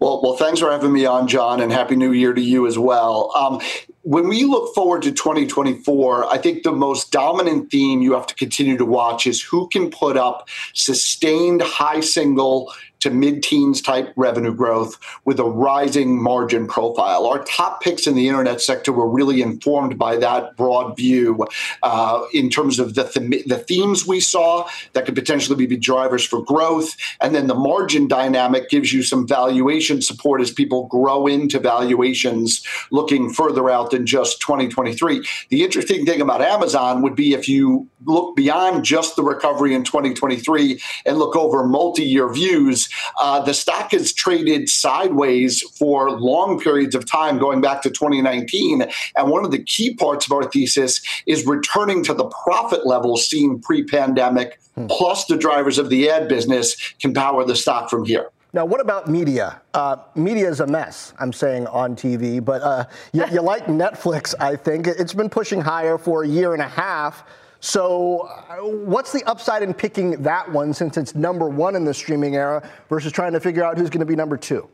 Well, 0.00 0.22
well, 0.22 0.34
thanks 0.34 0.60
for 0.60 0.70
having 0.70 0.94
me 0.94 1.04
on, 1.04 1.28
John, 1.28 1.60
and 1.60 1.70
happy 1.70 1.94
New 1.94 2.12
Year 2.12 2.32
to 2.32 2.40
you 2.40 2.66
as 2.66 2.78
well. 2.78 3.30
Um, 3.36 3.60
when 4.00 4.28
we 4.28 4.44
look 4.44 4.74
forward 4.74 5.02
to 5.02 5.12
2024, 5.12 6.24
I 6.24 6.38
think 6.38 6.62
the 6.62 6.72
most 6.72 7.12
dominant 7.12 7.70
theme 7.70 8.00
you 8.00 8.14
have 8.14 8.26
to 8.28 8.34
continue 8.34 8.78
to 8.78 8.86
watch 8.86 9.26
is 9.26 9.42
who 9.42 9.68
can 9.68 9.90
put 9.90 10.16
up 10.16 10.48
sustained 10.72 11.60
high 11.60 12.00
single 12.00 12.72
to 13.00 13.10
mid-teens 13.10 13.80
type 13.80 14.12
revenue 14.16 14.54
growth 14.54 14.98
with 15.24 15.40
a 15.40 15.44
rising 15.44 16.22
margin 16.22 16.66
profile. 16.66 17.26
Our 17.26 17.42
top 17.44 17.82
picks 17.82 18.06
in 18.06 18.14
the 18.14 18.28
internet 18.28 18.60
sector 18.60 18.92
were 18.92 19.08
really 19.08 19.42
informed 19.42 19.98
by 19.98 20.16
that 20.16 20.56
broad 20.56 20.96
view 20.96 21.46
uh, 21.82 22.24
in 22.32 22.50
terms 22.50 22.78
of 22.78 22.94
the, 22.94 23.04
th- 23.04 23.46
the 23.46 23.58
themes 23.58 24.06
we 24.06 24.20
saw 24.20 24.68
that 24.92 25.06
could 25.06 25.14
potentially 25.14 25.66
be 25.66 25.76
drivers 25.76 26.24
for 26.24 26.44
growth. 26.44 26.96
And 27.20 27.34
then 27.34 27.46
the 27.46 27.54
margin 27.54 28.06
dynamic 28.06 28.68
gives 28.68 28.92
you 28.92 29.02
some 29.02 29.26
valuation 29.26 30.02
support 30.02 30.40
as 30.40 30.50
people 30.50 30.86
grow 30.86 31.26
into 31.26 31.58
valuations 31.58 32.64
looking 32.90 33.32
further 33.32 33.70
out 33.70 33.90
than 33.90 34.06
just 34.06 34.40
2023. 34.40 35.26
The 35.48 35.64
interesting 35.64 36.04
thing 36.04 36.20
about 36.20 36.42
Amazon 36.42 37.02
would 37.02 37.16
be 37.16 37.32
if 37.32 37.48
you 37.48 37.88
look 38.04 38.36
beyond 38.36 38.84
just 38.84 39.16
the 39.16 39.22
recovery 39.22 39.74
in 39.74 39.84
2023 39.84 40.80
and 41.06 41.18
look 41.18 41.36
over 41.36 41.64
multi-year 41.66 42.32
views, 42.32 42.88
uh, 43.20 43.40
the 43.40 43.54
stock 43.54 43.92
has 43.92 44.12
traded 44.12 44.68
sideways 44.68 45.62
for 45.62 46.10
long 46.10 46.58
periods 46.58 46.94
of 46.94 47.04
time, 47.04 47.38
going 47.38 47.60
back 47.60 47.82
to 47.82 47.90
2019. 47.90 48.84
And 49.16 49.30
one 49.30 49.44
of 49.44 49.50
the 49.50 49.62
key 49.62 49.94
parts 49.94 50.26
of 50.26 50.32
our 50.32 50.44
thesis 50.44 51.00
is 51.26 51.46
returning 51.46 52.02
to 52.04 52.14
the 52.14 52.26
profit 52.26 52.86
levels 52.86 53.26
seen 53.26 53.60
pre-pandemic, 53.60 54.60
hmm. 54.74 54.86
plus 54.86 55.26
the 55.26 55.36
drivers 55.36 55.78
of 55.78 55.90
the 55.90 56.10
ad 56.10 56.28
business 56.28 56.76
can 57.00 57.14
power 57.14 57.44
the 57.44 57.56
stock 57.56 57.90
from 57.90 58.04
here. 58.04 58.30
Now, 58.52 58.64
what 58.64 58.80
about 58.80 59.08
media? 59.08 59.62
Uh, 59.74 59.98
media 60.16 60.48
is 60.48 60.58
a 60.58 60.66
mess, 60.66 61.14
I'm 61.20 61.32
saying 61.32 61.68
on 61.68 61.94
TV, 61.94 62.44
but 62.44 62.62
uh, 62.62 62.84
you, 63.12 63.24
you 63.30 63.42
like 63.42 63.66
Netflix, 63.66 64.34
I 64.40 64.56
think. 64.56 64.88
It's 64.88 65.14
been 65.14 65.30
pushing 65.30 65.60
higher 65.60 65.96
for 65.96 66.24
a 66.24 66.28
year 66.28 66.52
and 66.52 66.62
a 66.62 66.68
half. 66.68 67.24
So, 67.60 68.28
what's 68.60 69.12
the 69.12 69.22
upside 69.24 69.62
in 69.62 69.74
picking 69.74 70.22
that 70.22 70.50
one 70.50 70.72
since 70.72 70.96
it's 70.96 71.14
number 71.14 71.48
one 71.48 71.76
in 71.76 71.84
the 71.84 71.92
streaming 71.92 72.34
era 72.34 72.68
versus 72.88 73.12
trying 73.12 73.32
to 73.34 73.40
figure 73.40 73.62
out 73.62 73.76
who's 73.76 73.90
going 73.90 74.00
to 74.00 74.06
be 74.06 74.16
number 74.16 74.38
two? 74.38 74.68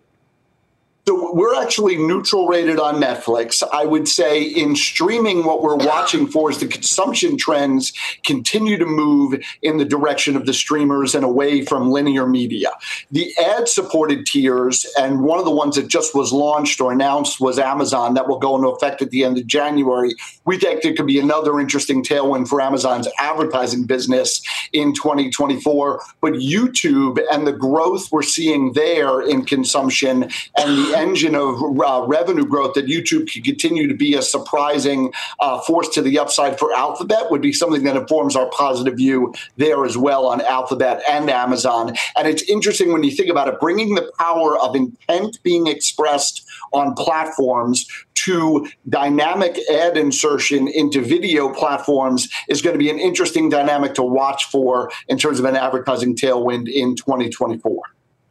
So 1.09 1.33
we're 1.33 1.55
actually 1.55 1.95
neutral 1.95 2.49
rated 2.49 2.81
on 2.81 2.97
Netflix. 2.97 3.63
I 3.73 3.87
would 3.87 4.09
say 4.09 4.43
in 4.43 4.75
streaming, 4.75 5.45
what 5.45 5.63
we're 5.63 5.77
watching 5.77 6.27
for 6.27 6.51
is 6.51 6.59
the 6.59 6.67
consumption 6.67 7.37
trends 7.37 7.93
continue 8.25 8.77
to 8.77 8.85
move 8.85 9.41
in 9.63 9.77
the 9.77 9.85
direction 9.85 10.35
of 10.35 10.47
the 10.47 10.53
streamers 10.53 11.15
and 11.15 11.25
away 11.25 11.65
from 11.65 11.93
linear 11.93 12.27
media. 12.27 12.71
The 13.13 13.33
ad 13.39 13.69
supported 13.69 14.27
tiers, 14.27 14.85
and 14.99 15.23
one 15.23 15.39
of 15.39 15.45
the 15.45 15.53
ones 15.53 15.77
that 15.77 15.87
just 15.87 16.13
was 16.13 16.33
launched 16.33 16.81
or 16.81 16.91
announced 16.91 17.41
was 17.41 17.57
Amazon, 17.57 18.15
that 18.15 18.27
will 18.27 18.41
go 18.41 18.57
into 18.57 18.67
effect 18.71 19.01
at 19.01 19.11
the 19.11 19.23
end 19.23 19.39
of 19.39 19.47
January. 19.47 20.13
We 20.45 20.59
think 20.59 20.83
there 20.83 20.93
could 20.93 21.07
be 21.07 21.21
another 21.21 21.61
interesting 21.61 22.03
tailwind 22.03 22.49
for 22.49 22.61
Amazon's 22.61 23.07
advertising 23.21 23.85
business 23.85 24.43
in 24.73 24.93
2024. 24.93 26.03
But 26.21 26.33
YouTube 26.33 27.21
and 27.31 27.47
the 27.47 27.53
growth 27.53 28.11
we're 28.11 28.23
seeing 28.23 28.73
there 28.73 29.21
in 29.21 29.45
consumption 29.45 30.25
and 30.57 30.79
the 30.79 30.96
engine 30.97 31.35
of 31.35 31.61
uh, 31.81 32.05
revenue 32.07 32.47
growth 32.47 32.75
that 32.75 32.87
YouTube 32.87 33.33
could 33.33 33.45
continue 33.45 33.87
to 33.87 33.95
be 33.95 34.15
a 34.15 34.23
surprising 34.23 35.13
uh, 35.41 35.61
force 35.61 35.89
to 35.91 36.03
the 36.03 36.19
upside 36.19 36.59
for 36.59 36.73
Alphabet 36.73 37.31
would 37.31 37.43
be 37.43 37.53
something 37.53 37.85
that 37.85 37.97
informs 37.97 38.37
our 38.37 38.49
positive 38.51 38.97
view 38.97 39.33
there 39.57 39.85
as 39.85 39.97
well 39.97 40.27
on 40.27 40.41
Alphabet 40.41 41.03
and 41.09 41.31
Amazon. 41.31 41.95
And 42.17 42.29
it's 42.29 42.43
interesting 42.45 42.93
when 42.93 43.03
you 43.03 43.11
think 43.11 43.29
about 43.29 43.49
it, 43.49 43.61
bringing 43.61 43.95
the 43.95 44.11
power 44.19 44.59
of 44.59 44.75
intent 44.75 45.43
being 45.43 45.67
expressed 45.67 46.45
on 46.73 46.95
platforms 46.95 47.87
to 48.15 48.67
dynamic 48.89 49.59
ad 49.71 49.97
insertion 49.97 50.69
into 50.69 51.01
video 51.01 51.53
platforms 51.53 52.29
is 52.49 52.63
going 52.63 52.75
to 52.75 52.79
be 52.79 52.91
an 52.91 52.99
interesting 52.99 53.49
dynamic 53.49 53.95
to 53.95 54.03
watch 54.03 54.47
for 54.47 54.91
in 55.09 55.19
terms 55.19 55.39
of 55.39 55.45
an 55.45 55.55
advertising 55.55 56.17
tailwind 56.17 56.73
in 56.73 56.97
2024. 56.97 57.83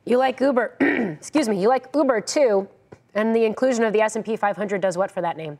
You 0.05 0.17
like 0.17 0.39
Uber, 0.39 0.77
excuse 1.19 1.49
me, 1.49 1.59
you 1.59 1.67
like 1.67 1.87
Uber 1.95 2.21
too, 2.21 2.67
and 3.15 3.35
the 3.35 3.43
inclusion 3.43 3.83
of 3.83 3.91
the 3.91 4.01
S&P 4.01 4.35
500 4.35 4.79
does 4.79 4.97
what 4.97 5.09
for 5.09 5.21
that 5.21 5.35
name? 5.35 5.57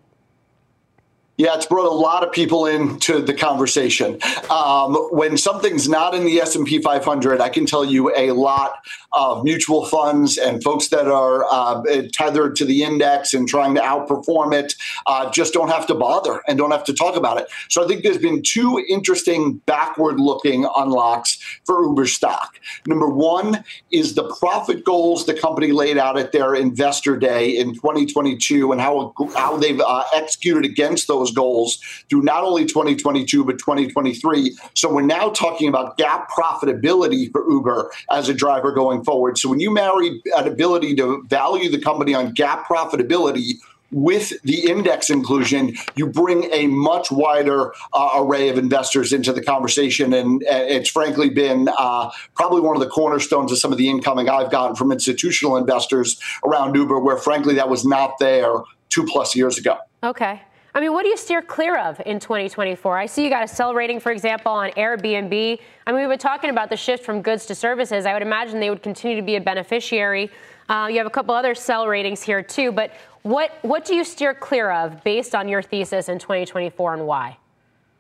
Yeah, 1.38 1.56
it's 1.56 1.66
brought 1.66 1.88
a 1.88 1.94
lot 1.94 2.26
of 2.26 2.32
people 2.32 2.66
into 2.66 3.22
the 3.22 3.34
conversation. 3.34 4.20
Um, 4.50 4.96
when 5.12 5.38
something's 5.38 5.90
not 5.90 6.16
in 6.16 6.24
the 6.24 6.40
S 6.40 6.56
and 6.56 6.66
P 6.66 6.82
500, 6.82 7.42
I 7.42 7.50
can 7.50 7.66
tell 7.66 7.84
you 7.84 8.16
a 8.16 8.32
lot 8.32 8.76
of 9.12 9.44
mutual 9.44 9.86
funds 9.86 10.38
and 10.38 10.64
folks 10.64 10.88
that 10.90 11.08
are 11.08 11.46
uh, 11.52 11.84
tethered 12.14 12.56
to 12.58 12.66
the 12.66 12.84
index 12.84 13.34
and 13.34 13.50
trying 13.50 13.76
to 13.76 13.82
outperform 13.82 14.54
it 14.54 14.76
uh, 15.08 15.30
just 15.32 15.54
don't 15.54 15.70
have 15.70 15.86
to 15.88 15.96
bother 15.96 16.42
and 16.48 16.58
don't 16.58 16.72
have 16.72 16.86
to 16.86 16.94
talk 16.94 17.18
about 17.18 17.38
it. 17.38 17.48
So 17.70 17.84
I 17.84 17.88
think 17.88 18.04
there's 18.04 18.18
been 18.18 18.42
two 18.42 18.84
interesting 18.88 19.56
backward-looking 19.66 20.66
unlocks 20.78 21.38
for 21.66 21.82
Uber 21.84 22.06
stock. 22.06 22.60
Number 22.88 23.10
one 23.10 23.64
is 23.92 24.16
the 24.16 24.34
profit 24.40 24.86
goals 24.86 25.26
the 25.26 25.34
company 25.34 25.74
laid 25.74 25.98
out 25.98 26.18
at 26.18 26.32
their 26.32 26.56
investor 26.56 27.18
day 27.18 27.58
in 27.58 27.74
2022 27.74 28.72
and 28.72 28.80
how 28.80 29.14
how 29.36 29.58
they've 29.58 29.82
uh, 29.82 30.04
executed 30.14 30.64
against 30.64 31.08
those 31.08 31.25
those 31.26 31.36
goals 31.36 31.80
through 32.10 32.22
not 32.22 32.44
only 32.44 32.66
2022 32.66 33.44
but 33.44 33.58
2023. 33.58 34.56
So 34.74 34.94
we're 34.94 35.02
now 35.02 35.30
talking 35.30 35.68
about 35.68 35.98
GAAP 35.98 36.28
profitability 36.28 37.32
for 37.32 37.50
Uber 37.50 37.92
as 38.12 38.30
a 38.30 38.34
driver 38.34 38.72
going 38.72 39.04
forward. 39.04 39.38
So 39.38 39.50
when 39.50 39.60
you 39.60 39.74
marry 39.74 40.22
an 40.38 40.48
ability 40.48 40.96
to 40.96 41.24
value 41.28 41.70
the 41.70 41.80
company 41.80 42.14
on 42.14 42.34
GAAP 42.34 42.66
profitability 42.66 43.54
with 43.92 44.34
the 44.42 44.70
index 44.70 45.10
inclusion, 45.10 45.76
you 45.96 46.08
bring 46.08 46.52
a 46.52 46.68
much 46.68 47.12
wider 47.12 47.74
uh, 47.94 48.10
array 48.18 48.50
of 48.50 48.58
investors 48.58 49.14
into 49.14 49.32
the 49.32 49.44
conversation. 49.44 50.12
And 50.12 50.44
uh, 50.44 50.66
it's 50.68 50.90
frankly 50.90 51.30
been 51.30 51.70
uh, 51.78 52.10
probably 52.34 52.62
one 52.62 52.76
of 52.76 52.82
the 52.82 52.90
cornerstones 52.90 53.52
of 53.52 53.58
some 53.60 53.72
of 53.72 53.78
the 53.78 53.88
incoming 53.88 54.28
I've 54.28 54.52
gotten 54.52 54.76
from 54.76 54.92
institutional 54.92 55.56
investors 55.56 56.20
around 56.44 56.76
Uber, 56.76 57.00
where 57.00 57.18
frankly 57.18 57.56
that 57.56 57.70
was 57.70 57.86
not 57.86 58.18
there 58.20 58.56
two 58.90 59.06
plus 59.06 59.36
years 59.36 59.58
ago. 59.58 59.78
Okay. 60.04 60.42
I 60.76 60.82
mean, 60.82 60.92
what 60.92 61.04
do 61.04 61.10
you 61.10 61.16
steer 61.16 61.42
clear 61.42 61.78
of 61.78 62.02
in 62.06 62.20
2024? 62.20 62.98
I 62.98 63.06
see 63.06 63.24
you 63.24 63.30
got 63.30 63.46
a 63.46 63.48
sell 63.48 63.74
rating, 63.74 64.02
for 64.02 64.12
example, 64.12 64.52
on 64.52 64.72
Airbnb. 64.72 65.60
I 65.88 65.92
mean, 65.92 66.02
we 66.02 66.06
were 66.06 66.18
talking 66.18 66.50
about 66.50 66.70
the 66.70 66.76
shift 66.76 67.06
from 67.06 67.22
goods 67.22 67.46
to 67.46 67.56
services. 67.56 68.06
I 68.06 68.12
would 68.12 68.22
imagine 68.22 68.60
they 68.60 68.70
would 68.70 68.84
continue 68.84 69.16
to 69.16 69.22
be 69.22 69.38
a 69.38 69.42
beneficiary. 69.42 70.30
Uh, 70.68 70.88
you 70.92 70.98
have 70.98 71.08
a 71.08 71.12
couple 71.12 71.34
other 71.34 71.56
sell 71.56 71.88
ratings 71.88 72.22
here 72.22 72.44
too, 72.44 72.74
but 72.74 72.92
what 73.22 73.58
what 73.62 73.86
do 73.86 73.96
you 73.96 74.04
steer 74.04 74.34
clear 74.34 74.70
of 74.70 75.02
based 75.06 75.34
on 75.34 75.48
your 75.48 75.62
thesis 75.62 76.10
in 76.10 76.20
2024 76.20 76.96
and 76.96 77.08
why? 77.08 77.38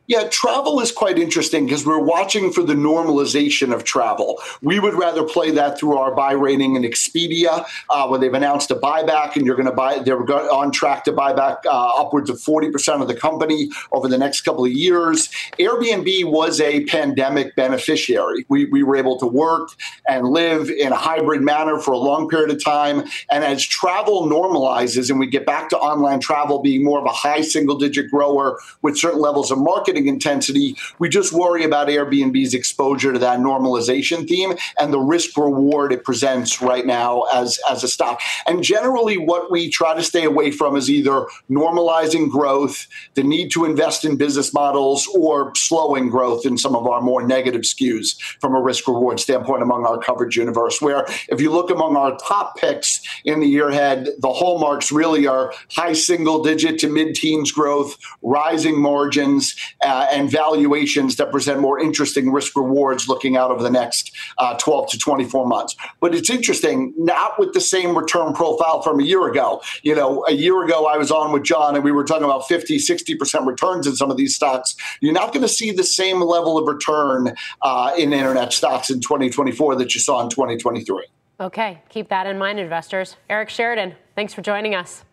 Yeah, 0.07 0.27
travel 0.29 0.79
is 0.81 0.91
quite 0.91 1.17
interesting 1.17 1.65
because 1.65 1.83
we're 1.83 2.03
watching 2.03 2.51
for 2.51 2.61
the 2.61 2.75
normalization 2.75 3.73
of 3.73 3.83
travel. 3.83 4.39
We 4.61 4.79
would 4.79 4.93
rather 4.93 5.23
play 5.23 5.49
that 5.51 5.79
through 5.79 5.97
our 5.97 6.13
buy 6.13 6.33
rating 6.33 6.75
in 6.75 6.83
Expedia, 6.83 7.65
uh, 7.89 8.07
when 8.07 8.21
they've 8.21 8.33
announced 8.33 8.69
a 8.69 8.75
buyback, 8.75 9.35
and 9.35 9.47
you're 9.47 9.55
going 9.55 9.65
to 9.67 9.71
buy. 9.71 9.97
They're 9.99 10.21
on 10.53 10.71
track 10.71 11.05
to 11.05 11.11
buy 11.11 11.33
back 11.33 11.63
uh, 11.65 11.99
upwards 11.99 12.29
of 12.29 12.39
forty 12.39 12.69
percent 12.69 13.01
of 13.01 13.07
the 13.07 13.15
company 13.15 13.69
over 13.91 14.07
the 14.07 14.17
next 14.17 14.41
couple 14.41 14.63
of 14.63 14.71
years. 14.71 15.29
Airbnb 15.57 16.31
was 16.31 16.61
a 16.61 16.85
pandemic 16.85 17.55
beneficiary. 17.55 18.45
We 18.47 18.65
we 18.65 18.83
were 18.83 18.97
able 18.97 19.17
to 19.19 19.27
work 19.27 19.69
and 20.07 20.27
live 20.27 20.69
in 20.69 20.91
a 20.91 20.97
hybrid 20.97 21.41
manner 21.41 21.79
for 21.79 21.93
a 21.93 21.97
long 21.97 22.29
period 22.29 22.51
of 22.51 22.63
time, 22.63 23.05
and 23.31 23.43
as 23.43 23.63
travel 23.63 24.27
normalizes 24.27 25.09
and 25.09 25.19
we 25.19 25.25
get 25.25 25.47
back 25.47 25.69
to 25.69 25.77
online 25.77 26.19
travel 26.19 26.61
being 26.61 26.83
more 26.83 26.99
of 26.99 27.05
a 27.05 27.09
high 27.09 27.41
single 27.41 27.75
digit 27.75 28.11
grower 28.11 28.59
with 28.83 28.97
certain 28.97 29.19
levels 29.19 29.49
of 29.49 29.57
market 29.57 29.94
marketing 29.95 30.13
intensity. 30.13 30.75
We 30.99 31.09
just 31.09 31.31
worry 31.31 31.63
about 31.63 31.87
Airbnb's 31.87 32.53
exposure 32.53 33.13
to 33.13 33.19
that 33.19 33.39
normalization 33.39 34.27
theme 34.27 34.53
and 34.79 34.91
the 34.91 34.99
risk 34.99 35.37
reward 35.37 35.93
it 35.93 36.03
presents 36.03 36.61
right 36.61 36.85
now 36.85 37.23
as, 37.33 37.59
as 37.69 37.83
a 37.83 37.87
stock. 37.87 38.19
And 38.45 38.61
generally, 38.63 39.17
what 39.17 39.51
we 39.51 39.69
try 39.69 39.95
to 39.95 40.03
stay 40.03 40.25
away 40.25 40.51
from 40.51 40.75
is 40.75 40.89
either 40.89 41.27
normalizing 41.49 42.29
growth, 42.29 42.87
the 43.13 43.23
need 43.23 43.51
to 43.51 43.63
invest 43.63 44.03
in 44.03 44.17
business 44.17 44.53
models, 44.53 45.07
or 45.15 45.53
slowing 45.55 46.09
growth 46.09 46.45
in 46.45 46.57
some 46.57 46.75
of 46.75 46.85
our 46.87 47.01
more 47.01 47.25
negative 47.25 47.61
skews 47.61 48.19
from 48.41 48.53
a 48.53 48.61
risk 48.61 48.87
reward 48.87 49.19
standpoint 49.19 49.63
among 49.63 49.85
our 49.85 49.97
coverage 49.97 50.35
universe. 50.35 50.81
Where 50.81 51.05
if 51.29 51.39
you 51.39 51.51
look 51.51 51.69
among 51.69 51.95
our 51.95 52.17
top 52.17 52.57
picks 52.57 53.01
in 53.23 53.39
the 53.39 53.47
year 53.47 53.69
ahead, 53.69 54.09
the 54.19 54.33
hallmarks 54.33 54.91
really 54.91 55.25
are 55.25 55.53
high 55.71 55.93
single 55.93 56.43
digit 56.43 56.79
to 56.79 56.89
mid 56.89 57.15
teens 57.15 57.51
growth, 57.51 57.97
rising 58.21 58.79
margins, 58.79 59.55
uh, 59.85 60.07
and 60.11 60.29
valuations 60.29 61.15
that 61.17 61.31
present 61.31 61.59
more 61.59 61.79
interesting 61.79 62.31
risk 62.31 62.55
rewards 62.55 63.07
looking 63.07 63.37
out 63.37 63.51
over 63.51 63.61
the 63.61 63.69
next 63.69 64.11
uh, 64.39 64.57
12 64.57 64.89
to 64.89 64.97
24 64.97 65.47
months. 65.47 65.75
But 65.99 66.15
it's 66.15 66.29
interesting, 66.29 66.93
not 66.97 67.39
with 67.39 67.53
the 67.53 67.61
same 67.61 67.97
return 67.97 68.33
profile 68.33 68.81
from 68.81 68.99
a 68.99 69.03
year 69.03 69.27
ago. 69.27 69.61
You 69.83 69.95
know, 69.95 70.25
a 70.27 70.33
year 70.33 70.63
ago, 70.63 70.87
I 70.87 70.97
was 70.97 71.11
on 71.11 71.31
with 71.31 71.43
John 71.43 71.75
and 71.75 71.83
we 71.83 71.91
were 71.91 72.03
talking 72.03 72.25
about 72.25 72.47
50, 72.47 72.77
60% 72.77 73.45
returns 73.45 73.87
in 73.87 73.95
some 73.95 74.09
of 74.09 74.17
these 74.17 74.35
stocks. 74.35 74.75
You're 75.01 75.13
not 75.13 75.31
going 75.31 75.43
to 75.43 75.47
see 75.47 75.71
the 75.71 75.83
same 75.83 76.21
level 76.21 76.57
of 76.57 76.67
return 76.67 77.35
uh, 77.61 77.93
in 77.97 78.11
internet 78.11 78.53
stocks 78.53 78.89
in 78.89 79.01
2024 79.01 79.75
that 79.75 79.93
you 79.93 79.99
saw 79.99 80.21
in 80.23 80.29
2023. 80.29 81.05
Okay, 81.39 81.81
keep 81.89 82.09
that 82.09 82.27
in 82.27 82.37
mind, 82.37 82.59
investors. 82.59 83.17
Eric 83.29 83.49
Sheridan, 83.49 83.95
thanks 84.15 84.33
for 84.33 84.41
joining 84.41 84.73
us. 84.73 85.03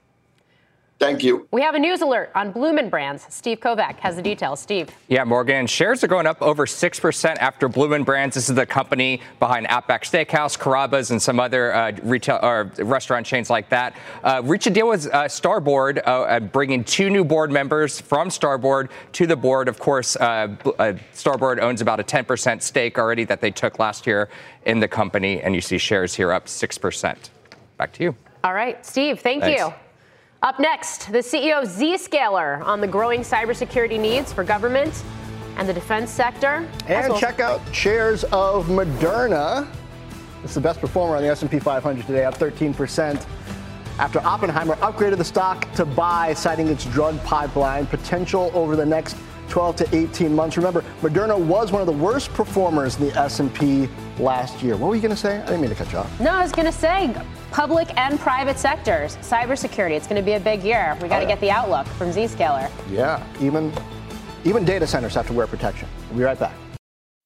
Thank 1.02 1.24
you. 1.24 1.48
We 1.50 1.62
have 1.62 1.74
a 1.74 1.80
news 1.80 2.00
alert 2.00 2.30
on 2.36 2.52
Bloomin' 2.52 2.88
Brands. 2.88 3.26
Steve 3.28 3.58
Kovach 3.58 3.98
has 3.98 4.14
the 4.14 4.22
details. 4.22 4.60
Steve. 4.60 4.88
Yeah, 5.08 5.24
Morgan. 5.24 5.66
Shares 5.66 6.04
are 6.04 6.06
going 6.06 6.28
up 6.28 6.40
over 6.40 6.64
6% 6.64 7.36
after 7.38 7.68
Bloomin' 7.68 8.04
Brands. 8.04 8.36
This 8.36 8.48
is 8.48 8.54
the 8.54 8.64
company 8.64 9.20
behind 9.40 9.66
Outback 9.68 10.04
Steakhouse, 10.04 10.56
Carrabba's, 10.56 11.10
and 11.10 11.20
some 11.20 11.40
other 11.40 11.74
uh, 11.74 11.90
retail 12.04 12.38
or 12.40 12.70
restaurant 12.78 13.26
chains 13.26 13.50
like 13.50 13.68
that. 13.70 13.96
Uh, 14.22 14.42
reached 14.44 14.68
a 14.68 14.70
deal 14.70 14.86
with 14.86 15.08
uh, 15.08 15.26
Starboard, 15.26 15.98
uh, 16.06 16.20
uh, 16.22 16.38
bringing 16.38 16.84
two 16.84 17.10
new 17.10 17.24
board 17.24 17.50
members 17.50 18.00
from 18.00 18.30
Starboard 18.30 18.88
to 19.10 19.26
the 19.26 19.34
board. 19.36 19.66
Of 19.66 19.80
course, 19.80 20.14
uh, 20.14 20.54
Starboard 21.14 21.58
owns 21.58 21.80
about 21.80 21.98
a 21.98 22.04
10% 22.04 22.62
stake 22.62 22.96
already 22.96 23.24
that 23.24 23.40
they 23.40 23.50
took 23.50 23.80
last 23.80 24.06
year 24.06 24.28
in 24.66 24.78
the 24.78 24.86
company, 24.86 25.40
and 25.40 25.52
you 25.52 25.62
see 25.62 25.78
shares 25.78 26.14
here 26.14 26.30
up 26.30 26.46
6%. 26.46 27.16
Back 27.76 27.92
to 27.94 28.04
you. 28.04 28.16
All 28.44 28.54
right, 28.54 28.86
Steve, 28.86 29.18
thank 29.18 29.42
Thanks. 29.42 29.60
you. 29.60 29.74
Up 30.42 30.58
next, 30.58 31.12
the 31.12 31.18
CEO 31.18 31.62
of 31.62 31.68
Zscaler 31.68 32.62
on 32.64 32.80
the 32.80 32.86
growing 32.86 33.20
cybersecurity 33.20 34.00
needs 34.00 34.32
for 34.32 34.42
government 34.42 35.04
and 35.56 35.68
the 35.68 35.72
defense 35.72 36.10
sector. 36.10 36.68
And 36.88 37.10
well. 37.10 37.20
check 37.20 37.38
out 37.38 37.60
shares 37.72 38.24
of 38.24 38.66
Moderna. 38.66 39.68
It's 40.42 40.54
the 40.54 40.60
best 40.60 40.80
performer 40.80 41.14
on 41.14 41.22
the 41.22 41.28
S&P 41.28 41.60
500 41.60 42.06
today, 42.06 42.24
up 42.24 42.34
13% 42.38 43.24
after 43.98 44.20
Oppenheimer 44.26 44.74
upgraded 44.76 45.18
the 45.18 45.24
stock 45.24 45.70
to 45.74 45.84
buy, 45.84 46.34
citing 46.34 46.66
its 46.66 46.86
drug 46.86 47.22
pipeline 47.22 47.86
potential 47.86 48.50
over 48.54 48.74
the 48.74 48.86
next 48.86 49.16
12 49.48 49.76
to 49.76 49.96
18 49.96 50.34
months. 50.34 50.56
Remember, 50.56 50.82
Moderna 51.02 51.38
was 51.38 51.70
one 51.70 51.82
of 51.82 51.86
the 51.86 51.92
worst 51.92 52.32
performers 52.32 52.98
in 52.98 53.08
the 53.08 53.16
S&P 53.16 53.88
last 54.18 54.62
year. 54.62 54.76
What 54.76 54.88
were 54.88 54.94
you 54.96 55.02
going 55.02 55.14
to 55.14 55.20
say? 55.20 55.36
I 55.40 55.46
didn't 55.46 55.60
mean 55.60 55.70
to 55.70 55.76
cut 55.76 55.92
you 55.92 55.98
off. 55.98 56.20
No, 56.20 56.30
I 56.32 56.42
was 56.42 56.52
going 56.52 56.66
to 56.66 56.72
say 56.72 57.14
public 57.52 57.96
and 57.96 58.18
private 58.18 58.58
sectors. 58.58 59.16
Cybersecurity, 59.18 59.92
it's 59.92 60.06
going 60.06 60.20
to 60.20 60.24
be 60.24 60.32
a 60.32 60.40
big 60.40 60.62
year. 60.62 60.96
We 61.00 61.08
got 61.08 61.20
to 61.20 61.26
oh, 61.26 61.28
yeah. 61.28 61.34
get 61.34 61.40
the 61.40 61.50
outlook 61.50 61.86
from 61.86 62.10
Zscaler. 62.10 62.70
Yeah, 62.90 63.24
even 63.40 63.72
even 64.44 64.64
data 64.64 64.86
centers 64.86 65.14
have 65.14 65.26
to 65.28 65.32
wear 65.32 65.46
protection. 65.46 65.88
We'll 66.08 66.18
be 66.18 66.24
right 66.24 66.38
back. 66.38 66.54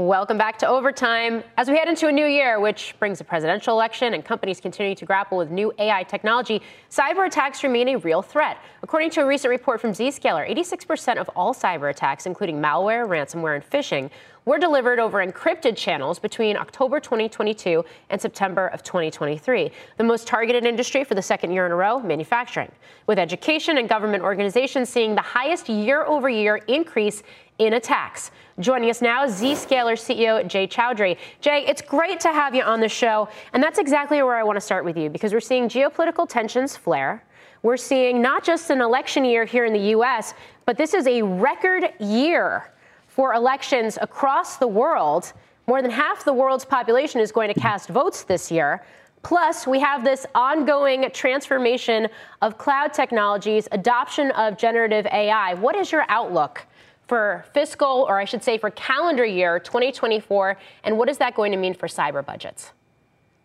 Welcome 0.00 0.38
back 0.38 0.58
to 0.58 0.66
Overtime. 0.66 1.44
As 1.56 1.70
we 1.70 1.76
head 1.76 1.86
into 1.86 2.08
a 2.08 2.12
new 2.12 2.26
year, 2.26 2.58
which 2.58 2.96
brings 2.98 3.20
a 3.20 3.24
presidential 3.24 3.74
election 3.74 4.14
and 4.14 4.24
companies 4.24 4.60
continue 4.60 4.96
to 4.96 5.04
grapple 5.04 5.38
with 5.38 5.52
new 5.52 5.72
AI 5.78 6.02
technology, 6.02 6.60
cyber 6.90 7.28
attacks 7.28 7.62
remain 7.62 7.86
a 7.90 7.98
real 7.98 8.20
threat. 8.20 8.58
According 8.82 9.10
to 9.10 9.20
a 9.20 9.24
recent 9.24 9.50
report 9.50 9.80
from 9.80 9.92
Zscaler, 9.92 10.50
86% 10.52 11.16
of 11.18 11.28
all 11.36 11.54
cyber 11.54 11.90
attacks, 11.90 12.26
including 12.26 12.60
malware, 12.60 13.06
ransomware, 13.06 13.54
and 13.54 13.70
phishing, 13.70 14.10
were 14.46 14.58
delivered 14.58 14.98
over 14.98 15.24
encrypted 15.24 15.76
channels 15.76 16.18
between 16.18 16.56
October 16.56 17.00
2022 17.00 17.84
and 18.10 18.20
September 18.20 18.66
of 18.68 18.82
2023. 18.82 19.70
The 19.96 20.04
most 20.04 20.26
targeted 20.26 20.66
industry 20.66 21.04
for 21.04 21.14
the 21.14 21.22
second 21.22 21.52
year 21.52 21.66
in 21.66 21.72
a 21.72 21.76
row, 21.76 22.00
manufacturing, 22.00 22.70
with 23.06 23.18
education 23.18 23.78
and 23.78 23.88
government 23.88 24.22
organizations 24.22 24.88
seeing 24.88 25.14
the 25.14 25.22
highest 25.22 25.68
year 25.68 26.04
over 26.04 26.28
year 26.28 26.56
increase 26.68 27.22
in 27.58 27.74
attacks. 27.74 28.30
Joining 28.58 28.90
us 28.90 29.00
now, 29.02 29.24
is 29.24 29.40
Zscaler 29.40 29.94
CEO 29.94 30.46
Jay 30.46 30.66
Chaudhry. 30.66 31.16
Jay, 31.40 31.64
it's 31.66 31.82
great 31.82 32.20
to 32.20 32.28
have 32.28 32.54
you 32.54 32.62
on 32.62 32.80
the 32.80 32.88
show, 32.88 33.28
and 33.52 33.62
that's 33.62 33.78
exactly 33.78 34.22
where 34.22 34.36
I 34.36 34.42
want 34.42 34.56
to 34.56 34.60
start 34.60 34.84
with 34.84 34.96
you 34.96 35.10
because 35.10 35.32
we're 35.32 35.40
seeing 35.40 35.68
geopolitical 35.68 36.28
tensions 36.28 36.76
flare. 36.76 37.24
We're 37.62 37.76
seeing 37.76 38.20
not 38.20 38.44
just 38.44 38.70
an 38.70 38.80
election 38.80 39.24
year 39.24 39.44
here 39.44 39.64
in 39.64 39.72
the 39.72 39.90
U.S., 39.90 40.34
but 40.66 40.76
this 40.76 40.94
is 40.94 41.06
a 41.06 41.22
record 41.22 41.92
year 41.98 42.72
for 43.06 43.34
elections 43.34 43.98
across 44.00 44.56
the 44.56 44.66
world. 44.66 45.32
More 45.66 45.80
than 45.80 45.90
half 45.90 46.24
the 46.24 46.32
world's 46.32 46.64
population 46.64 47.20
is 47.20 47.32
going 47.32 47.52
to 47.52 47.58
cast 47.58 47.88
votes 47.88 48.22
this 48.24 48.50
year. 48.50 48.84
Plus, 49.22 49.66
we 49.66 49.80
have 49.80 50.04
this 50.04 50.26
ongoing 50.34 51.10
transformation 51.12 52.08
of 52.42 52.58
cloud 52.58 52.92
technologies, 52.92 53.66
adoption 53.72 54.30
of 54.32 54.58
generative 54.58 55.06
AI. 55.06 55.54
What 55.54 55.74
is 55.74 55.90
your 55.90 56.04
outlook 56.08 56.66
for 57.06 57.44
fiscal, 57.52 58.06
or 58.08 58.18
I 58.18 58.24
should 58.24 58.42
say 58.42 58.58
for 58.58 58.70
calendar 58.70 59.24
year 59.24 59.58
2024, 59.58 60.56
and 60.84 60.96
what 60.98 61.08
is 61.08 61.18
that 61.18 61.34
going 61.34 61.52
to 61.52 61.58
mean 61.58 61.74
for 61.74 61.86
cyber 61.86 62.24
budgets? 62.24 62.72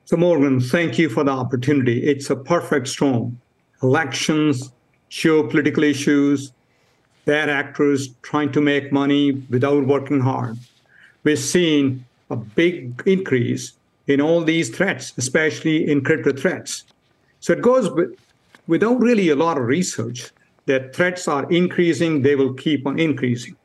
So, 0.05 0.17
Morgan, 0.17 0.59
thank 0.59 0.97
you 0.97 1.09
for 1.09 1.23
the 1.23 1.31
opportunity. 1.31 2.03
It's 2.03 2.29
a 2.29 2.35
perfect 2.35 2.87
storm. 2.87 3.39
Elections, 3.83 4.71
geopolitical 5.11 5.83
issues, 5.83 6.51
bad 7.25 7.49
actors 7.49 8.09
trying 8.21 8.51
to 8.53 8.61
make 8.61 8.91
money 8.91 9.31
without 9.49 9.85
working 9.85 10.19
hard. 10.19 10.57
We're 11.23 11.35
seeing 11.35 12.05
a 12.29 12.35
big 12.35 13.03
increase 13.05 13.73
in 14.07 14.21
all 14.21 14.43
these 14.43 14.69
threats, 14.69 15.13
especially 15.17 15.89
in 15.89 16.03
crypto 16.03 16.33
threats. 16.33 16.85
So 17.39 17.53
it 17.53 17.61
goes 17.61 17.91
with, 17.91 18.17
without 18.67 18.99
really 18.99 19.29
a 19.29 19.35
lot 19.35 19.57
of 19.57 19.65
research 19.65 20.31
that 20.69 20.95
threats 20.95 21.27
are 21.27 21.51
increasing, 21.51 22.21
they 22.21 22.35
will 22.35 22.53
keep 22.53 22.85
on 22.85 22.99
increasing. 22.99 23.55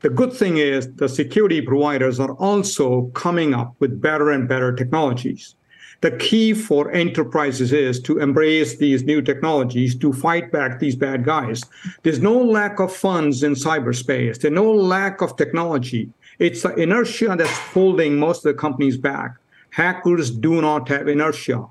The 0.00 0.10
good 0.10 0.32
thing 0.32 0.58
is 0.58 0.92
the 0.94 1.08
security 1.08 1.60
providers 1.60 2.18
are 2.18 2.34
also 2.34 3.06
coming 3.14 3.54
up 3.54 3.74
with 3.78 4.00
better 4.00 4.30
and 4.30 4.48
better 4.48 4.72
technologies. 4.74 5.54
The 6.00 6.12
key 6.12 6.54
for 6.54 6.90
enterprises 6.90 7.72
is 7.72 8.00
to 8.02 8.18
embrace 8.18 8.76
these 8.76 9.04
new 9.04 9.22
technologies 9.22 9.96
to 9.98 10.12
fight 10.12 10.50
back 10.50 10.80
these 10.80 10.96
bad 10.96 11.24
guys. 11.24 11.64
There's 12.02 12.20
no 12.20 12.36
lack 12.36 12.80
of 12.80 12.94
funds 12.94 13.42
in 13.44 13.54
cyberspace. 13.54 14.40
There's 14.40 14.54
no 14.54 14.70
lack 14.72 15.20
of 15.20 15.36
technology. 15.36 16.10
It's 16.40 16.62
the 16.62 16.74
inertia 16.74 17.36
that's 17.38 17.58
holding 17.74 18.18
most 18.18 18.44
of 18.44 18.54
the 18.54 18.60
companies 18.60 18.96
back. 18.96 19.36
Hackers 19.70 20.30
do 20.30 20.60
not 20.60 20.88
have 20.88 21.06
inertia. 21.06 21.66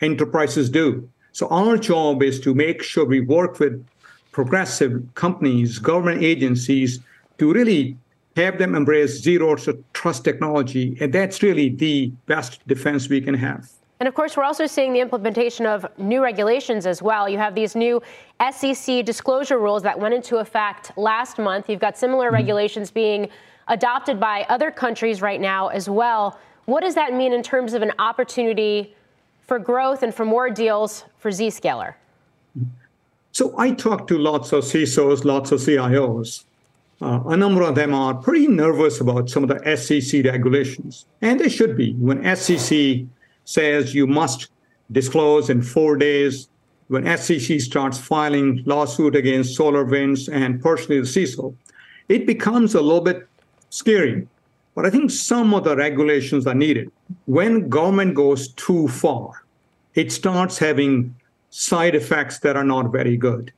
Enterprises 0.00 0.70
do. 0.70 1.08
So 1.32 1.46
our 1.48 1.76
job 1.76 2.22
is 2.22 2.40
to 2.40 2.54
make 2.54 2.82
sure 2.82 3.04
we 3.04 3.20
work 3.20 3.60
with 3.60 3.84
progressive 4.32 5.02
companies, 5.14 5.78
government 5.78 6.22
agencies 6.22 7.00
to 7.38 7.52
really 7.52 7.96
have 8.36 8.58
them 8.58 8.74
embrace 8.74 9.20
zero 9.20 9.56
trust 9.92 10.24
technology. 10.24 10.96
And 11.00 11.12
that's 11.12 11.42
really 11.42 11.68
the 11.68 12.12
best 12.26 12.66
defense 12.66 13.08
we 13.08 13.20
can 13.20 13.34
have. 13.34 13.68
And 13.98 14.08
of 14.08 14.14
course, 14.14 14.34
we're 14.34 14.44
also 14.44 14.66
seeing 14.66 14.94
the 14.94 15.00
implementation 15.00 15.66
of 15.66 15.86
new 15.98 16.22
regulations 16.22 16.86
as 16.86 17.02
well. 17.02 17.28
You 17.28 17.36
have 17.36 17.54
these 17.54 17.76
new 17.76 18.00
SEC 18.50 19.04
disclosure 19.04 19.58
rules 19.58 19.82
that 19.82 19.98
went 19.98 20.14
into 20.14 20.36
effect 20.38 20.96
last 20.96 21.38
month. 21.38 21.68
You've 21.68 21.80
got 21.80 21.98
similar 21.98 22.28
mm-hmm. 22.28 22.36
regulations 22.36 22.90
being 22.90 23.28
adopted 23.68 24.18
by 24.18 24.46
other 24.48 24.70
countries 24.70 25.20
right 25.20 25.40
now 25.40 25.68
as 25.68 25.88
well. 25.88 26.38
What 26.64 26.80
does 26.80 26.94
that 26.94 27.12
mean 27.12 27.34
in 27.34 27.42
terms 27.42 27.74
of 27.74 27.82
an 27.82 27.92
opportunity 27.98 28.96
for 29.42 29.58
growth 29.58 30.02
and 30.02 30.14
for 30.14 30.24
more 30.24 30.48
deals 30.48 31.04
for 31.18 31.30
Zscaler? 31.30 31.94
So 33.32 33.54
I 33.56 33.72
talk 33.72 34.06
to 34.08 34.18
lots 34.18 34.52
of 34.52 34.64
CISOs, 34.64 35.24
lots 35.24 35.52
of 35.52 35.60
CIOs. 35.60 36.44
Uh, 37.00 37.20
a 37.26 37.36
number 37.36 37.62
of 37.62 37.74
them 37.74 37.94
are 37.94 38.14
pretty 38.14 38.46
nervous 38.46 39.00
about 39.00 39.30
some 39.30 39.44
of 39.44 39.48
the 39.48 39.76
SEC 39.76 40.24
regulations, 40.24 41.06
and 41.22 41.40
they 41.40 41.48
should 41.48 41.76
be. 41.76 41.94
When 41.94 42.36
SEC 42.36 43.06
says 43.44 43.94
you 43.94 44.06
must 44.06 44.50
disclose 44.92 45.48
in 45.48 45.62
four 45.62 45.96
days, 45.96 46.48
when 46.88 47.16
SEC 47.16 47.60
starts 47.60 47.98
filing 47.98 48.62
lawsuit 48.66 49.14
against 49.14 49.56
SolarWinds 49.56 50.28
and 50.30 50.60
personally 50.60 51.00
the 51.00 51.06
CISO, 51.06 51.54
it 52.08 52.26
becomes 52.26 52.74
a 52.74 52.80
little 52.80 53.00
bit 53.00 53.28
scary. 53.70 54.26
But 54.74 54.86
I 54.86 54.90
think 54.90 55.10
some 55.10 55.54
of 55.54 55.64
the 55.64 55.76
regulations 55.76 56.46
are 56.46 56.54
needed. 56.54 56.90
When 57.26 57.68
government 57.68 58.14
goes 58.14 58.48
too 58.48 58.88
far, 58.88 59.44
it 59.94 60.10
starts 60.12 60.58
having 60.58 61.14
side 61.50 61.94
effects 61.94 62.38
that 62.40 62.56
are 62.56 62.64
not 62.64 62.92
very 62.92 63.16
good. 63.16 63.52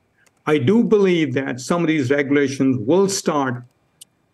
I 0.46 0.58
do 0.58 0.82
believe 0.82 1.34
that 1.34 1.60
some 1.60 1.82
of 1.82 1.88
these 1.88 2.10
regulations 2.10 2.78
will 2.78 3.08
start 3.08 3.62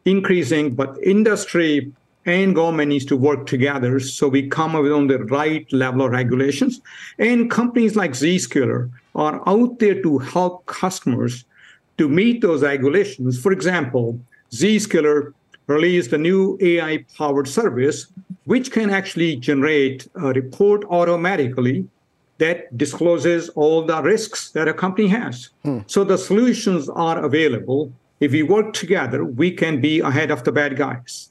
increasing, 0.05 0.75
but 0.75 0.97
industry 1.03 1.93
and 2.25 2.55
government 2.55 2.91
needs 2.91 3.05
to 3.07 3.17
work 3.17 3.47
together 3.47 3.99
so 4.01 4.29
we 4.29 4.49
come 4.49 4.75
up 4.75 4.83
with 4.83 5.09
the 5.09 5.25
right 5.25 5.71
level 5.73 6.03
of 6.03 6.13
regulations. 6.13 6.81
And 7.19 7.51
companies 7.51 7.97
like 7.97 8.13
Zscaler 8.13 8.91
are 9.15 9.43
out 9.47 9.79
there 9.79 10.01
to 10.03 10.19
help 10.19 10.67
customers 10.67 11.45
to 11.99 12.09
meet 12.09 12.41
those 12.41 12.63
regulations. 12.63 13.41
For 13.41 13.53
example, 13.53 14.21
Zscaler 14.51 15.33
released 15.67 16.13
a 16.13 16.19
new 16.19 16.57
AI 16.61 17.05
powered 17.17 17.49
service 17.49 18.07
which 18.45 18.73
can 18.73 18.89
actually 18.89 19.37
generate 19.37 20.09
a 20.15 20.29
report 20.29 20.85
automatically 20.89 21.87
that 22.39 22.77
discloses 22.77 23.49
all 23.51 23.83
the 23.83 24.01
risks 24.03 24.51
that 24.51 24.69
a 24.69 24.75
company 24.75 25.09
has. 25.09 25.51
Hmm. 25.63 25.81
So 25.87 26.05
the 26.05 26.19
solutions 26.19 26.89
are 26.89 27.25
available. 27.25 27.93
If 28.21 28.33
we 28.33 28.43
work 28.43 28.73
together, 28.73 29.25
we 29.25 29.51
can 29.53 29.81
be 29.81 30.01
ahead 30.01 30.31
of 30.31 30.45
the 30.45 30.53
bad 30.53 30.77
guys. 30.77 31.31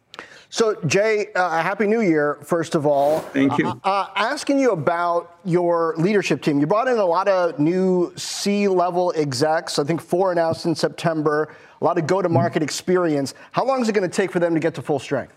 So, 0.49 0.75
Jay, 0.85 1.27
uh, 1.35 1.61
Happy 1.61 1.87
New 1.87 1.99
Year, 1.99 2.37
first 2.41 2.73
of 2.73 2.85
all. 2.85 3.19
Thank 3.19 3.57
you. 3.57 3.67
Uh, 3.67 3.75
uh, 3.83 4.09
asking 4.15 4.59
you 4.59 4.71
about 4.71 5.39
your 5.43 5.93
leadership 5.97 6.41
team. 6.41 6.61
You 6.61 6.67
brought 6.67 6.87
in 6.87 6.97
a 6.97 7.05
lot 7.05 7.27
of 7.27 7.59
new 7.59 8.13
C 8.15 8.69
level 8.69 9.11
execs, 9.17 9.77
I 9.77 9.83
think 9.83 9.99
four 10.01 10.31
announced 10.31 10.65
in 10.65 10.73
September, 10.73 11.53
a 11.81 11.83
lot 11.83 11.97
of 11.97 12.07
go 12.07 12.21
to 12.21 12.29
market 12.29 12.59
mm-hmm. 12.59 12.63
experience. 12.63 13.33
How 13.51 13.65
long 13.65 13.81
is 13.81 13.89
it 13.89 13.91
going 13.91 14.09
to 14.09 14.15
take 14.15 14.31
for 14.31 14.39
them 14.39 14.53
to 14.53 14.59
get 14.61 14.73
to 14.75 14.81
full 14.81 14.99
strength? 14.99 15.33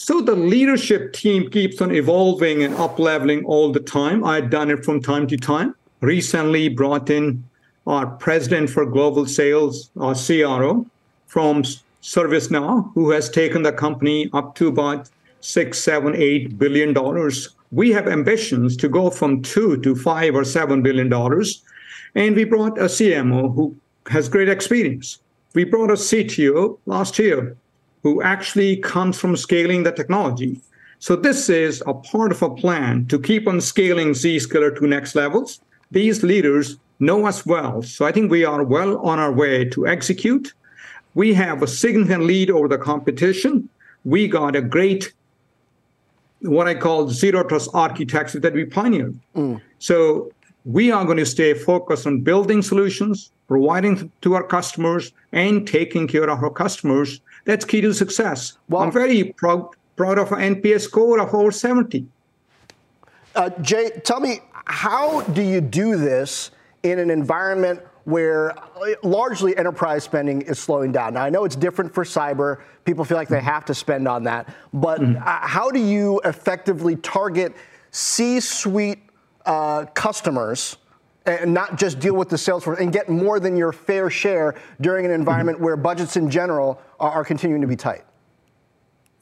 So 0.00 0.20
the 0.20 0.36
leadership 0.36 1.12
team 1.12 1.50
keeps 1.50 1.82
on 1.82 1.92
evolving 1.92 2.62
and 2.62 2.72
up 2.76 3.00
leveling 3.00 3.44
all 3.44 3.72
the 3.72 3.80
time. 3.80 4.24
I've 4.24 4.48
done 4.48 4.70
it 4.70 4.84
from 4.84 5.02
time 5.02 5.26
to 5.26 5.36
time. 5.36 5.74
Recently 6.00 6.68
brought 6.68 7.10
in 7.10 7.42
our 7.84 8.06
president 8.06 8.70
for 8.70 8.86
global 8.86 9.26
sales, 9.26 9.90
our 9.98 10.14
CRO, 10.14 10.86
from 11.26 11.64
ServiceNow, 12.00 12.92
who 12.94 13.10
has 13.10 13.28
taken 13.28 13.64
the 13.64 13.72
company 13.72 14.30
up 14.32 14.54
to 14.54 14.68
about 14.68 15.10
six, 15.40 15.80
seven, 15.80 16.14
eight 16.14 16.56
billion 16.56 16.92
dollars. 16.92 17.48
We 17.72 17.90
have 17.90 18.06
ambitions 18.06 18.76
to 18.76 18.88
go 18.88 19.10
from 19.10 19.42
two 19.42 19.78
to 19.78 19.96
five 19.96 20.36
or 20.36 20.44
seven 20.44 20.80
billion 20.80 21.08
dollars. 21.08 21.60
And 22.14 22.36
we 22.36 22.44
brought 22.44 22.78
a 22.78 22.84
CMO 22.84 23.52
who 23.52 23.74
has 24.06 24.28
great 24.28 24.48
experience. 24.48 25.18
We 25.54 25.64
brought 25.64 25.90
a 25.90 25.94
CTO 25.94 26.78
last 26.86 27.18
year 27.18 27.56
who 28.02 28.22
actually 28.22 28.76
comes 28.76 29.18
from 29.18 29.36
scaling 29.36 29.82
the 29.82 29.92
technology. 29.92 30.60
So 30.98 31.14
this 31.14 31.48
is 31.48 31.82
a 31.86 31.94
part 31.94 32.32
of 32.32 32.42
a 32.42 32.50
plan 32.50 33.06
to 33.06 33.18
keep 33.18 33.46
on 33.46 33.60
scaling 33.60 34.10
Zscaler 34.10 34.76
to 34.78 34.86
next 34.86 35.14
levels. 35.14 35.60
These 35.90 36.22
leaders 36.22 36.76
know 36.98 37.26
us 37.26 37.46
well. 37.46 37.82
So 37.82 38.04
I 38.04 38.12
think 38.12 38.30
we 38.30 38.44
are 38.44 38.64
well 38.64 38.98
on 39.06 39.18
our 39.18 39.32
way 39.32 39.64
to 39.66 39.86
execute. 39.86 40.52
We 41.14 41.34
have 41.34 41.62
a 41.62 41.66
significant 41.66 42.24
lead 42.24 42.50
over 42.50 42.68
the 42.68 42.78
competition. 42.78 43.68
We 44.04 44.26
got 44.26 44.56
a 44.56 44.62
great, 44.62 45.12
what 46.40 46.66
I 46.66 46.74
call 46.74 47.08
zero 47.10 47.44
trust 47.44 47.70
architecture 47.74 48.40
that 48.40 48.52
we 48.52 48.64
pioneered. 48.64 49.18
Mm. 49.36 49.60
So 49.78 50.32
we 50.64 50.90
are 50.90 51.04
going 51.04 51.18
to 51.18 51.26
stay 51.26 51.54
focused 51.54 52.06
on 52.06 52.20
building 52.20 52.62
solutions, 52.62 53.30
providing 53.46 54.10
to 54.22 54.34
our 54.34 54.42
customers, 54.42 55.12
and 55.32 55.66
taking 55.66 56.08
care 56.08 56.28
of 56.28 56.42
our 56.42 56.50
customers 56.50 57.20
that's 57.48 57.64
key 57.64 57.80
to 57.80 57.94
success. 57.94 58.58
Well, 58.68 58.82
I'm 58.82 58.92
very 58.92 59.24
proud, 59.24 59.70
proud 59.96 60.18
of 60.18 60.32
an 60.32 60.56
NPS 60.56 60.82
score 60.82 61.18
of 61.18 61.32
over 61.32 61.50
70. 61.50 62.06
Uh, 63.34 63.48
Jay, 63.62 63.90
tell 64.04 64.20
me, 64.20 64.40
how 64.66 65.22
do 65.22 65.40
you 65.40 65.62
do 65.62 65.96
this 65.96 66.50
in 66.82 66.98
an 66.98 67.08
environment 67.08 67.80
where 68.04 68.52
uh, 68.58 68.64
largely 69.02 69.56
enterprise 69.56 70.04
spending 70.04 70.42
is 70.42 70.58
slowing 70.58 70.92
down. 70.92 71.14
Now, 71.14 71.22
I 71.22 71.30
know 71.30 71.44
it's 71.44 71.56
different 71.56 71.92
for 71.92 72.04
cyber. 72.04 72.60
People 72.84 73.04
feel 73.04 73.16
like 73.16 73.28
they 73.28 73.40
have 73.40 73.64
to 73.66 73.74
spend 73.74 74.06
on 74.06 74.24
that. 74.24 74.54
But 74.74 75.00
mm-hmm. 75.00 75.16
how 75.22 75.70
do 75.70 75.78
you 75.78 76.20
effectively 76.24 76.96
target 76.96 77.54
C 77.92 78.40
suite 78.40 79.00
uh, 79.46 79.86
customers 79.94 80.76
and 81.28 81.52
not 81.52 81.78
just 81.78 81.98
deal 81.98 82.14
with 82.14 82.28
the 82.28 82.38
sales 82.38 82.64
force 82.64 82.80
and 82.80 82.92
get 82.92 83.08
more 83.08 83.38
than 83.38 83.56
your 83.56 83.72
fair 83.72 84.10
share 84.10 84.54
during 84.80 85.04
an 85.04 85.10
environment 85.10 85.58
mm-hmm. 85.58 85.64
where 85.64 85.76
budgets 85.76 86.16
in 86.16 86.30
general 86.30 86.80
are, 86.98 87.10
are 87.10 87.24
continuing 87.24 87.60
to 87.60 87.68
be 87.68 87.76
tight? 87.76 88.04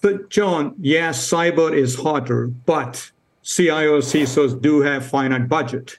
But 0.00 0.30
John, 0.30 0.74
yes, 0.78 1.28
cyber 1.28 1.72
is 1.72 1.96
hotter, 1.96 2.46
but 2.46 3.10
CIOs, 3.44 4.04
CISOs 4.04 4.60
do 4.60 4.80
have 4.80 5.06
finite 5.06 5.48
budget. 5.48 5.98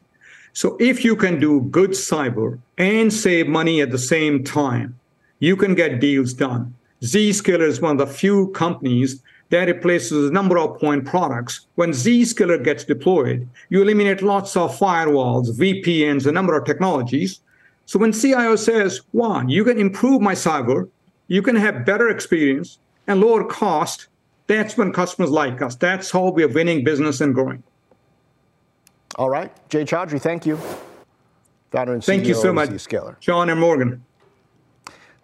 So 0.53 0.77
if 0.79 1.03
you 1.03 1.15
can 1.15 1.39
do 1.39 1.61
good 1.61 1.91
cyber 1.91 2.59
and 2.77 3.11
save 3.11 3.47
money 3.47 3.81
at 3.81 3.91
the 3.91 3.99
same 3.99 4.43
time, 4.43 4.99
you 5.39 5.55
can 5.55 5.75
get 5.75 5.99
deals 5.99 6.33
done. 6.33 6.73
Zscaler 7.01 7.67
is 7.67 7.79
one 7.79 7.99
of 7.99 8.07
the 8.07 8.13
few 8.13 8.47
companies 8.49 9.21
that 9.49 9.67
replaces 9.67 10.29
a 10.29 10.33
number 10.33 10.57
of 10.57 10.79
point 10.79 11.05
products. 11.05 11.67
When 11.75 11.91
Zscaler 11.91 12.63
gets 12.63 12.83
deployed, 12.83 13.47
you 13.69 13.81
eliminate 13.81 14.21
lots 14.21 14.55
of 14.57 14.77
firewalls, 14.77 15.57
VPNs, 15.57 16.25
a 16.25 16.31
number 16.31 16.57
of 16.57 16.65
technologies. 16.65 17.39
So 17.85 17.97
when 17.99 18.11
CIO 18.11 18.55
says, 18.55 19.01
one, 19.11 19.49
you 19.49 19.63
can 19.63 19.79
improve 19.79 20.21
my 20.21 20.33
cyber, 20.33 20.89
you 21.27 21.41
can 21.41 21.55
have 21.55 21.85
better 21.85 22.09
experience 22.09 22.79
and 23.07 23.21
lower 23.21 23.45
cost, 23.45 24.07
that's 24.47 24.77
when 24.77 24.91
customers 24.91 25.29
like 25.29 25.61
us. 25.61 25.75
That's 25.75 26.11
how 26.11 26.29
we 26.29 26.43
are 26.43 26.47
winning 26.49 26.83
business 26.83 27.21
and 27.21 27.33
growing. 27.33 27.63
All 29.15 29.29
right. 29.29 29.51
Jay 29.69 29.83
Chaudhry, 29.83 30.21
thank 30.21 30.45
you. 30.45 30.59
Founder 31.71 31.93
and 31.93 32.01
CEO 32.01 32.05
thank 32.05 32.25
you 32.25 32.33
so 32.33 32.53
much, 32.53 32.69
Zscaler. 32.69 33.19
John 33.19 33.49
and 33.49 33.59
Morgan. 33.59 34.03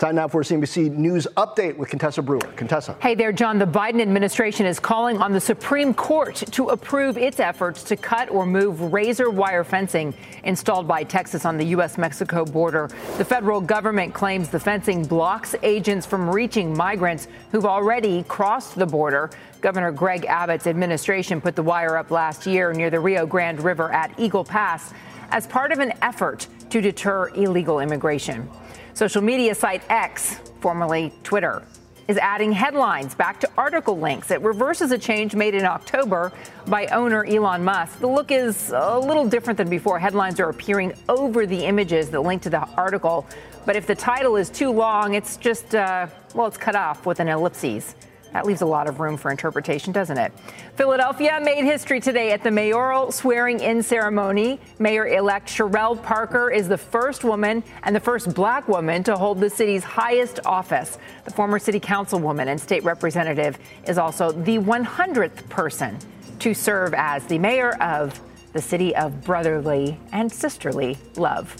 Time 0.03 0.15
now 0.15 0.27
for 0.27 0.43
CNBC 0.43 0.91
News 0.91 1.27
update 1.37 1.77
with 1.77 1.87
Contessa 1.87 2.21
Brewer. 2.21 2.41
Contessa. 2.57 2.97
Hey 2.99 3.15
there, 3.15 3.31
John. 3.31 3.57
The 3.57 3.65
Biden 3.65 4.01
administration 4.01 4.65
is 4.65 4.77
calling 4.77 5.17
on 5.19 5.31
the 5.31 5.39
Supreme 5.39 5.93
Court 5.93 6.35
to 6.35 6.71
approve 6.71 7.17
its 7.17 7.39
efforts 7.39 7.83
to 7.83 7.95
cut 7.95 8.29
or 8.29 8.45
move 8.45 8.91
razor 8.91 9.29
wire 9.29 9.63
fencing 9.63 10.13
installed 10.43 10.89
by 10.89 11.03
Texas 11.03 11.45
on 11.45 11.57
the 11.57 11.63
U.S. 11.67 11.97
Mexico 11.97 12.43
border. 12.43 12.89
The 13.17 13.23
federal 13.23 13.61
government 13.61 14.13
claims 14.13 14.49
the 14.49 14.59
fencing 14.59 15.05
blocks 15.05 15.55
agents 15.63 16.05
from 16.05 16.29
reaching 16.29 16.75
migrants 16.75 17.29
who've 17.53 17.65
already 17.65 18.23
crossed 18.23 18.75
the 18.75 18.85
border. 18.85 19.29
Governor 19.61 19.93
Greg 19.93 20.25
Abbott's 20.25 20.67
administration 20.67 21.39
put 21.39 21.55
the 21.55 21.63
wire 21.63 21.95
up 21.95 22.11
last 22.11 22.45
year 22.45 22.73
near 22.73 22.89
the 22.89 22.99
Rio 22.99 23.25
Grande 23.25 23.61
River 23.61 23.89
at 23.93 24.11
Eagle 24.19 24.43
Pass 24.43 24.93
as 25.31 25.47
part 25.47 25.71
of 25.71 25.79
an 25.79 25.93
effort 26.01 26.47
to 26.71 26.81
deter 26.81 27.29
illegal 27.35 27.79
immigration. 27.79 28.49
Social 28.93 29.23
media 29.23 29.55
site 29.55 29.81
X, 29.89 30.35
formerly 30.59 31.11
Twitter, 31.23 31.63
is 32.07 32.17
adding 32.17 32.51
headlines 32.51 33.15
back 33.15 33.39
to 33.39 33.49
article 33.57 33.97
links. 33.97 34.29
It 34.29 34.39
reverses 34.41 34.91
a 34.91 34.99
change 34.99 35.33
made 35.33 35.55
in 35.55 35.65
October 35.65 36.31
by 36.67 36.85
owner 36.87 37.25
Elon 37.25 37.63
Musk. 37.63 37.99
The 37.99 38.07
look 38.07 38.29
is 38.29 38.69
a 38.69 38.99
little 38.99 39.27
different 39.27 39.57
than 39.57 39.67
before. 39.67 39.97
Headlines 39.97 40.39
are 40.39 40.49
appearing 40.49 40.93
over 41.09 41.47
the 41.47 41.65
images 41.65 42.11
that 42.11 42.19
link 42.21 42.43
to 42.43 42.51
the 42.51 42.67
article. 42.77 43.25
But 43.65 43.75
if 43.75 43.87
the 43.87 43.95
title 43.95 44.35
is 44.35 44.51
too 44.51 44.69
long, 44.69 45.15
it's 45.15 45.37
just, 45.37 45.73
uh, 45.73 46.05
well, 46.35 46.45
it's 46.45 46.57
cut 46.57 46.75
off 46.75 47.07
with 47.07 47.19
an 47.19 47.29
ellipses. 47.29 47.95
That 48.33 48.47
leaves 48.47 48.61
a 48.61 48.65
lot 48.65 48.89
of 48.89 48.99
room 48.99 49.15
for 49.15 49.29
interpretation, 49.29 49.93
doesn't 49.93 50.17
it? 50.17 50.33
Philadelphia 50.75 51.39
made 51.41 51.63
history 51.63 51.99
today 51.99 52.31
at 52.31 52.43
the 52.43 52.49
mayoral 52.49 53.11
swearing 53.11 53.59
in 53.59 53.83
ceremony. 53.83 54.59
Mayor 54.79 55.07
elect 55.07 55.47
Cherelle 55.47 56.01
Parker 56.01 56.49
is 56.49 56.67
the 56.67 56.77
first 56.77 57.23
woman 57.23 57.63
and 57.83 57.95
the 57.95 57.99
first 57.99 58.33
black 58.33 58.67
woman 58.67 59.03
to 59.03 59.15
hold 59.15 59.39
the 59.39 59.49
city's 59.49 59.83
highest 59.83 60.39
office. 60.45 60.97
The 61.25 61.31
former 61.31 61.59
city 61.59 61.79
councilwoman 61.79 62.47
and 62.47 62.59
state 62.59 62.83
representative 62.83 63.59
is 63.87 63.99
also 63.99 64.31
the 64.31 64.57
100th 64.57 65.47
person 65.49 65.99
to 66.39 66.55
serve 66.55 66.95
as 66.95 67.25
the 67.27 67.37
mayor 67.37 67.75
of 67.81 68.19
the 68.53 68.61
city 68.61 68.95
of 68.95 69.23
brotherly 69.23 69.99
and 70.11 70.31
sisterly 70.31 70.97
love. 71.17 71.55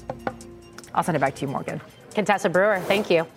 I'll 0.95 1.03
send 1.03 1.15
it 1.15 1.19
back 1.19 1.35
to 1.35 1.41
you, 1.41 1.47
Morgan. 1.47 1.81
Contessa 2.13 2.49
Brewer, 2.49 2.79
thank 2.81 3.09
you. 3.09 3.27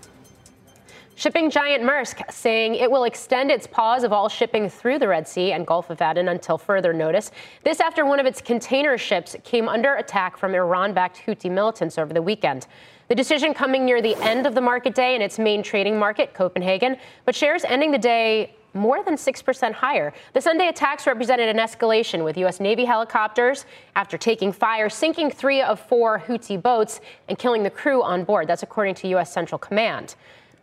Shipping 1.19 1.49
giant 1.49 1.83
Maersk 1.83 2.31
saying 2.31 2.75
it 2.75 2.91
will 2.91 3.05
extend 3.05 3.51
its 3.51 3.67
pause 3.67 4.05
of 4.05 4.13
all 4.13 4.29
shipping 4.29 4.69
through 4.69 4.99
the 4.99 5.09
Red 5.09 5.27
Sea 5.27 5.53
and 5.53 5.67
Gulf 5.67 5.89
of 5.89 6.03
Aden 6.03 6.29
until 6.29 6.59
further 6.59 6.93
notice. 6.93 7.31
This 7.65 7.81
after 7.81 8.05
one 8.05 8.21
of 8.21 8.27
its 8.27 8.43
container 8.43 8.99
ships 8.99 9.35
came 9.43 9.67
under 9.67 9.95
attack 9.95 10.37
from 10.37 10.55
Iran 10.55 10.93
backed 10.93 11.23
Houthi 11.25 11.51
militants 11.51 11.97
over 11.97 12.13
the 12.13 12.21
weekend. 12.21 12.67
The 13.09 13.15
decision 13.15 13.55
coming 13.55 13.87
near 13.87 14.03
the 14.03 14.15
end 14.17 14.47
of 14.47 14.55
the 14.55 14.61
market 14.61 14.95
day 14.95 15.15
in 15.15 15.23
its 15.23 15.39
main 15.39 15.63
trading 15.63 15.99
market, 15.99 16.35
Copenhagen, 16.35 16.99
but 17.25 17.35
shares 17.35 17.65
ending 17.65 17.93
the 17.93 17.99
day 17.99 18.55
more 18.75 19.03
than 19.03 19.15
6% 19.15 19.73
higher. 19.73 20.13
The 20.35 20.43
Sunday 20.43 20.69
attacks 20.69 21.07
represented 21.07 21.49
an 21.49 21.57
escalation 21.57 22.25
with 22.25 22.37
U.S. 22.37 22.61
Navy 22.61 22.85
helicopters 22.85 23.65
after 23.95 24.19
taking 24.19 24.53
fire, 24.53 24.91
sinking 24.91 25.31
three 25.31 25.63
of 25.63 25.81
four 25.81 26.19
Houthi 26.19 26.61
boats 26.61 27.01
and 27.31 27.39
killing 27.39 27.63
the 27.63 27.71
crew 27.71 28.03
on 28.03 28.25
board. 28.25 28.49
That's 28.49 28.63
according 28.63 28.97
to 28.97 29.09
U.S. 29.09 29.33
Central 29.33 29.59
Command. 29.59 30.15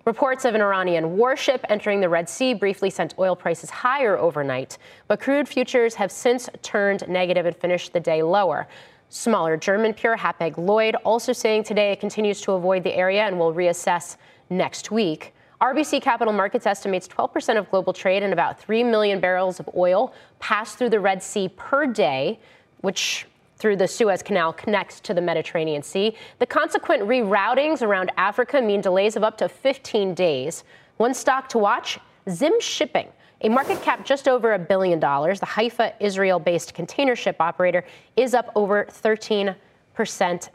Reports 0.05 0.43
of 0.43 0.53
an 0.53 0.61
Iranian 0.61 1.15
warship 1.15 1.65
entering 1.69 2.01
the 2.01 2.09
Red 2.09 2.27
Sea 2.27 2.53
briefly 2.53 2.89
sent 2.89 3.13
oil 3.17 3.37
prices 3.37 3.69
higher 3.69 4.17
overnight, 4.17 4.77
but 5.07 5.21
crude 5.21 5.47
futures 5.47 5.95
have 5.95 6.11
since 6.11 6.49
turned 6.61 7.07
negative 7.07 7.45
and 7.45 7.55
finished 7.55 7.93
the 7.93 8.01
day 8.01 8.21
lower. 8.21 8.67
Smaller 9.07 9.55
German 9.55 9.93
pure 9.93 10.17
Hapag 10.17 10.57
Lloyd 10.57 10.95
also 11.05 11.31
saying 11.31 11.63
today 11.63 11.93
it 11.93 12.01
continues 12.01 12.41
to 12.41 12.51
avoid 12.51 12.83
the 12.83 12.93
area 12.93 13.21
and 13.21 13.39
will 13.39 13.53
reassess 13.53 14.17
next 14.49 14.91
week. 14.91 15.33
RBC 15.61 16.01
Capital 16.01 16.33
Markets 16.33 16.65
estimates 16.65 17.07
12% 17.07 17.57
of 17.57 17.71
global 17.71 17.93
trade 17.93 18.23
and 18.23 18.33
about 18.33 18.59
3 18.59 18.83
million 18.83 19.21
barrels 19.21 19.61
of 19.61 19.69
oil 19.73 20.13
pass 20.39 20.75
through 20.75 20.89
the 20.89 20.99
Red 20.99 21.23
Sea 21.23 21.47
per 21.47 21.87
day, 21.87 22.41
which 22.81 23.25
through 23.57 23.77
the 23.77 23.87
Suez 23.87 24.21
Canal 24.21 24.53
connects 24.53 24.99
to 25.01 25.13
the 25.13 25.21
Mediterranean 25.21 25.83
Sea. 25.83 26.15
The 26.39 26.45
consequent 26.45 27.03
reroutings 27.03 27.81
around 27.81 28.11
Africa 28.17 28.61
mean 28.61 28.81
delays 28.81 29.15
of 29.15 29.23
up 29.23 29.37
to 29.37 29.49
15 29.49 30.13
days. 30.13 30.63
One 30.97 31.13
stock 31.13 31.49
to 31.49 31.57
watch 31.57 31.99
Zim 32.29 32.59
Shipping. 32.59 33.07
A 33.41 33.49
market 33.49 33.81
cap 33.81 34.05
just 34.05 34.27
over 34.27 34.53
a 34.53 34.59
billion 34.59 34.99
dollars. 34.99 35.39
The 35.39 35.45
Haifa, 35.45 35.93
Israel 35.99 36.39
based 36.39 36.73
container 36.73 37.15
ship 37.15 37.37
operator 37.41 37.83
is 38.15 38.33
up 38.33 38.51
over 38.55 38.85
13% 38.85 39.55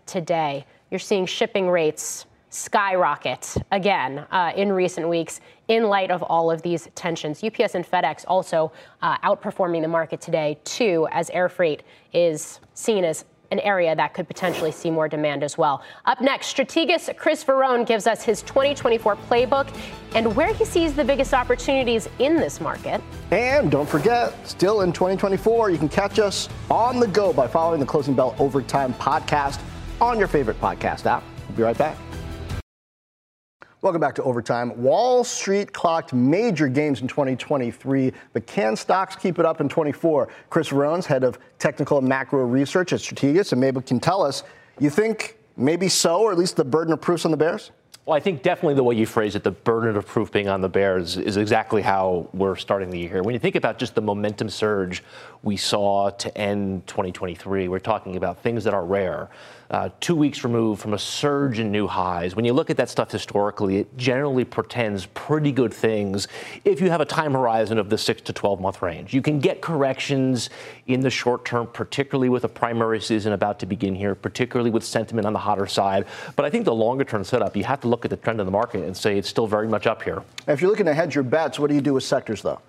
today. 0.07 0.65
You're 0.91 0.99
seeing 0.99 1.27
shipping 1.27 1.69
rates 1.69 2.25
skyrocket 2.51 3.57
again 3.73 4.27
uh, 4.31 4.53
in 4.57 4.73
recent 4.73 5.09
weeks 5.09 5.41
in 5.69 5.85
light 5.85 6.11
of 6.11 6.23
all 6.23 6.51
of 6.51 6.63
these 6.63 6.89
tensions. 6.95 7.45
UPS 7.45 7.75
and 7.75 7.85
FedEx 7.85 8.25
also 8.27 8.73
uh, 9.03 9.19
outperforming 9.19 9.83
the 9.83 9.89
market 9.89 10.21
today, 10.21 10.59
too, 10.65 11.07
as 11.13 11.31
air 11.31 11.49
freight 11.49 11.83
is 12.13 12.61
seen 12.75 13.05
as 13.05 13.25
an 13.51 13.61
area 13.61 13.95
that 13.97 14.15
could 14.15 14.27
potentially 14.27 14.71
see 14.71 14.91
more 14.91 15.09
demand 15.09 15.43
as 15.43 15.57
well. 15.57 15.83
Up 16.05 16.21
next, 16.21 16.49
strategist 16.49 17.11
Chris 17.17 17.43
Verrone 17.45 17.87
gives 17.87 18.07
us 18.07 18.23
his 18.23 18.43
2024 18.43 19.17
playbook 19.17 19.75
and 20.15 20.35
where 20.37 20.53
he 20.53 20.65
sees 20.65 20.95
the 20.95 21.05
biggest 21.05 21.35
opportunities 21.35 22.09
in 22.19 22.37
this 22.37 22.61
market. 22.61 23.01
And 23.31 23.71
don't 23.71 23.89
forget, 23.89 24.35
still 24.47 24.83
in 24.83 24.93
2024, 24.93 25.71
you 25.71 25.79
can 25.79 25.89
catch 25.89 26.19
us 26.19 26.49
on 26.71 27.01
the 27.01 27.09
go 27.09 27.33
by 27.33 27.47
following 27.47 27.81
the 27.81 27.87
Closing 27.87 28.15
Bell 28.15 28.35
Overtime 28.39 28.93
podcast 28.95 29.61
on 30.01 30.19
your 30.19 30.29
favorite 30.29 30.61
podcast 30.61 31.07
app. 31.07 31.23
We'll 31.49 31.57
be 31.57 31.63
right 31.63 31.79
back. 31.79 31.97
Welcome 33.81 34.01
back 34.01 34.17
to 34.17 34.25
Overtime. 34.25 34.83
Wall 34.83 35.23
Street 35.23 35.73
clocked 35.73 36.13
major 36.13 36.67
gains 36.67 37.01
in 37.01 37.07
2023, 37.07 38.13
but 38.33 38.45
can 38.45 38.75
stocks 38.75 39.15
keep 39.15 39.39
it 39.39 39.47
up 39.47 39.61
in 39.61 39.69
24? 39.69 40.29
Chris 40.51 40.71
Verrone's 40.71 41.07
head 41.07 41.23
of 41.23 41.39
technical 41.61 41.99
and 41.99 42.09
macro 42.09 42.45
research 42.45 42.93
at 42.93 42.99
Strategas, 42.99 43.53
and 43.53 43.61
maybe 43.61 43.81
can 43.81 44.01
tell 44.01 44.25
us, 44.25 44.43
you 44.81 44.91
think 44.91 45.39
maybe 45.57 45.89
so, 45.89 46.23
or 46.23 46.33
at 46.33 46.39
least 46.39 46.57
the 46.57 46.65
burden 46.65 46.93
of 46.93 47.01
proofs 47.01 47.25
on 47.25 47.31
the 47.31 47.37
Bears? 47.37 47.71
Well, 48.05 48.17
I 48.17 48.21
think 48.21 48.43
definitely 48.43 48.75
the 48.75 48.83
way 48.83 48.97
you 48.97 49.07
phrase 49.07 49.37
it, 49.37 49.45
the 49.45 49.51
burden 49.53 49.95
of 49.95 50.07
proof 50.07 50.33
being 50.33 50.49
on 50.49 50.61
the 50.61 50.69
Bears, 50.69 51.17
is 51.17 51.37
exactly 51.37 51.83
how 51.83 52.29
we're 52.33 52.57
starting 52.57 52.91
the 52.91 52.99
year. 52.99 53.11
here. 53.11 53.23
When 53.23 53.35
you 53.35 53.39
think 53.39 53.55
about 53.55 53.79
just 53.79 53.95
the 53.95 54.01
momentum 54.01 54.49
surge 54.49 55.05
we 55.43 55.57
saw 55.57 56.11
to 56.11 56.37
end 56.37 56.87
2023, 56.89 57.69
we're 57.69 57.79
talking 57.79 58.17
about 58.17 58.43
things 58.43 58.65
that 58.65 58.75
are 58.75 58.85
rare 58.85 59.29
uh, 59.71 59.91
two 60.01 60.17
weeks 60.17 60.45
removed 60.45 60.81
from 60.81 60.95
a 60.95 60.99
surge 60.99 61.59
in 61.59 61.71
new 61.71 61.87
highs. 61.87 62.35
When 62.35 62.45
you 62.45 62.53
look 62.53 62.71
at 62.71 62.77
that 62.79 62.89
stuff 62.89 63.11
historically, 63.11 63.79
it 63.79 63.97
generally 63.97 64.45
portends 64.45 65.07
pretty 65.07 65.53
good 65.53 65.75
things 65.75 66.27
if 66.65 66.81
you 66.81 66.89
have 66.91 67.01
a 67.01 67.05
time 67.05 67.33
horizon 67.33 67.79
of 67.79 67.91
the 67.91 67.99
six 67.99 68.23
to 68.23 68.33
12 68.33 68.61
month 68.61 68.81
range. 68.81 69.13
You 69.13 69.21
can 69.21 69.39
get 69.39 69.61
corrections 69.61 70.49
in 70.87 71.01
the 71.01 71.11
short 71.11 71.45
term, 71.45 71.67
particularly 71.67 72.31
with 72.31 72.45
a 72.45 72.49
primary 72.49 73.01
season 73.01 73.33
about 73.33 73.59
to 73.61 73.67
begin 73.67 73.95
here, 73.95 74.15
particularly 74.15 74.71
with 74.71 74.85
sentiment 74.85 75.27
on 75.27 75.35
the 75.35 75.39
hotter 75.39 75.67
side. 75.67 76.07
But 76.35 76.47
I 76.47 76.51
think 76.51 76.65
the 76.65 76.75
longer 76.75 77.05
term 77.05 77.25
setup, 77.25 77.55
you 77.55 77.65
have 77.65 77.81
to 77.81 77.89
look 77.89 78.07
at 78.07 78.11
the 78.11 78.17
trend 78.17 78.41
of 78.41 78.47
the 78.47 78.53
market 78.53 78.85
and 78.85 78.97
say 78.97 79.19
it's 79.19 79.29
still 79.29 79.47
very 79.47 79.69
much 79.69 79.87
up 79.87 80.03
here. 80.03 80.23
If 80.47 80.63
you're 80.63 80.71
looking 80.71 80.87
to 80.87 80.95
hedge 80.95 81.15
your 81.15 81.25
bets, 81.25 81.59
what 81.59 81.69
do 81.69 81.75
you 81.75 81.83
do 81.83 81.95
with 81.95 82.05
sectors, 82.05 82.41
though? 82.41 82.61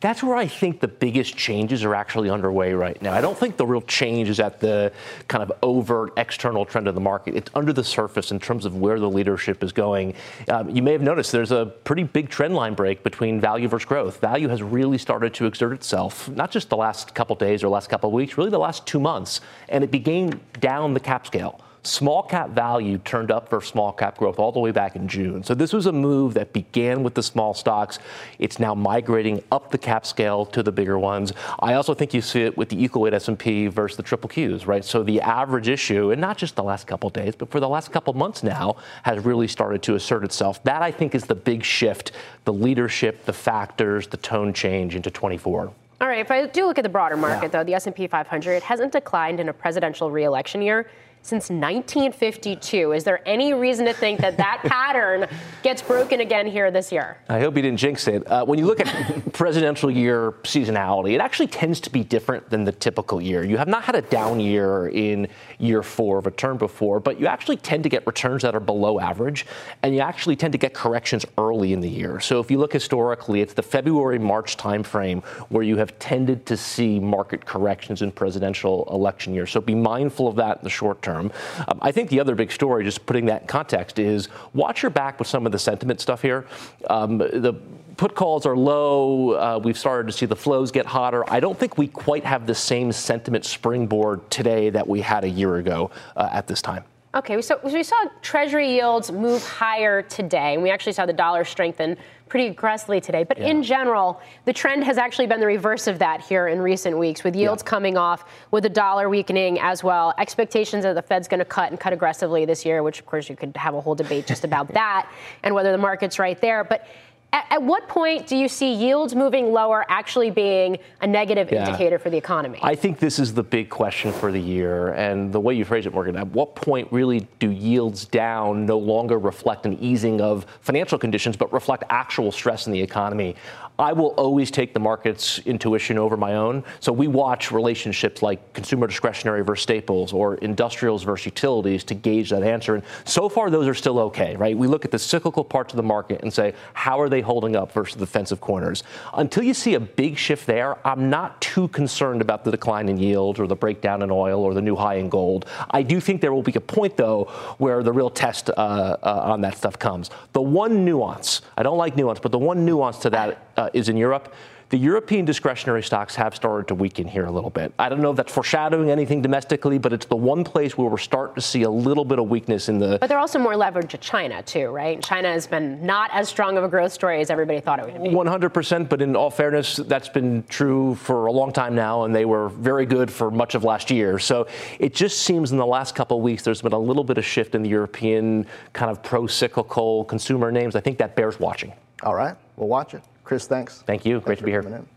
That's 0.00 0.22
where 0.22 0.34
I 0.34 0.46
think 0.46 0.80
the 0.80 0.88
biggest 0.88 1.36
changes 1.36 1.84
are 1.84 1.94
actually 1.94 2.30
underway 2.30 2.72
right 2.72 3.00
now. 3.02 3.12
I 3.12 3.20
don't 3.20 3.36
think 3.36 3.58
the 3.58 3.66
real 3.66 3.82
change 3.82 4.30
is 4.30 4.40
at 4.40 4.58
the 4.58 4.92
kind 5.28 5.42
of 5.42 5.52
overt 5.62 6.14
external 6.16 6.64
trend 6.64 6.88
of 6.88 6.94
the 6.94 7.02
market. 7.02 7.34
It's 7.36 7.50
under 7.54 7.74
the 7.74 7.84
surface 7.84 8.30
in 8.30 8.40
terms 8.40 8.64
of 8.64 8.76
where 8.76 8.98
the 8.98 9.10
leadership 9.10 9.62
is 9.62 9.72
going. 9.72 10.14
Um, 10.48 10.70
you 10.70 10.80
may 10.82 10.92
have 10.92 11.02
noticed 11.02 11.32
there's 11.32 11.52
a 11.52 11.66
pretty 11.84 12.04
big 12.04 12.30
trend 12.30 12.54
line 12.54 12.72
break 12.72 13.02
between 13.02 13.42
value 13.42 13.68
versus 13.68 13.84
growth. 13.86 14.20
Value 14.20 14.48
has 14.48 14.62
really 14.62 14.96
started 14.96 15.34
to 15.34 15.44
exert 15.44 15.74
itself, 15.74 16.30
not 16.30 16.50
just 16.50 16.70
the 16.70 16.76
last 16.78 17.14
couple 17.14 17.36
days 17.36 17.62
or 17.62 17.68
last 17.68 17.90
couple 17.90 18.10
weeks, 18.10 18.38
really 18.38 18.50
the 18.50 18.58
last 18.58 18.86
two 18.86 19.00
months, 19.00 19.42
and 19.68 19.84
it 19.84 19.90
began 19.90 20.40
down 20.60 20.94
the 20.94 21.00
cap 21.00 21.26
scale. 21.26 21.60
Small 21.82 22.22
cap 22.22 22.50
value 22.50 22.98
turned 22.98 23.30
up 23.30 23.48
for 23.48 23.62
small 23.62 23.90
cap 23.90 24.18
growth 24.18 24.38
all 24.38 24.52
the 24.52 24.60
way 24.60 24.70
back 24.70 24.96
in 24.96 25.08
June. 25.08 25.42
So 25.42 25.54
this 25.54 25.72
was 25.72 25.86
a 25.86 25.92
move 25.92 26.34
that 26.34 26.52
began 26.52 27.02
with 27.02 27.14
the 27.14 27.22
small 27.22 27.54
stocks. 27.54 27.98
It's 28.38 28.58
now 28.58 28.74
migrating 28.74 29.42
up 29.50 29.70
the 29.70 29.78
cap 29.78 30.04
scale 30.04 30.44
to 30.46 30.62
the 30.62 30.72
bigger 30.72 30.98
ones. 30.98 31.32
I 31.58 31.74
also 31.74 31.94
think 31.94 32.12
you 32.12 32.20
see 32.20 32.42
it 32.42 32.54
with 32.58 32.68
the 32.68 32.82
equal 32.82 33.00
weight 33.00 33.14
S&P 33.14 33.68
versus 33.68 33.96
the 33.96 34.02
triple 34.02 34.28
Qs, 34.28 34.66
right? 34.66 34.84
So 34.84 35.02
the 35.02 35.22
average 35.22 35.68
issue, 35.68 36.10
and 36.10 36.20
not 36.20 36.36
just 36.36 36.54
the 36.54 36.62
last 36.62 36.86
couple 36.86 37.08
days, 37.08 37.34
but 37.34 37.50
for 37.50 37.60
the 37.60 37.68
last 37.68 37.90
couple 37.90 38.12
months 38.12 38.42
now, 38.42 38.76
has 39.04 39.24
really 39.24 39.48
started 39.48 39.82
to 39.84 39.94
assert 39.94 40.22
itself. 40.22 40.62
That 40.64 40.82
I 40.82 40.90
think 40.90 41.14
is 41.14 41.24
the 41.24 41.34
big 41.34 41.64
shift, 41.64 42.12
the 42.44 42.52
leadership, 42.52 43.24
the 43.24 43.32
factors, 43.32 44.06
the 44.06 44.18
tone 44.18 44.52
change 44.52 44.96
into 44.96 45.10
24. 45.10 45.72
All 46.02 46.08
right, 46.08 46.18
if 46.18 46.30
I 46.30 46.46
do 46.46 46.66
look 46.66 46.78
at 46.78 46.82
the 46.82 46.90
broader 46.90 47.16
market, 47.16 47.44
yeah. 47.44 47.48
though, 47.48 47.64
the 47.64 47.74
S&P 47.74 48.06
500 48.06 48.62
hasn't 48.62 48.92
declined 48.92 49.40
in 49.40 49.48
a 49.48 49.52
presidential 49.52 50.10
reelection 50.10 50.60
year 50.60 50.86
since 51.22 51.50
1952. 51.50 52.92
Is 52.92 53.04
there 53.04 53.20
any 53.28 53.52
reason 53.52 53.84
to 53.86 53.92
think 53.92 54.20
that 54.20 54.36
that 54.38 54.62
pattern 54.64 55.28
gets 55.62 55.82
broken 55.82 56.20
again 56.20 56.46
here 56.46 56.70
this 56.70 56.90
year? 56.90 57.18
I 57.28 57.40
hope 57.40 57.56
you 57.56 57.62
didn't 57.62 57.78
jinx 57.78 58.08
it. 58.08 58.26
Uh, 58.26 58.44
when 58.44 58.58
you 58.58 58.66
look 58.66 58.80
at 58.80 59.32
presidential 59.32 59.90
year 59.90 60.32
seasonality, 60.42 61.12
it 61.12 61.20
actually 61.20 61.48
tends 61.48 61.80
to 61.80 61.90
be 61.90 62.02
different 62.02 62.48
than 62.48 62.64
the 62.64 62.72
typical 62.72 63.20
year. 63.20 63.44
You 63.44 63.58
have 63.58 63.68
not 63.68 63.84
had 63.84 63.94
a 63.94 64.02
down 64.02 64.40
year 64.40 64.88
in 64.88 65.28
year 65.58 65.82
four 65.82 66.18
of 66.18 66.26
a 66.26 66.30
term 66.30 66.56
before, 66.56 67.00
but 67.00 67.20
you 67.20 67.26
actually 67.26 67.58
tend 67.58 67.82
to 67.82 67.88
get 67.88 68.06
returns 68.06 68.42
that 68.42 68.54
are 68.54 68.60
below 68.60 68.98
average, 68.98 69.46
and 69.82 69.94
you 69.94 70.00
actually 70.00 70.36
tend 70.36 70.52
to 70.52 70.58
get 70.58 70.72
corrections 70.72 71.26
early 71.36 71.72
in 71.72 71.80
the 71.80 71.88
year. 71.88 72.18
So 72.20 72.40
if 72.40 72.50
you 72.50 72.58
look 72.58 72.72
historically, 72.72 73.42
it's 73.42 73.54
the 73.54 73.62
February 73.62 74.18
March 74.18 74.56
timeframe 74.56 75.22
where 75.50 75.62
you 75.62 75.76
have 75.76 75.98
tended 75.98 76.46
to 76.46 76.56
see 76.56 76.98
market 76.98 77.44
corrections 77.44 78.02
in 78.02 78.10
presidential 78.10 78.88
election 78.90 79.34
years. 79.34 79.50
So 79.50 79.60
be 79.60 79.74
mindful 79.74 80.26
of 80.26 80.36
that 80.36 80.58
in 80.58 80.64
the 80.64 80.70
short 80.70 81.02
term 81.02 81.09
term. 81.10 81.32
Um, 81.68 81.78
I 81.82 81.92
think 81.92 82.10
the 82.10 82.20
other 82.20 82.34
big 82.34 82.52
story, 82.52 82.84
just 82.84 83.04
putting 83.06 83.26
that 83.26 83.42
in 83.42 83.48
context, 83.48 83.98
is 83.98 84.28
watch 84.54 84.82
your 84.82 84.90
back 84.90 85.18
with 85.18 85.28
some 85.28 85.46
of 85.46 85.52
the 85.52 85.58
sentiment 85.58 86.00
stuff 86.00 86.22
here. 86.22 86.46
Um, 86.88 87.18
the 87.18 87.54
put 87.96 88.14
calls 88.14 88.46
are 88.46 88.56
low. 88.56 89.32
Uh, 89.32 89.60
we've 89.62 89.78
started 89.78 90.06
to 90.10 90.12
see 90.16 90.26
the 90.26 90.36
flows 90.36 90.70
get 90.70 90.86
hotter. 90.86 91.22
I 91.30 91.40
don't 91.40 91.58
think 91.58 91.76
we 91.76 91.86
quite 91.86 92.24
have 92.24 92.46
the 92.46 92.54
same 92.54 92.92
sentiment 92.92 93.44
springboard 93.44 94.30
today 94.30 94.70
that 94.70 94.86
we 94.86 95.00
had 95.00 95.24
a 95.24 95.28
year 95.28 95.56
ago 95.56 95.90
uh, 96.16 96.28
at 96.32 96.46
this 96.46 96.62
time. 96.62 96.84
Okay, 97.12 97.42
so 97.42 97.58
we 97.64 97.82
saw 97.82 98.04
Treasury 98.22 98.70
yields 98.76 99.10
move 99.10 99.44
higher 99.44 100.00
today, 100.02 100.54
and 100.54 100.62
we 100.62 100.70
actually 100.70 100.92
saw 100.92 101.06
the 101.06 101.12
dollar 101.12 101.44
strengthen 101.44 101.96
pretty 102.28 102.46
aggressively 102.46 103.00
today. 103.00 103.24
But 103.24 103.38
yeah. 103.38 103.48
in 103.48 103.64
general, 103.64 104.20
the 104.44 104.52
trend 104.52 104.84
has 104.84 104.96
actually 104.96 105.26
been 105.26 105.40
the 105.40 105.46
reverse 105.46 105.88
of 105.88 105.98
that 105.98 106.20
here 106.20 106.46
in 106.46 106.60
recent 106.60 106.96
weeks, 106.96 107.24
with 107.24 107.34
yields 107.34 107.64
yeah. 107.64 107.68
coming 107.68 107.96
off, 107.96 108.30
with 108.52 108.62
the 108.62 108.68
dollar 108.68 109.08
weakening 109.08 109.58
as 109.58 109.82
well. 109.82 110.14
Expectations 110.18 110.84
that 110.84 110.94
the 110.94 111.02
Fed's 111.02 111.26
going 111.26 111.40
to 111.40 111.44
cut 111.44 111.72
and 111.72 111.80
cut 111.80 111.92
aggressively 111.92 112.44
this 112.44 112.64
year, 112.64 112.84
which 112.84 113.00
of 113.00 113.06
course 113.06 113.28
you 113.28 113.34
could 113.34 113.56
have 113.56 113.74
a 113.74 113.80
whole 113.80 113.96
debate 113.96 114.28
just 114.28 114.44
about 114.44 114.68
that 114.74 115.10
and 115.42 115.52
whether 115.52 115.72
the 115.72 115.78
market's 115.78 116.20
right 116.20 116.40
there. 116.40 116.62
But 116.62 116.86
at, 117.32 117.46
at, 117.50 117.62
what 117.62 117.86
point 117.88 118.26
do 118.26 118.36
you 118.36 118.48
see 118.48 118.74
yields 118.74 119.14
moving 119.14 119.52
lower 119.52 119.84
actually 119.88 120.30
being 120.30 120.78
a 121.00 121.06
negative 121.06 121.50
yeah. 121.50 121.64
indicator 121.64 121.98
for 121.98 122.10
the 122.10 122.16
economy? 122.16 122.58
I 122.62 122.74
think 122.74 122.98
this 122.98 123.18
is 123.18 123.32
the 123.34 123.42
big 123.42 123.68
question 123.70 124.12
for 124.12 124.32
the 124.32 124.40
year. 124.40 124.88
And 124.94 125.32
the 125.32 125.40
way 125.40 125.54
you 125.54 125.64
phrase 125.64 125.86
it, 125.86 125.94
Morgan, 125.94 126.16
at 126.16 126.26
what 126.28 126.56
point 126.56 126.88
really 126.90 127.28
do 127.38 127.50
yields 127.50 128.04
down 128.04 128.66
no 128.66 128.78
longer 128.78 129.18
reflect 129.18 129.64
an 129.64 129.78
easing 129.78 130.20
of 130.20 130.44
financial 130.60 130.98
conditions, 130.98 131.36
but 131.36 131.52
reflect 131.52 131.84
actual 131.90 132.32
stress 132.32 132.66
in 132.66 132.72
the 132.72 132.80
economy? 132.80 133.36
I 133.80 133.94
will 133.94 134.08
always 134.18 134.50
take 134.50 134.74
the 134.74 134.80
market's 134.80 135.38
intuition 135.40 135.96
over 135.96 136.16
my 136.16 136.34
own. 136.34 136.64
So 136.80 136.92
we 136.92 137.08
watch 137.08 137.50
relationships 137.50 138.22
like 138.22 138.52
consumer 138.52 138.86
discretionary 138.86 139.42
versus 139.42 139.62
staples 139.62 140.12
or 140.12 140.34
industrials 140.36 141.02
versus 141.02 141.26
utilities 141.26 141.82
to 141.84 141.94
gauge 141.94 142.28
that 142.28 142.42
answer. 142.42 142.74
And 142.74 142.84
so 143.06 143.30
far, 143.30 143.48
those 143.48 143.66
are 143.66 143.74
still 143.74 143.98
okay, 144.00 144.36
right? 144.36 144.56
We 144.56 144.66
look 144.66 144.84
at 144.84 144.90
the 144.90 144.98
cyclical 144.98 145.42
parts 145.42 145.72
of 145.72 145.78
the 145.78 145.82
market 145.82 146.20
and 146.22 146.30
say, 146.30 146.52
how 146.74 147.00
are 147.00 147.08
they 147.08 147.19
holding 147.20 147.56
up 147.56 147.72
versus 147.72 147.94
the 147.96 148.06
defensive 148.06 148.40
corners? 148.40 148.82
Until 149.14 149.42
you 149.42 149.54
see 149.54 149.74
a 149.74 149.80
big 149.80 150.16
shift 150.16 150.46
there, 150.46 150.84
I'm 150.86 151.10
not 151.10 151.40
too 151.40 151.68
concerned 151.68 152.20
about 152.20 152.44
the 152.44 152.50
decline 152.50 152.88
in 152.88 152.98
yield 152.98 153.38
or 153.38 153.46
the 153.46 153.56
breakdown 153.56 154.02
in 154.02 154.10
oil 154.10 154.42
or 154.42 154.54
the 154.54 154.62
new 154.62 154.76
high 154.76 154.94
in 154.94 155.08
gold. 155.08 155.46
I 155.70 155.82
do 155.82 156.00
think 156.00 156.20
there 156.20 156.32
will 156.32 156.42
be 156.42 156.54
a 156.54 156.60
point, 156.60 156.96
though, 156.96 157.24
where 157.58 157.82
the 157.82 157.92
real 157.92 158.10
test 158.10 158.50
uh, 158.50 158.52
uh, 158.52 159.22
on 159.24 159.40
that 159.42 159.56
stuff 159.56 159.78
comes. 159.78 160.10
The 160.32 160.42
one 160.42 160.84
nuance, 160.84 161.42
I 161.56 161.62
don't 161.62 161.78
like 161.78 161.96
nuance, 161.96 162.20
but 162.20 162.32
the 162.32 162.38
one 162.38 162.64
nuance 162.64 162.98
to 162.98 163.10
that 163.10 163.48
uh, 163.56 163.70
is 163.72 163.88
in 163.88 163.96
Europe. 163.96 164.34
The 164.70 164.78
European 164.78 165.24
discretionary 165.24 165.82
stocks 165.82 166.14
have 166.14 166.32
started 166.32 166.68
to 166.68 166.76
weaken 166.76 167.08
here 167.08 167.24
a 167.24 167.30
little 167.30 167.50
bit. 167.50 167.74
I 167.76 167.88
don't 167.88 168.00
know 168.00 168.12
if 168.12 168.16
that's 168.16 168.32
foreshadowing 168.32 168.88
anything 168.88 169.20
domestically, 169.20 169.78
but 169.78 169.92
it's 169.92 170.06
the 170.06 170.14
one 170.14 170.44
place 170.44 170.78
where 170.78 170.88
we're 170.88 170.96
starting 170.96 171.34
to 171.34 171.40
see 171.40 171.62
a 171.62 171.70
little 171.70 172.04
bit 172.04 172.20
of 172.20 172.30
weakness 172.30 172.68
in 172.68 172.78
the. 172.78 172.96
But 173.00 173.08
they're 173.08 173.18
also 173.18 173.40
more 173.40 173.54
leveraged 173.54 173.88
to 173.88 173.98
China, 173.98 174.44
too, 174.44 174.68
right? 174.68 175.02
China 175.02 175.26
has 175.26 175.48
been 175.48 175.84
not 175.84 176.12
as 176.12 176.28
strong 176.28 176.56
of 176.56 176.62
a 176.62 176.68
growth 176.68 176.92
story 176.92 177.20
as 177.20 177.30
everybody 177.30 177.58
thought 177.58 177.80
it 177.80 177.86
would 177.86 178.00
be. 178.00 178.10
100%, 178.10 178.88
but 178.88 179.02
in 179.02 179.16
all 179.16 179.28
fairness, 179.28 179.74
that's 179.74 180.08
been 180.08 180.44
true 180.44 180.94
for 180.94 181.26
a 181.26 181.32
long 181.32 181.52
time 181.52 181.74
now, 181.74 182.04
and 182.04 182.14
they 182.14 182.24
were 182.24 182.48
very 182.50 182.86
good 182.86 183.10
for 183.10 183.28
much 183.28 183.56
of 183.56 183.64
last 183.64 183.90
year. 183.90 184.20
So 184.20 184.46
it 184.78 184.94
just 184.94 185.22
seems 185.22 185.50
in 185.50 185.58
the 185.58 185.66
last 185.66 185.96
couple 185.96 186.18
of 186.18 186.22
weeks 186.22 186.44
there's 186.44 186.62
been 186.62 186.74
a 186.74 186.78
little 186.78 187.02
bit 187.02 187.18
of 187.18 187.24
shift 187.24 187.56
in 187.56 187.64
the 187.64 187.70
European 187.70 188.46
kind 188.72 188.88
of 188.88 189.02
pro 189.02 189.26
cyclical 189.26 190.04
consumer 190.04 190.52
names. 190.52 190.76
I 190.76 190.80
think 190.80 190.96
that 190.98 191.16
bears 191.16 191.40
watching. 191.40 191.72
All 192.04 192.14
right, 192.14 192.36
we'll 192.54 192.68
watch 192.68 192.94
it. 192.94 193.02
Chris, 193.30 193.46
thanks. 193.46 193.82
Thank 193.82 194.04
you. 194.04 194.14
Thanks 194.14 194.26
Great 194.26 194.38
to 194.38 194.44
be 194.44 194.50
here. 194.50 194.60
In. 194.60 194.88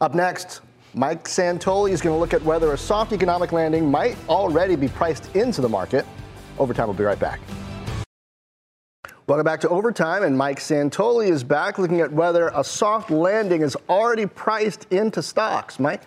Up 0.00 0.12
next, 0.12 0.60
Mike 0.94 1.22
Santoli 1.22 1.92
is 1.92 2.00
going 2.00 2.16
to 2.16 2.18
look 2.18 2.34
at 2.34 2.42
whether 2.42 2.72
a 2.72 2.76
soft 2.76 3.12
economic 3.12 3.52
landing 3.52 3.88
might 3.88 4.16
already 4.28 4.74
be 4.74 4.88
priced 4.88 5.36
into 5.36 5.60
the 5.60 5.68
market. 5.68 6.04
Overtime 6.58 6.88
will 6.88 6.94
be 6.94 7.04
right 7.04 7.20
back. 7.20 7.38
Welcome 9.28 9.44
back 9.44 9.60
to 9.60 9.68
Overtime, 9.68 10.24
and 10.24 10.36
Mike 10.36 10.58
Santoli 10.58 11.30
is 11.30 11.44
back 11.44 11.78
looking 11.78 12.00
at 12.00 12.12
whether 12.12 12.48
a 12.56 12.64
soft 12.64 13.12
landing 13.12 13.62
is 13.62 13.76
already 13.88 14.26
priced 14.26 14.92
into 14.92 15.22
stocks. 15.22 15.78
Mike? 15.78 16.02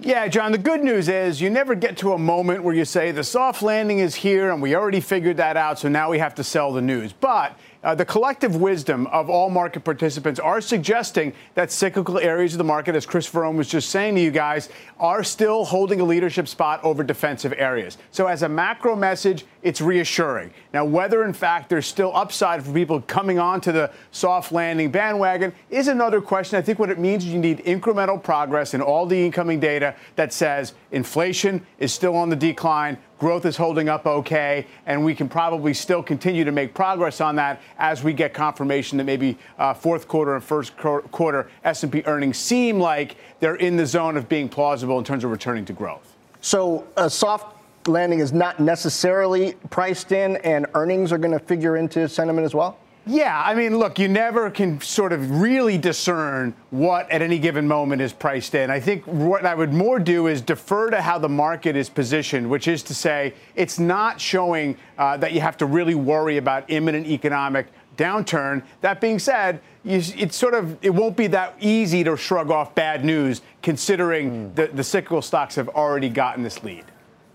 Yeah, 0.00 0.28
John, 0.28 0.52
the 0.52 0.58
good 0.58 0.82
news 0.82 1.08
is 1.08 1.40
you 1.40 1.48
never 1.48 1.74
get 1.74 1.96
to 1.98 2.12
a 2.12 2.18
moment 2.18 2.64
where 2.64 2.74
you 2.74 2.84
say 2.84 3.12
the 3.12 3.24
soft 3.24 3.62
landing 3.62 4.00
is 4.00 4.14
here 4.14 4.50
and 4.50 4.60
we 4.60 4.74
already 4.74 5.00
figured 5.00 5.38
that 5.38 5.56
out, 5.56 5.78
so 5.78 5.88
now 5.88 6.10
we 6.10 6.18
have 6.18 6.34
to 6.34 6.44
sell 6.44 6.70
the 6.70 6.82
news. 6.82 7.14
But 7.14 7.56
uh, 7.84 7.94
the 7.94 8.04
collective 8.04 8.56
wisdom 8.56 9.06
of 9.08 9.28
all 9.28 9.50
market 9.50 9.84
participants 9.84 10.40
are 10.40 10.60
suggesting 10.60 11.32
that 11.54 11.70
cyclical 11.70 12.18
areas 12.18 12.54
of 12.54 12.58
the 12.58 12.64
market, 12.64 12.94
as 12.94 13.04
Chris 13.04 13.28
Verrone 13.30 13.56
was 13.56 13.68
just 13.68 13.90
saying 13.90 14.14
to 14.14 14.20
you 14.20 14.30
guys, 14.30 14.70
are 14.98 15.22
still 15.22 15.64
holding 15.64 16.00
a 16.00 16.04
leadership 16.04 16.48
spot 16.48 16.82
over 16.82 17.04
defensive 17.04 17.52
areas. 17.56 17.98
So, 18.10 18.26
as 18.26 18.42
a 18.42 18.48
macro 18.48 18.96
message, 18.96 19.44
it's 19.64 19.80
reassuring. 19.80 20.52
Now, 20.74 20.84
whether 20.84 21.24
in 21.24 21.32
fact 21.32 21.70
there's 21.70 21.86
still 21.86 22.14
upside 22.14 22.62
for 22.62 22.72
people 22.72 23.00
coming 23.00 23.38
onto 23.38 23.72
the 23.72 23.90
soft 24.12 24.52
landing 24.52 24.90
bandwagon 24.90 25.54
is 25.70 25.88
another 25.88 26.20
question. 26.20 26.58
I 26.58 26.62
think 26.62 26.78
what 26.78 26.90
it 26.90 26.98
means 26.98 27.24
is 27.24 27.32
you 27.32 27.38
need 27.38 27.64
incremental 27.64 28.22
progress 28.22 28.74
in 28.74 28.82
all 28.82 29.06
the 29.06 29.24
incoming 29.24 29.58
data 29.58 29.96
that 30.16 30.34
says 30.34 30.74
inflation 30.92 31.66
is 31.78 31.92
still 31.92 32.14
on 32.14 32.28
the 32.28 32.36
decline, 32.36 32.98
growth 33.18 33.46
is 33.46 33.56
holding 33.56 33.88
up 33.88 34.06
okay, 34.06 34.66
and 34.84 35.02
we 35.02 35.14
can 35.14 35.30
probably 35.30 35.72
still 35.72 36.02
continue 36.02 36.44
to 36.44 36.52
make 36.52 36.74
progress 36.74 37.22
on 37.22 37.34
that 37.36 37.58
as 37.78 38.04
we 38.04 38.12
get 38.12 38.34
confirmation 38.34 38.98
that 38.98 39.04
maybe 39.04 39.38
uh, 39.58 39.72
fourth 39.72 40.06
quarter 40.06 40.34
and 40.34 40.44
first 40.44 40.76
quarter 40.76 41.48
S&P 41.64 42.02
earnings 42.04 42.36
seem 42.36 42.78
like 42.78 43.16
they're 43.40 43.56
in 43.56 43.78
the 43.78 43.86
zone 43.86 44.18
of 44.18 44.28
being 44.28 44.46
plausible 44.46 44.98
in 44.98 45.04
terms 45.04 45.24
of 45.24 45.30
returning 45.30 45.64
to 45.64 45.72
growth. 45.72 46.14
So 46.42 46.86
a 46.98 47.08
soft 47.08 47.53
landing 47.86 48.20
is 48.20 48.32
not 48.32 48.60
necessarily 48.60 49.54
priced 49.70 50.12
in, 50.12 50.36
and 50.38 50.66
earnings 50.74 51.12
are 51.12 51.18
going 51.18 51.32
to 51.32 51.44
figure 51.44 51.76
into 51.76 52.08
sentiment 52.08 52.44
as 52.44 52.54
well. 52.54 52.78
Yeah, 53.06 53.42
I 53.44 53.54
mean, 53.54 53.76
look, 53.76 53.98
you 53.98 54.08
never 54.08 54.50
can 54.50 54.80
sort 54.80 55.12
of 55.12 55.42
really 55.42 55.76
discern 55.76 56.54
what 56.70 57.10
at 57.10 57.20
any 57.20 57.38
given 57.38 57.68
moment 57.68 58.00
is 58.00 58.14
priced 58.14 58.54
in. 58.54 58.70
I 58.70 58.80
think 58.80 59.04
what 59.04 59.44
I 59.44 59.54
would 59.54 59.74
more 59.74 59.98
do 59.98 60.26
is 60.26 60.40
defer 60.40 60.88
to 60.88 61.02
how 61.02 61.18
the 61.18 61.28
market 61.28 61.76
is 61.76 61.90
positioned, 61.90 62.48
which 62.48 62.66
is 62.66 62.82
to 62.84 62.94
say, 62.94 63.34
it's 63.56 63.78
not 63.78 64.18
showing 64.18 64.78
uh, 64.96 65.18
that 65.18 65.32
you 65.32 65.42
have 65.42 65.58
to 65.58 65.66
really 65.66 65.94
worry 65.94 66.38
about 66.38 66.64
imminent 66.68 67.06
economic 67.06 67.66
downturn. 67.98 68.62
That 68.80 69.02
being 69.02 69.18
said, 69.18 69.60
you, 69.84 70.00
it's 70.16 70.36
sort 70.36 70.54
of 70.54 70.78
it 70.82 70.90
won't 70.90 71.16
be 71.16 71.26
that 71.26 71.56
easy 71.60 72.04
to 72.04 72.16
shrug 72.16 72.50
off 72.50 72.74
bad 72.74 73.04
news, 73.04 73.42
considering 73.60 74.30
mm. 74.30 74.54
the, 74.54 74.68
the 74.68 74.84
cyclical 74.84 75.20
stocks 75.20 75.56
have 75.56 75.68
already 75.68 76.08
gotten 76.08 76.42
this 76.42 76.64
lead. 76.64 76.86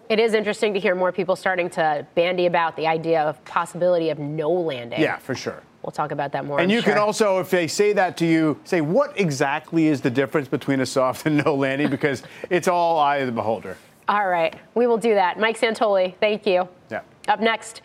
It 0.09 0.19
is 0.19 0.33
interesting 0.33 0.73
to 0.73 0.79
hear 0.79 0.95
more 0.95 1.11
people 1.11 1.35
starting 1.35 1.69
to 1.71 2.03
bandy 2.15 2.47
about 2.47 2.75
the 2.75 2.87
idea 2.87 3.21
of 3.21 3.43
possibility 3.45 4.09
of 4.09 4.17
no 4.17 4.49
landing. 4.49 4.99
Yeah, 4.99 5.17
for 5.17 5.35
sure. 5.35 5.61
We'll 5.83 5.91
talk 5.91 6.11
about 6.11 6.31
that 6.31 6.45
more. 6.45 6.59
And 6.59 6.63
I'm 6.63 6.75
you 6.75 6.81
sure. 6.81 6.93
can 6.93 7.01
also, 7.01 7.39
if 7.39 7.51
they 7.51 7.67
say 7.67 7.93
that 7.93 8.17
to 8.17 8.25
you, 8.25 8.59
say 8.63 8.81
what 8.81 9.17
exactly 9.19 9.85
is 9.85 10.01
the 10.01 10.09
difference 10.09 10.47
between 10.47 10.79
a 10.79 10.85
soft 10.85 11.27
and 11.27 11.37
no 11.45 11.53
landing 11.53 11.91
because 11.91 12.23
it's 12.49 12.67
all 12.67 12.97
eye 12.97 13.17
of 13.17 13.27
the 13.27 13.31
beholder. 13.31 13.77
All 14.07 14.27
right, 14.27 14.55
we 14.73 14.87
will 14.87 14.97
do 14.97 15.13
that. 15.13 15.39
Mike 15.39 15.59
Santoli, 15.59 16.15
thank 16.19 16.47
you. 16.47 16.67
Yeah. 16.89 17.01
Up 17.27 17.39
next, 17.39 17.83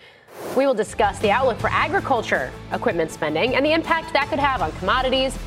we 0.57 0.65
will 0.65 0.73
discuss 0.73 1.19
the 1.19 1.31
outlook 1.31 1.61
for 1.61 1.69
agriculture 1.69 2.51
equipment 2.73 3.11
spending 3.11 3.55
and 3.55 3.67
the 3.67 3.73
impact 3.73 4.15
that 4.15 4.31
could 4.31 4.39
have 4.39 4.63
on 4.63 4.73
commodities 4.73 5.39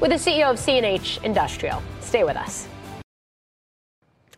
with 0.00 0.10
the 0.10 0.16
CEO 0.16 0.50
of 0.50 0.58
CNH 0.58 1.24
Industrial. 1.24 1.82
Stay 2.02 2.24
with 2.24 2.36
us. 2.36 2.68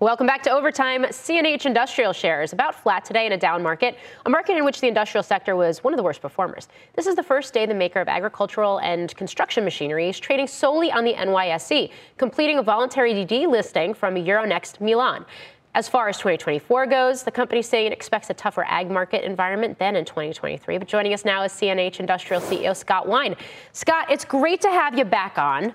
Welcome 0.00 0.28
back 0.28 0.44
to 0.44 0.50
Overtime. 0.50 1.02
CNH 1.06 1.66
Industrial 1.66 2.12
shares 2.12 2.52
about 2.52 2.72
flat 2.72 3.04
today 3.04 3.26
in 3.26 3.32
a 3.32 3.36
down 3.36 3.64
market, 3.64 3.98
a 4.26 4.30
market 4.30 4.56
in 4.56 4.64
which 4.64 4.80
the 4.80 4.86
industrial 4.86 5.24
sector 5.24 5.56
was 5.56 5.82
one 5.82 5.92
of 5.92 5.96
the 5.96 6.04
worst 6.04 6.22
performers. 6.22 6.68
This 6.94 7.08
is 7.08 7.16
the 7.16 7.22
first 7.24 7.52
day 7.52 7.66
the 7.66 7.74
maker 7.74 8.00
of 8.00 8.06
agricultural 8.06 8.78
and 8.78 9.12
construction 9.16 9.64
machinery 9.64 10.08
is 10.08 10.20
trading 10.20 10.46
solely 10.46 10.92
on 10.92 11.02
the 11.02 11.14
NYSE, 11.14 11.90
completing 12.16 12.58
a 12.60 12.62
voluntary 12.62 13.12
delisting 13.26 13.96
from 13.96 14.14
Euronext 14.14 14.80
Milan. 14.80 15.26
As 15.74 15.88
far 15.88 16.08
as 16.08 16.16
2024 16.18 16.86
goes, 16.86 17.24
the 17.24 17.32
company 17.32 17.60
saying 17.60 17.88
it 17.88 17.92
expects 17.92 18.30
a 18.30 18.34
tougher 18.34 18.64
ag 18.68 18.88
market 18.92 19.24
environment 19.24 19.80
than 19.80 19.96
in 19.96 20.04
2023. 20.04 20.78
But 20.78 20.86
joining 20.86 21.12
us 21.12 21.24
now 21.24 21.42
is 21.42 21.50
CNH 21.50 21.98
Industrial 21.98 22.40
CEO 22.40 22.76
Scott 22.76 23.08
Wine. 23.08 23.34
Scott, 23.72 24.12
it's 24.12 24.24
great 24.24 24.60
to 24.60 24.70
have 24.70 24.96
you 24.96 25.04
back 25.04 25.38
on. 25.38 25.74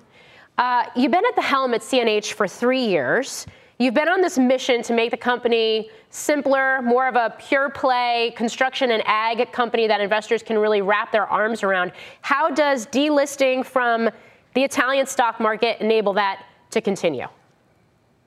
Uh, 0.57 0.85
you've 0.95 1.11
been 1.11 1.25
at 1.25 1.35
the 1.35 1.41
helm 1.41 1.73
at 1.73 1.81
CNH 1.81 2.31
for 2.31 2.47
three 2.47 2.85
years. 2.85 3.45
You've 3.79 3.95
been 3.95 4.07
on 4.07 4.21
this 4.21 4.37
mission 4.37 4.83
to 4.83 4.93
make 4.93 5.11
the 5.11 5.17
company 5.17 5.89
simpler, 6.09 6.81
more 6.83 7.07
of 7.07 7.15
a 7.15 7.35
pure 7.39 7.69
play 7.69 8.33
construction 8.35 8.91
and 8.91 9.01
ag 9.05 9.51
company 9.51 9.87
that 9.87 9.99
investors 9.99 10.43
can 10.43 10.59
really 10.59 10.81
wrap 10.81 11.11
their 11.11 11.25
arms 11.25 11.63
around. 11.63 11.91
How 12.21 12.51
does 12.51 12.85
delisting 12.87 13.65
from 13.65 14.09
the 14.53 14.63
Italian 14.63 15.07
stock 15.07 15.39
market 15.39 15.81
enable 15.81 16.13
that 16.13 16.45
to 16.69 16.81
continue? 16.81 17.27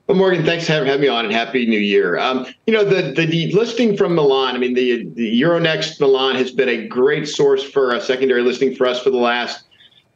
Well, 0.07 0.17
Morgan, 0.17 0.45
thanks 0.45 0.65
for 0.67 0.73
having 0.73 1.01
me 1.01 1.07
on, 1.07 1.25
and 1.25 1.33
happy 1.33 1.65
New 1.65 1.79
Year. 1.79 2.17
Um, 2.17 2.45
you 2.65 2.73
know, 2.73 2.83
the 2.83 3.11
the 3.11 3.27
delisting 3.27 3.97
from 3.97 4.15
Milan. 4.15 4.55
I 4.55 4.57
mean, 4.57 4.73
the 4.73 5.05
the 5.15 5.41
Euronext 5.41 5.99
Milan 5.99 6.35
has 6.35 6.51
been 6.51 6.69
a 6.69 6.87
great 6.87 7.27
source 7.27 7.61
for 7.63 7.93
a 7.93 8.01
secondary 8.01 8.41
listing 8.41 8.73
for 8.73 8.87
us 8.87 9.01
for 9.01 9.09
the 9.09 9.17
last 9.17 9.65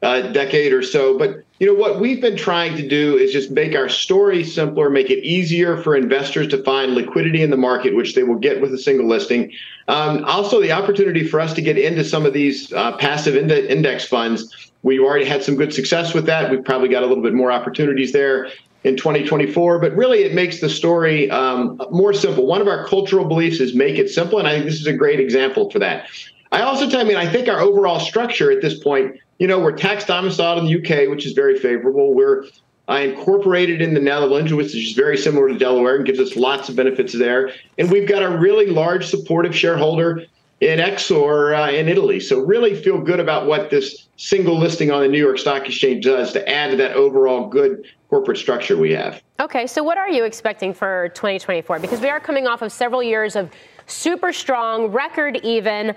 uh, 0.02 0.22
decade 0.22 0.72
or 0.72 0.82
so. 0.82 1.18
But 1.18 1.44
you 1.62 1.68
know 1.68 1.76
what 1.76 2.00
we've 2.00 2.20
been 2.20 2.36
trying 2.36 2.76
to 2.76 2.88
do 2.88 3.16
is 3.16 3.32
just 3.32 3.52
make 3.52 3.76
our 3.76 3.88
story 3.88 4.44
simpler, 4.44 4.90
make 4.90 5.12
it 5.12 5.24
easier 5.24 5.78
for 5.78 5.96
investors 5.96 6.48
to 6.48 6.64
find 6.64 6.96
liquidity 6.96 7.44
in 7.44 7.52
the 7.52 7.58
market, 7.58 7.96
which 7.96 8.16
they 8.16 8.24
will 8.24 8.40
get 8.40 8.60
with 8.60 8.74
a 8.74 8.80
single 8.80 9.08
listing. 9.08 9.54
Um, 9.88 10.26
also, 10.26 10.60
the 10.60 10.72
opportunity 10.72 11.24
for 11.24 11.40
us 11.40 11.54
to 11.54 11.62
get 11.62 11.78
into 11.78 12.04
some 12.04 12.26
of 12.26 12.34
these 12.34 12.74
uh, 12.74 12.98
passive 12.98 13.36
index 13.36 14.06
funds—we've 14.06 15.02
already 15.02 15.26
had 15.26 15.44
some 15.44 15.56
good 15.56 15.72
success 15.72 16.16
with 16.16 16.26
that. 16.26 16.50
We've 16.50 16.66
probably 16.66 16.90
got 16.90 17.04
a 17.04 17.06
little 17.06 17.24
bit 17.24 17.36
more 17.36 17.52
opportunities 17.52 18.12
there. 18.12 18.50
in 18.84 18.98
2024. 18.98 19.78
But 19.78 19.96
really, 19.96 20.24
it 20.24 20.34
makes 20.34 20.62
the 20.62 20.70
story 20.70 21.30
um, 21.30 21.80
more 21.92 22.12
simple. 22.12 22.48
One 22.48 22.62
of 22.62 22.68
our 22.68 22.88
cultural 22.88 23.26
beliefs 23.26 23.60
is 23.60 23.76
make 23.76 24.00
it 24.00 24.10
simple, 24.10 24.40
and 24.40 24.48
I 24.48 24.54
think 24.54 24.66
this 24.66 24.82
is 24.82 24.88
a 24.88 24.94
great 24.94 25.20
example 25.20 25.70
for 25.70 25.78
that. 25.78 26.08
I 26.52 26.64
also 26.64 26.90
tell 26.90 27.02
you, 27.02 27.06
I 27.06 27.08
mean, 27.08 27.18
I 27.18 27.32
think 27.32 27.48
our 27.48 27.60
overall 27.60 28.00
structure 28.00 28.52
at 28.52 28.62
this 28.62 28.80
point, 28.80 29.16
you 29.42 29.48
know, 29.48 29.58
we're 29.58 29.72
tax 29.72 30.06
domiciled 30.06 30.60
in 30.60 30.66
the 30.66 30.78
UK, 30.78 31.10
which 31.10 31.26
is 31.26 31.34
very 31.34 31.58
favorable. 31.58 32.14
We're 32.14 32.46
I 32.88 33.02
incorporated 33.02 33.82
in 33.82 33.96
the 33.96 34.00
Netherlands, 34.00 34.54
which 34.54 34.76
is 34.76 34.94
very 34.94 35.18
similar 35.18 35.48
to 35.48 35.58
Delaware 35.58 35.96
and 35.96 36.06
gives 36.06 36.20
us 36.20 36.36
lots 36.36 36.70
of 36.70 36.76
benefits 36.76 37.12
there. 37.12 37.52
And 37.80 37.90
we've 37.90 38.08
got 38.08 38.22
a 38.22 38.30
really 38.30 38.68
large 38.68 39.08
supportive 39.08 39.56
shareholder 39.56 40.26
in 40.60 40.78
Exor 40.78 41.58
uh, 41.58 41.72
in 41.72 41.88
Italy. 41.88 42.20
So 42.20 42.42
really 42.42 42.76
feel 42.76 43.02
good 43.02 43.20
about 43.20 43.48
what 43.48 43.72
this 43.72 44.10
single 44.16 44.60
listing 44.60 44.92
on 44.92 45.02
the 45.02 45.08
New 45.08 45.18
York 45.18 45.40
Stock 45.40 45.66
Exchange 45.66 46.06
does 46.06 46.34
to 46.34 46.48
add 46.48 46.70
to 46.70 46.78
that 46.78 46.92
overall 46.92 47.48
good 47.48 47.84
corporate 48.12 48.38
structure 48.38 48.78
we 48.78 48.92
have. 48.92 49.24
Okay, 49.40 49.66
so 49.66 49.82
what 49.82 49.98
are 49.98 50.10
you 50.10 50.24
expecting 50.24 50.72
for 50.72 51.10
2024? 51.16 51.80
Because 51.80 52.00
we 52.00 52.10
are 52.10 52.20
coming 52.20 52.46
off 52.46 52.62
of 52.62 52.72
several 52.72 53.02
years 53.02 53.36
of 53.36 53.50
super 53.88 54.32
strong, 54.32 54.92
record 54.92 55.38
even 55.38 55.96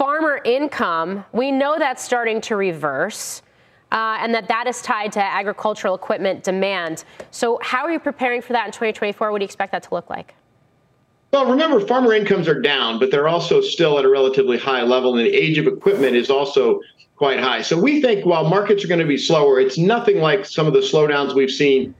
farmer 0.00 0.40
income. 0.46 1.26
We 1.32 1.52
know 1.52 1.76
that's 1.78 2.02
starting 2.02 2.40
to 2.42 2.56
reverse. 2.56 3.42
Uh, 3.92 4.16
and 4.20 4.32
that 4.32 4.46
that 4.46 4.68
is 4.68 4.80
tied 4.82 5.10
to 5.10 5.20
agricultural 5.20 5.96
equipment 5.96 6.44
demand. 6.44 7.02
So, 7.32 7.58
how 7.60 7.82
are 7.82 7.90
you 7.90 7.98
preparing 7.98 8.40
for 8.40 8.52
that 8.52 8.66
in 8.66 8.72
2024? 8.72 9.32
What 9.32 9.38
do 9.38 9.42
you 9.42 9.44
expect 9.44 9.72
that 9.72 9.82
to 9.82 9.92
look 9.92 10.08
like? 10.08 10.32
Well, 11.32 11.50
remember, 11.50 11.84
farmer 11.84 12.14
incomes 12.14 12.46
are 12.46 12.60
down, 12.60 13.00
but 13.00 13.10
they're 13.10 13.26
also 13.26 13.60
still 13.60 13.98
at 13.98 14.04
a 14.04 14.08
relatively 14.08 14.58
high 14.58 14.82
level, 14.82 15.16
and 15.16 15.26
the 15.26 15.34
age 15.34 15.58
of 15.58 15.66
equipment 15.66 16.14
is 16.14 16.30
also 16.30 16.80
quite 17.16 17.40
high. 17.40 17.62
So 17.62 17.80
we 17.80 18.00
think 18.00 18.24
while 18.24 18.48
markets 18.48 18.84
are 18.84 18.88
going 18.88 19.00
to 19.00 19.06
be 19.06 19.18
slower, 19.18 19.58
it's 19.58 19.76
nothing 19.76 20.20
like 20.20 20.46
some 20.46 20.68
of 20.68 20.72
the 20.72 20.78
slowdowns 20.78 21.34
we've 21.34 21.50
seen 21.50 21.92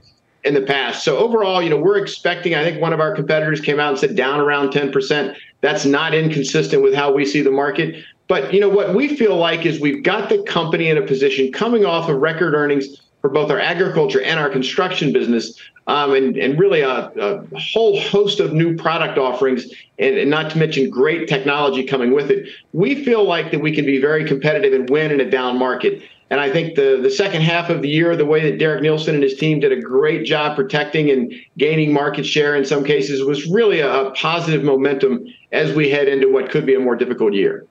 in 0.43 0.53
the 0.53 0.61
past. 0.61 1.03
So 1.03 1.17
overall, 1.17 1.61
you 1.61 1.69
know, 1.69 1.77
we're 1.77 1.97
expecting, 1.97 2.55
I 2.55 2.63
think 2.63 2.81
one 2.81 2.93
of 2.93 2.99
our 2.99 3.13
competitors 3.13 3.61
came 3.61 3.79
out 3.79 3.89
and 3.89 3.99
said 3.99 4.15
down 4.15 4.39
around 4.39 4.71
10%. 4.71 5.35
That's 5.61 5.85
not 5.85 6.13
inconsistent 6.13 6.81
with 6.81 6.93
how 6.93 7.13
we 7.13 7.25
see 7.25 7.41
the 7.41 7.51
market. 7.51 8.03
But, 8.27 8.53
you 8.53 8.59
know, 8.59 8.69
what 8.69 8.95
we 8.95 9.15
feel 9.15 9.35
like 9.35 9.65
is 9.65 9.79
we've 9.79 10.03
got 10.03 10.29
the 10.29 10.41
company 10.43 10.89
in 10.89 10.97
a 10.97 11.01
position 11.01 11.51
coming 11.51 11.85
off 11.85 12.09
of 12.09 12.17
record 12.17 12.53
earnings 12.53 13.01
for 13.21 13.29
both 13.29 13.51
our 13.51 13.59
agriculture 13.59 14.21
and 14.21 14.39
our 14.39 14.49
construction 14.49 15.13
business 15.13 15.59
um, 15.87 16.13
and, 16.13 16.37
and 16.37 16.59
really 16.59 16.81
a, 16.81 17.11
a, 17.17 17.59
whole 17.59 17.99
host 17.99 18.39
of 18.39 18.53
new 18.53 18.75
product 18.75 19.17
offerings, 19.17 19.65
and, 19.99 20.15
and, 20.17 20.29
not 20.29 20.51
to 20.51 20.57
mention 20.57 20.89
great 20.89 21.27
technology 21.27 21.83
coming 21.83 22.13
with 22.13 22.29
it. 22.29 22.47
We 22.71 23.03
feel 23.03 23.23
like 23.23 23.51
that 23.51 23.61
we 23.61 23.73
can 23.75 23.85
be 23.85 23.99
very 23.99 24.23
competitive 24.25 24.73
and 24.73 24.89
win 24.89 25.11
in 25.11 25.19
a 25.19 25.29
down 25.29 25.57
market. 25.57 26.03
And 26.31 26.39
I 26.39 26.49
think 26.49 26.75
the, 26.75 26.97
the 27.03 27.09
second 27.09 27.41
half 27.41 27.69
of 27.69 27.81
the 27.81 27.89
year, 27.89 28.15
the 28.15 28.25
way 28.25 28.49
that 28.49 28.57
Derek 28.57 28.81
Neilson 28.81 29.15
and 29.15 29.21
his 29.21 29.35
team 29.35 29.59
did 29.59 29.73
a 29.73 29.81
great 29.81 30.25
job 30.25 30.55
protecting 30.55 31.09
and 31.11 31.33
gaining 31.57 31.91
market 31.91 32.25
share 32.25 32.55
in 32.55 32.63
some 32.63 32.85
cases 32.85 33.21
was 33.21 33.47
really 33.47 33.81
a, 33.81 34.05
a 34.05 34.11
positive 34.11 34.63
momentum 34.63 35.25
as 35.51 35.75
we 35.75 35.89
head 35.89 36.07
into 36.07 36.31
what 36.31 36.49
could 36.49 36.65
be 36.65 36.73
a 36.73 36.79
more 36.79 36.95
difficult 36.95 37.33
year. 37.33 37.65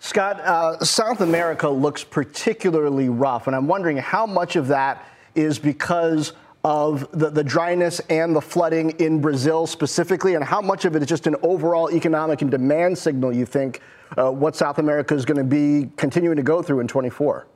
Scott, 0.00 0.40
uh, 0.40 0.84
South 0.84 1.20
America 1.20 1.68
looks 1.68 2.02
particularly 2.02 3.08
rough, 3.08 3.46
and 3.46 3.54
I'm 3.54 3.68
wondering 3.68 3.98
how 3.98 4.26
much 4.26 4.56
of 4.56 4.66
that 4.68 5.06
is 5.36 5.60
because 5.60 6.32
of 6.64 7.08
the, 7.12 7.30
the 7.30 7.44
dryness 7.44 8.00
and 8.10 8.34
the 8.34 8.40
flooding 8.40 8.90
in 8.98 9.20
Brazil 9.20 9.68
specifically, 9.68 10.34
and 10.34 10.42
how 10.42 10.60
much 10.60 10.84
of 10.84 10.96
it 10.96 11.02
is 11.02 11.08
just 11.08 11.28
an 11.28 11.36
overall 11.42 11.88
economic 11.92 12.42
and 12.42 12.50
demand 12.50 12.98
signal 12.98 13.32
you 13.32 13.46
think 13.46 13.82
uh, 14.18 14.32
what 14.32 14.56
South 14.56 14.78
America 14.78 15.14
is 15.14 15.24
going 15.24 15.38
to 15.38 15.44
be 15.44 15.88
continuing 15.96 16.36
to 16.36 16.42
go 16.42 16.60
through 16.60 16.80
in 16.80 16.88
24? 16.88 17.46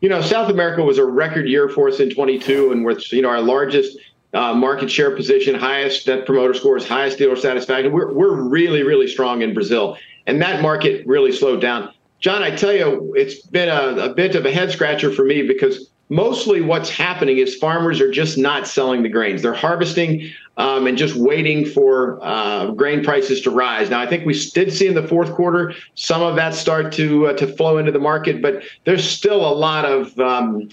You 0.00 0.08
know, 0.08 0.20
South 0.20 0.50
America 0.50 0.82
was 0.82 0.98
a 0.98 1.04
record 1.04 1.48
year 1.48 1.68
for 1.68 1.88
us 1.88 2.00
in 2.00 2.10
22, 2.10 2.72
and 2.72 2.84
with 2.84 3.12
you 3.12 3.22
know 3.22 3.28
our 3.28 3.40
largest 3.40 3.98
uh, 4.34 4.52
market 4.52 4.90
share 4.90 5.14
position, 5.14 5.54
highest 5.54 6.06
net 6.06 6.26
promoter 6.26 6.54
scores, 6.54 6.86
highest 6.86 7.18
dealer 7.18 7.36
satisfaction. 7.36 7.92
We're 7.92 8.12
we're 8.12 8.34
really 8.34 8.82
really 8.82 9.08
strong 9.08 9.42
in 9.42 9.54
Brazil, 9.54 9.96
and 10.26 10.40
that 10.42 10.60
market 10.60 11.06
really 11.06 11.32
slowed 11.32 11.60
down. 11.60 11.92
John, 12.20 12.42
I 12.42 12.54
tell 12.54 12.72
you, 12.72 13.14
it's 13.16 13.40
been 13.46 13.68
a, 13.68 14.10
a 14.10 14.14
bit 14.14 14.34
of 14.34 14.46
a 14.46 14.52
head 14.52 14.70
scratcher 14.70 15.12
for 15.12 15.24
me 15.24 15.46
because 15.46 15.90
mostly 16.08 16.60
what's 16.60 16.90
happening 16.90 17.38
is 17.38 17.56
farmers 17.56 18.00
are 18.00 18.10
just 18.10 18.38
not 18.38 18.66
selling 18.66 19.02
the 19.02 19.08
grains. 19.08 19.42
They're 19.42 19.54
harvesting 19.54 20.30
um, 20.56 20.86
and 20.86 20.96
just 20.96 21.16
waiting 21.16 21.64
for 21.64 22.18
uh, 22.22 22.70
grain 22.70 23.04
prices 23.04 23.40
to 23.42 23.50
rise. 23.50 23.90
Now, 23.90 24.00
I 24.00 24.06
think 24.06 24.24
we 24.24 24.38
did 24.50 24.72
see 24.72 24.86
in 24.86 24.94
the 24.94 25.06
fourth 25.06 25.32
quarter 25.32 25.74
some 25.94 26.22
of 26.22 26.36
that 26.36 26.54
start 26.54 26.92
to 26.94 27.28
uh, 27.28 27.32
to 27.34 27.46
flow 27.46 27.78
into 27.78 27.92
the 27.92 27.98
market, 27.98 28.40
but 28.40 28.62
there's 28.84 29.08
still 29.08 29.46
a 29.46 29.54
lot 29.54 29.84
of 29.84 30.18
um, 30.18 30.68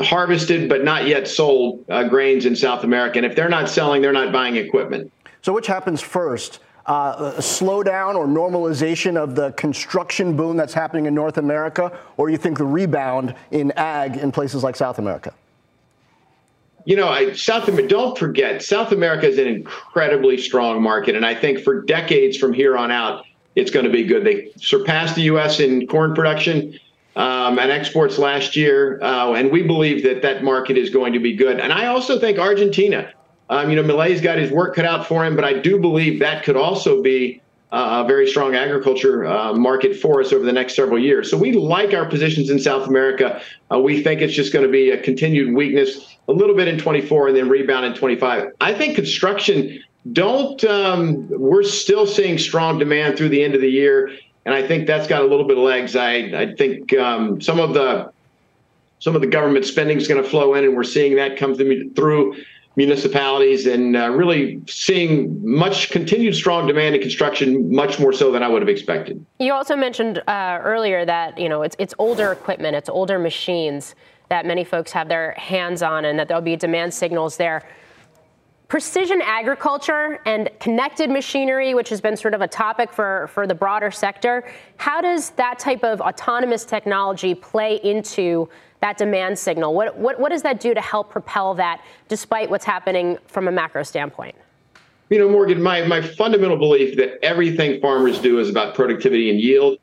harvested 0.00 0.68
but 0.68 0.84
not 0.84 1.06
yet 1.06 1.28
sold 1.28 1.84
uh, 1.88 2.04
grains 2.04 2.46
in 2.46 2.56
South 2.56 2.84
America. 2.84 3.18
And 3.18 3.26
if 3.26 3.36
they're 3.36 3.48
not 3.48 3.68
selling, 3.68 4.02
they're 4.02 4.12
not 4.12 4.32
buying 4.32 4.56
equipment. 4.56 5.12
So, 5.42 5.52
which 5.52 5.66
happens 5.68 6.00
first? 6.00 6.60
Uh, 6.86 7.32
slowdown 7.38 8.14
or 8.14 8.26
normalization 8.26 9.16
of 9.16 9.34
the 9.34 9.52
construction 9.52 10.36
boom 10.36 10.56
that's 10.56 10.74
happening 10.74 11.06
in 11.06 11.14
North 11.14 11.38
America, 11.38 11.96
or 12.16 12.30
you 12.30 12.36
think 12.36 12.58
the 12.58 12.64
rebound 12.64 13.34
in 13.50 13.72
ag 13.72 14.16
in 14.16 14.30
places 14.30 14.62
like 14.62 14.76
South 14.76 14.98
America? 14.98 15.34
You 16.84 16.94
know, 16.94 17.08
I, 17.08 17.32
South 17.32 17.66
America. 17.66 17.88
Don't 17.88 18.16
forget, 18.16 18.62
South 18.62 18.92
America 18.92 19.26
is 19.26 19.38
an 19.38 19.48
incredibly 19.48 20.38
strong 20.38 20.80
market, 20.80 21.16
and 21.16 21.26
I 21.26 21.34
think 21.34 21.60
for 21.60 21.82
decades 21.82 22.36
from 22.36 22.52
here 22.52 22.76
on 22.76 22.92
out, 22.92 23.24
it's 23.56 23.70
going 23.70 23.86
to 23.86 23.90
be 23.90 24.04
good. 24.04 24.24
They 24.24 24.52
surpassed 24.56 25.16
the 25.16 25.22
U.S. 25.22 25.58
in 25.58 25.88
corn 25.88 26.14
production 26.14 26.78
um, 27.16 27.58
and 27.58 27.72
exports 27.72 28.18
last 28.18 28.54
year, 28.54 29.02
uh, 29.02 29.32
and 29.32 29.50
we 29.50 29.62
believe 29.62 30.04
that 30.04 30.22
that 30.22 30.44
market 30.44 30.76
is 30.76 30.90
going 30.90 31.12
to 31.14 31.18
be 31.18 31.34
good. 31.34 31.58
And 31.58 31.72
I 31.72 31.86
also 31.86 32.20
think 32.20 32.38
Argentina. 32.38 33.12
Um, 33.48 33.70
you 33.70 33.76
know, 33.76 33.82
Milei's 33.82 34.20
got 34.20 34.38
his 34.38 34.50
work 34.50 34.74
cut 34.74 34.84
out 34.84 35.06
for 35.06 35.24
him, 35.24 35.36
but 35.36 35.44
I 35.44 35.54
do 35.54 35.78
believe 35.78 36.18
that 36.20 36.42
could 36.42 36.56
also 36.56 37.02
be 37.02 37.40
uh, 37.72 38.02
a 38.04 38.08
very 38.08 38.28
strong 38.28 38.54
agriculture 38.54 39.26
uh, 39.26 39.52
market 39.52 39.96
for 39.96 40.20
us 40.20 40.32
over 40.32 40.44
the 40.44 40.52
next 40.52 40.74
several 40.74 40.98
years. 40.98 41.30
So 41.30 41.36
we 41.36 41.52
like 41.52 41.94
our 41.94 42.06
positions 42.06 42.50
in 42.50 42.58
South 42.58 42.88
America. 42.88 43.40
Uh, 43.72 43.78
we 43.78 44.02
think 44.02 44.20
it's 44.20 44.34
just 44.34 44.52
going 44.52 44.64
to 44.64 44.70
be 44.70 44.90
a 44.90 45.00
continued 45.00 45.54
weakness, 45.54 46.16
a 46.28 46.32
little 46.32 46.56
bit 46.56 46.68
in 46.68 46.78
24 46.78 47.28
and 47.28 47.36
then 47.36 47.48
rebound 47.48 47.84
in 47.84 47.94
25. 47.94 48.52
I 48.60 48.74
think 48.74 48.94
construction 48.94 49.82
don't. 50.12 50.62
Um, 50.64 51.28
we're 51.28 51.64
still 51.64 52.06
seeing 52.06 52.38
strong 52.38 52.78
demand 52.78 53.16
through 53.16 53.30
the 53.30 53.42
end 53.42 53.54
of 53.54 53.60
the 53.60 53.70
year, 53.70 54.10
and 54.44 54.54
I 54.54 54.66
think 54.66 54.86
that's 54.86 55.08
got 55.08 55.22
a 55.22 55.26
little 55.26 55.46
bit 55.46 55.58
of 55.58 55.64
legs. 55.64 55.96
I 55.96 56.14
I 56.14 56.54
think 56.54 56.96
um, 56.96 57.40
some 57.40 57.58
of 57.58 57.74
the 57.74 58.12
some 58.98 59.14
of 59.14 59.20
the 59.20 59.26
government 59.26 59.64
spending 59.64 59.96
is 59.96 60.06
going 60.06 60.22
to 60.22 60.28
flow 60.28 60.54
in, 60.54 60.64
and 60.64 60.76
we're 60.76 60.84
seeing 60.84 61.16
that 61.16 61.36
come 61.36 61.56
through 61.56 62.36
municipalities 62.76 63.66
and 63.66 63.96
uh, 63.96 64.10
really 64.10 64.60
seeing 64.68 65.40
much 65.42 65.90
continued 65.90 66.34
strong 66.34 66.66
demand 66.66 66.94
in 66.94 67.00
construction, 67.00 67.74
much 67.74 67.98
more 67.98 68.12
so 68.12 68.30
than 68.30 68.42
I 68.42 68.48
would 68.48 68.62
have 68.62 68.68
expected. 68.68 69.24
You 69.40 69.54
also 69.54 69.74
mentioned 69.74 70.22
uh, 70.28 70.60
earlier 70.62 71.04
that 71.06 71.38
you 71.38 71.48
know 71.48 71.62
it's 71.62 71.74
it's 71.78 71.94
older 71.98 72.32
equipment, 72.32 72.76
it's 72.76 72.88
older 72.88 73.18
machines 73.18 73.94
that 74.28 74.44
many 74.44 74.64
folks 74.64 74.92
have 74.92 75.08
their 75.08 75.32
hands 75.32 75.82
on, 75.82 76.04
and 76.04 76.18
that 76.18 76.28
there'll 76.28 76.42
be 76.42 76.56
demand 76.56 76.92
signals 76.92 77.36
there. 77.36 77.62
Precision 78.68 79.22
agriculture 79.22 80.20
and 80.26 80.50
connected 80.58 81.08
machinery, 81.08 81.72
which 81.74 81.88
has 81.88 82.00
been 82.00 82.16
sort 82.16 82.34
of 82.34 82.40
a 82.40 82.48
topic 82.48 82.92
for, 82.92 83.30
for 83.32 83.46
the 83.46 83.54
broader 83.54 83.92
sector, 83.92 84.44
how 84.76 85.00
does 85.00 85.30
that 85.30 85.60
type 85.60 85.84
of 85.84 86.00
autonomous 86.00 86.64
technology 86.64 87.32
play 87.32 87.76
into 87.84 88.48
that 88.86 88.98
demand 88.98 89.36
signal? 89.36 89.74
What, 89.74 89.96
what, 89.96 90.20
what 90.20 90.30
does 90.30 90.42
that 90.42 90.60
do 90.60 90.72
to 90.72 90.80
help 90.80 91.10
propel 91.10 91.54
that 91.54 91.82
despite 92.08 92.50
what's 92.50 92.64
happening 92.64 93.18
from 93.26 93.48
a 93.48 93.50
macro 93.50 93.82
standpoint? 93.82 94.36
You 95.10 95.18
know, 95.18 95.28
Morgan, 95.28 95.60
my, 95.60 95.84
my 95.86 96.00
fundamental 96.00 96.56
belief 96.56 96.96
that 96.96 97.24
everything 97.24 97.80
farmers 97.80 98.20
do 98.20 98.38
is 98.38 98.48
about 98.48 98.74
productivity 98.74 99.28
and 99.30 99.40
yield. 99.40 99.78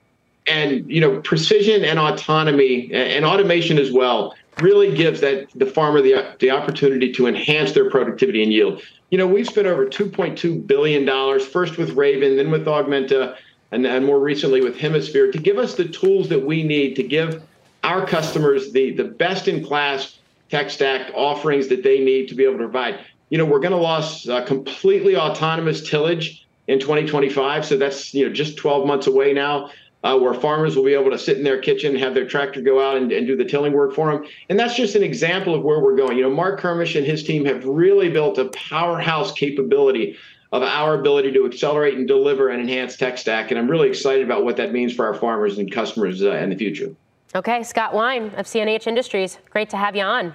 And, 0.47 0.89
you 0.89 1.01
know, 1.01 1.21
precision 1.21 1.83
and 1.83 1.99
autonomy 1.99 2.91
and 2.93 3.25
automation 3.25 3.77
as 3.77 3.91
well 3.91 4.35
really 4.59 4.93
gives 4.93 5.19
that 5.21 5.47
the 5.55 5.65
farmer 5.65 6.01
the, 6.01 6.35
the 6.39 6.51
opportunity 6.51 7.11
to 7.13 7.27
enhance 7.27 7.73
their 7.73 7.89
productivity 7.89 8.41
and 8.43 8.53
yield. 8.53 8.81
You 9.09 9.17
know, 9.17 9.27
we've 9.27 9.47
spent 9.47 9.67
over 9.67 9.85
$2.2 9.85 10.65
billion, 10.65 11.39
first 11.39 11.77
with 11.77 11.91
Raven, 11.91 12.37
then 12.37 12.51
with 12.51 12.65
Augmenta, 12.65 13.35
and, 13.71 13.85
and 13.85 14.05
more 14.05 14.19
recently 14.19 14.61
with 14.61 14.77
Hemisphere, 14.77 15.31
to 15.31 15.37
give 15.37 15.57
us 15.57 15.75
the 15.75 15.85
tools 15.85 16.29
that 16.29 16.45
we 16.45 16.63
need 16.63 16.95
to 16.97 17.03
give 17.03 17.41
our 17.83 18.05
customers 18.05 18.71
the 18.71 18.91
the 18.91 19.03
best 19.03 19.47
in 19.47 19.63
class 19.63 20.19
tech 20.49 20.69
stack 20.69 21.11
offerings 21.15 21.67
that 21.67 21.83
they 21.83 21.99
need 21.99 22.27
to 22.27 22.35
be 22.35 22.43
able 22.43 22.53
to 22.53 22.59
provide. 22.59 22.99
You 23.29 23.37
know, 23.39 23.45
we're 23.45 23.59
going 23.59 23.71
to 23.71 23.77
lose 23.77 24.29
uh, 24.29 24.45
completely 24.45 25.17
autonomous 25.17 25.89
tillage 25.89 26.45
in 26.67 26.79
2025, 26.79 27.65
so 27.65 27.77
that's 27.77 28.13
you 28.13 28.27
know 28.27 28.33
just 28.33 28.57
12 28.57 28.87
months 28.87 29.07
away 29.07 29.33
now. 29.33 29.71
Uh, 30.03 30.17
where 30.17 30.33
farmers 30.33 30.75
will 30.75 30.83
be 30.83 30.93
able 30.93 31.09
to 31.09 31.17
sit 31.17 31.37
in 31.37 31.45
their 31.45 31.61
kitchen, 31.61 31.95
have 31.95 32.13
their 32.13 32.27
tractor 32.27 32.59
go 32.59 32.85
out 32.85 32.97
and, 32.97 33.13
and, 33.13 33.25
do 33.25 33.37
the 33.37 33.45
tilling 33.45 33.71
work 33.71 33.95
for 33.95 34.11
them. 34.11 34.29
And 34.49 34.59
that's 34.59 34.75
just 34.75 34.95
an 34.95 35.01
example 35.01 35.55
of 35.55 35.63
where 35.63 35.79
we're 35.79 35.95
going. 35.95 36.17
You 36.17 36.23
know, 36.23 36.29
Marc 36.29 36.59
Kermisch 36.59 36.97
and 36.97 37.05
his 37.05 37.23
team 37.23 37.45
have 37.45 37.63
really 37.63 38.09
built 38.09 38.37
a 38.37 38.49
powerhouse 38.49 39.31
capability 39.31 40.17
of 40.51 40.61
our 40.61 40.99
ability 40.99 41.31
to 41.31 41.45
accelerate 41.45 41.97
and 41.97 42.05
deliver 42.05 42.49
an 42.49 42.59
enhanced 42.59 42.99
tech 42.99 43.17
stack. 43.17 43.49
And 43.49 43.57
I'm 43.57 43.71
really 43.71 43.87
excited 43.87 44.25
about 44.25 44.43
what 44.43 44.57
that 44.57 44.73
means 44.73 44.93
for 44.93 45.05
our 45.05 45.13
farmers 45.13 45.57
and 45.57 45.71
customers 45.71 46.21
uh, 46.21 46.33
in 46.33 46.49
the 46.49 46.57
future. 46.57 46.93
Okay, 47.35 47.63
Scott 47.63 47.93
Wine 47.93 48.25
of 48.35 48.45
CNH 48.45 48.85
Industries. 48.85 49.39
Great 49.49 49.69
to 49.71 49.77
have 49.77 49.95
you 49.95 50.03
on. 50.03 50.33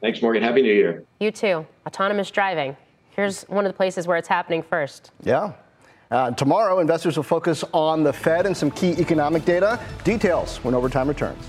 Thanks, 0.00 0.22
Morgan. 0.22 0.42
Happy 0.42 0.62
New 0.62 0.72
Year. 0.72 1.04
You 1.18 1.32
too. 1.32 1.66
Autonomous 1.86 2.30
driving. 2.30 2.76
Here's 3.10 3.42
one 3.44 3.66
of 3.66 3.72
the 3.72 3.76
places 3.76 4.06
where 4.06 4.16
it's 4.16 4.28
happening 4.28 4.62
first. 4.62 5.10
Yeah. 5.24 5.52
Uh, 6.10 6.30
tomorrow, 6.30 6.78
investors 6.78 7.16
will 7.16 7.24
focus 7.24 7.64
on 7.72 8.04
the 8.04 8.12
Fed 8.12 8.46
and 8.46 8.56
some 8.56 8.70
key 8.70 8.92
economic 8.92 9.44
data. 9.44 9.80
Details 10.04 10.58
when 10.58 10.74
overtime 10.74 11.08
returns. 11.08 11.44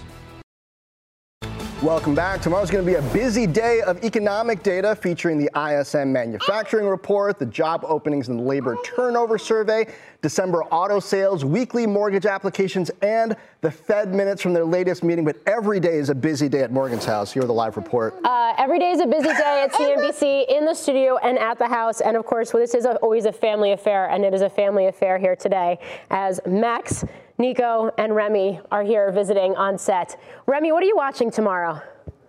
Welcome 1.82 2.14
back. 2.14 2.44
Tomorrow's 2.44 2.70
going 2.70 2.86
to 2.86 2.92
be 2.92 2.98
a 2.98 3.12
busy 3.12 3.48
day 3.48 3.82
of 3.82 4.04
economic 4.04 4.62
data 4.62 4.96
featuring 4.96 5.40
the 5.40 5.50
ISM 5.60 6.14
manufacturing 6.14 6.86
report, 6.86 7.40
the 7.40 7.46
job 7.48 7.84
openings 7.88 8.28
and 8.28 8.46
labor 8.46 8.78
turnover 8.84 9.40
survey, 9.40 9.92
December 10.22 10.64
auto 10.66 11.00
sales, 11.00 11.44
weekly 11.44 11.88
mortgage 11.88 12.28
applications, 12.28 12.92
and 13.02 13.36
the 13.62 13.72
Fed 13.72 14.14
minutes 14.14 14.44
from 14.44 14.54
their 14.54 14.64
latest 14.64 15.04
meeting. 15.04 15.26
But 15.26 15.38
every 15.48 15.80
day 15.80 15.96
is 15.96 16.12
a 16.12 16.16
busy 16.16 16.48
day 16.48 16.62
at 16.62 16.72
Morgan's 16.72 17.04
house. 17.04 17.32
Here 17.32 17.42
are 17.42 17.48
the 17.48 17.54
live 17.54 17.76
report. 17.78 18.14
Uh, 18.24 18.54
every 18.60 18.78
day 18.78 18.92
is 18.92 19.02
a 19.02 19.08
busy 19.08 19.30
day 19.30 19.64
at 19.66 19.72
CNBC 19.74 20.56
in 20.56 20.66
the 20.66 20.76
studio 20.76 21.18
and 21.18 21.40
at 21.40 21.58
the 21.58 21.68
house. 21.68 22.00
And 22.00 22.16
of 22.16 22.28
course, 22.28 22.52
this 22.52 22.76
is 22.76 22.86
a, 22.86 22.98
always 22.98 23.26
a 23.26 23.34
family 23.34 23.72
affair, 23.72 24.08
and 24.08 24.24
it 24.24 24.36
is 24.36 24.42
a 24.42 24.50
family 24.52 24.86
affair 24.86 25.18
here 25.18 25.36
today 25.36 25.80
as 26.12 26.40
Max 26.46 27.06
Nico 27.42 27.92
and 27.98 28.16
Remy 28.16 28.60
are 28.72 28.84
here 28.84 29.12
visiting 29.12 29.56
on 29.56 29.78
set. 29.78 30.16
Remy, 30.46 30.72
what 30.72 30.84
are 30.84 30.86
you 30.86 30.96
watching 30.96 31.32
tomorrow? 31.32 31.72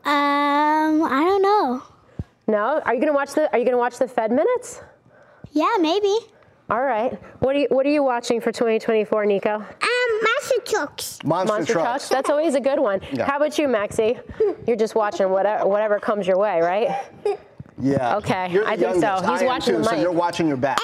Um, 0.05 1.05
I 1.05 1.23
don't 1.25 1.43
know. 1.43 1.83
No? 2.49 2.81
Are 2.85 2.95
you 2.95 3.01
gonna 3.01 3.13
watch 3.13 3.35
the 3.35 3.53
Are 3.53 3.59
you 3.59 3.65
gonna 3.65 3.77
watch 3.79 3.99
the 3.99 4.09
Fed 4.09 4.33
minutes? 4.33 4.81
Yeah, 5.53 5.75
maybe. 5.81 6.15
All 6.71 6.81
right. 6.83 7.13
What 7.41 7.55
are 7.55 7.59
you 7.61 7.67
What 7.71 7.85
are 7.87 7.91
you 7.91 8.03
watching 8.03 8.41
for 8.41 8.51
2024, 8.51 9.27
Nico? 9.27 9.51
Um, 9.51 9.63
monster 10.25 10.55
trucks. 10.65 11.19
Monster, 11.25 11.53
Monster 11.55 11.73
trucks. 11.75 11.85
trucks. 11.85 12.09
That's 12.09 12.31
always 12.31 12.55
a 12.55 12.61
good 12.61 12.81
one. 12.81 13.01
Yeah. 13.13 13.27
How 13.27 13.37
about 13.37 13.59
you, 13.59 13.69
Maxie? 13.69 14.19
You're 14.67 14.77
just 14.77 14.95
watching 14.95 15.29
whatever 15.31 15.67
whatever 15.69 16.01
comes 16.01 16.27
your 16.27 16.39
way, 16.39 16.61
right? 16.61 16.89
Yeah. 17.79 18.17
Okay, 18.17 18.51
You're 18.51 18.67
I 18.67 18.77
think 18.77 18.95
so. 18.95 19.01
youngest. 19.01 19.31
He's 19.31 19.41
I 19.41 19.45
am 19.45 19.47
watching 19.47 19.75
too, 19.77 19.83
the 19.83 19.85
so 19.85 19.97
you're 19.97 20.13
watching 20.13 20.49
your 20.49 20.57
back. 20.57 20.79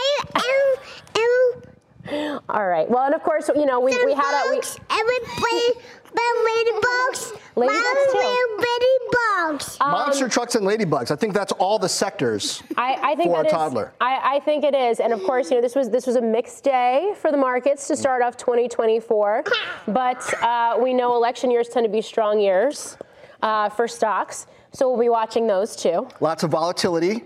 All 2.48 2.66
right. 2.66 2.88
Well, 2.88 3.04
and 3.04 3.14
of 3.14 3.22
course, 3.22 3.48
you 3.54 3.66
know, 3.66 3.80
we, 3.80 3.92
we 4.04 4.14
had 4.14 4.46
a 4.46 4.50
we, 4.50 4.60
Everybody, 4.90 5.80
but 6.12 6.22
ladybugs. 6.48 7.32
Ladybugs 7.56 8.12
too. 8.12 8.18
Mom, 8.18 8.64
ladybugs. 8.64 9.78
Monster 9.80 10.28
trucks 10.28 10.54
and 10.54 10.66
ladybugs. 10.66 11.10
I 11.10 11.16
think 11.16 11.34
that's 11.34 11.52
all 11.52 11.78
the 11.78 11.88
sectors 11.88 12.62
I, 12.76 12.96
I 13.02 13.14
think 13.14 13.30
for 13.30 13.40
a 13.40 13.42
that 13.42 13.46
is- 13.46 13.52
toddler. 13.52 13.92
I, 14.00 14.36
I 14.36 14.40
think 14.40 14.64
it 14.64 14.74
is, 14.74 15.00
and 15.00 15.12
of 15.12 15.22
course, 15.24 15.50
you 15.50 15.56
know, 15.56 15.62
this 15.62 15.74
was 15.74 15.90
this 15.90 16.06
was 16.06 16.16
a 16.16 16.20
mixed 16.22 16.64
day 16.64 17.12
for 17.20 17.30
the 17.30 17.36
markets 17.36 17.86
to 17.88 17.96
start 17.96 18.22
off 18.22 18.36
2024, 18.36 19.44
but 19.88 20.42
uh, 20.42 20.78
we 20.80 20.94
know 20.94 21.14
election 21.16 21.50
years 21.50 21.68
tend 21.68 21.84
to 21.84 21.90
be 21.90 22.00
strong 22.02 22.40
years 22.40 22.96
uh, 23.42 23.68
for 23.68 23.86
stocks, 23.88 24.46
so 24.72 24.88
we'll 24.90 25.00
be 25.00 25.08
watching 25.08 25.46
those 25.46 25.76
too. 25.76 26.08
Lots 26.20 26.42
of 26.42 26.50
volatility 26.50 27.24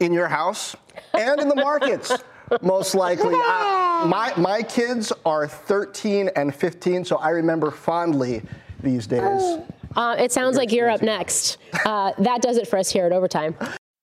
in 0.00 0.12
your 0.12 0.28
house 0.28 0.76
and 1.14 1.40
in 1.40 1.48
the 1.48 1.56
markets, 1.56 2.12
most 2.62 2.94
likely. 2.94 3.34
Uh, 3.44 3.89
my, 4.06 4.32
my 4.36 4.62
kids 4.62 5.12
are 5.24 5.46
13 5.46 6.30
and 6.36 6.54
15, 6.54 7.04
so 7.04 7.16
I 7.16 7.30
remember 7.30 7.70
fondly 7.70 8.42
these 8.82 9.06
days. 9.06 9.58
Uh, 9.96 10.16
it 10.18 10.32
sounds 10.32 10.56
like 10.56 10.72
you're 10.72 10.90
up 10.90 11.02
next. 11.02 11.58
Uh, 11.84 12.12
that 12.18 12.42
does 12.42 12.56
it 12.56 12.68
for 12.68 12.78
us 12.78 12.90
here 12.90 13.06
at 13.06 13.12
Overtime. 13.12 13.56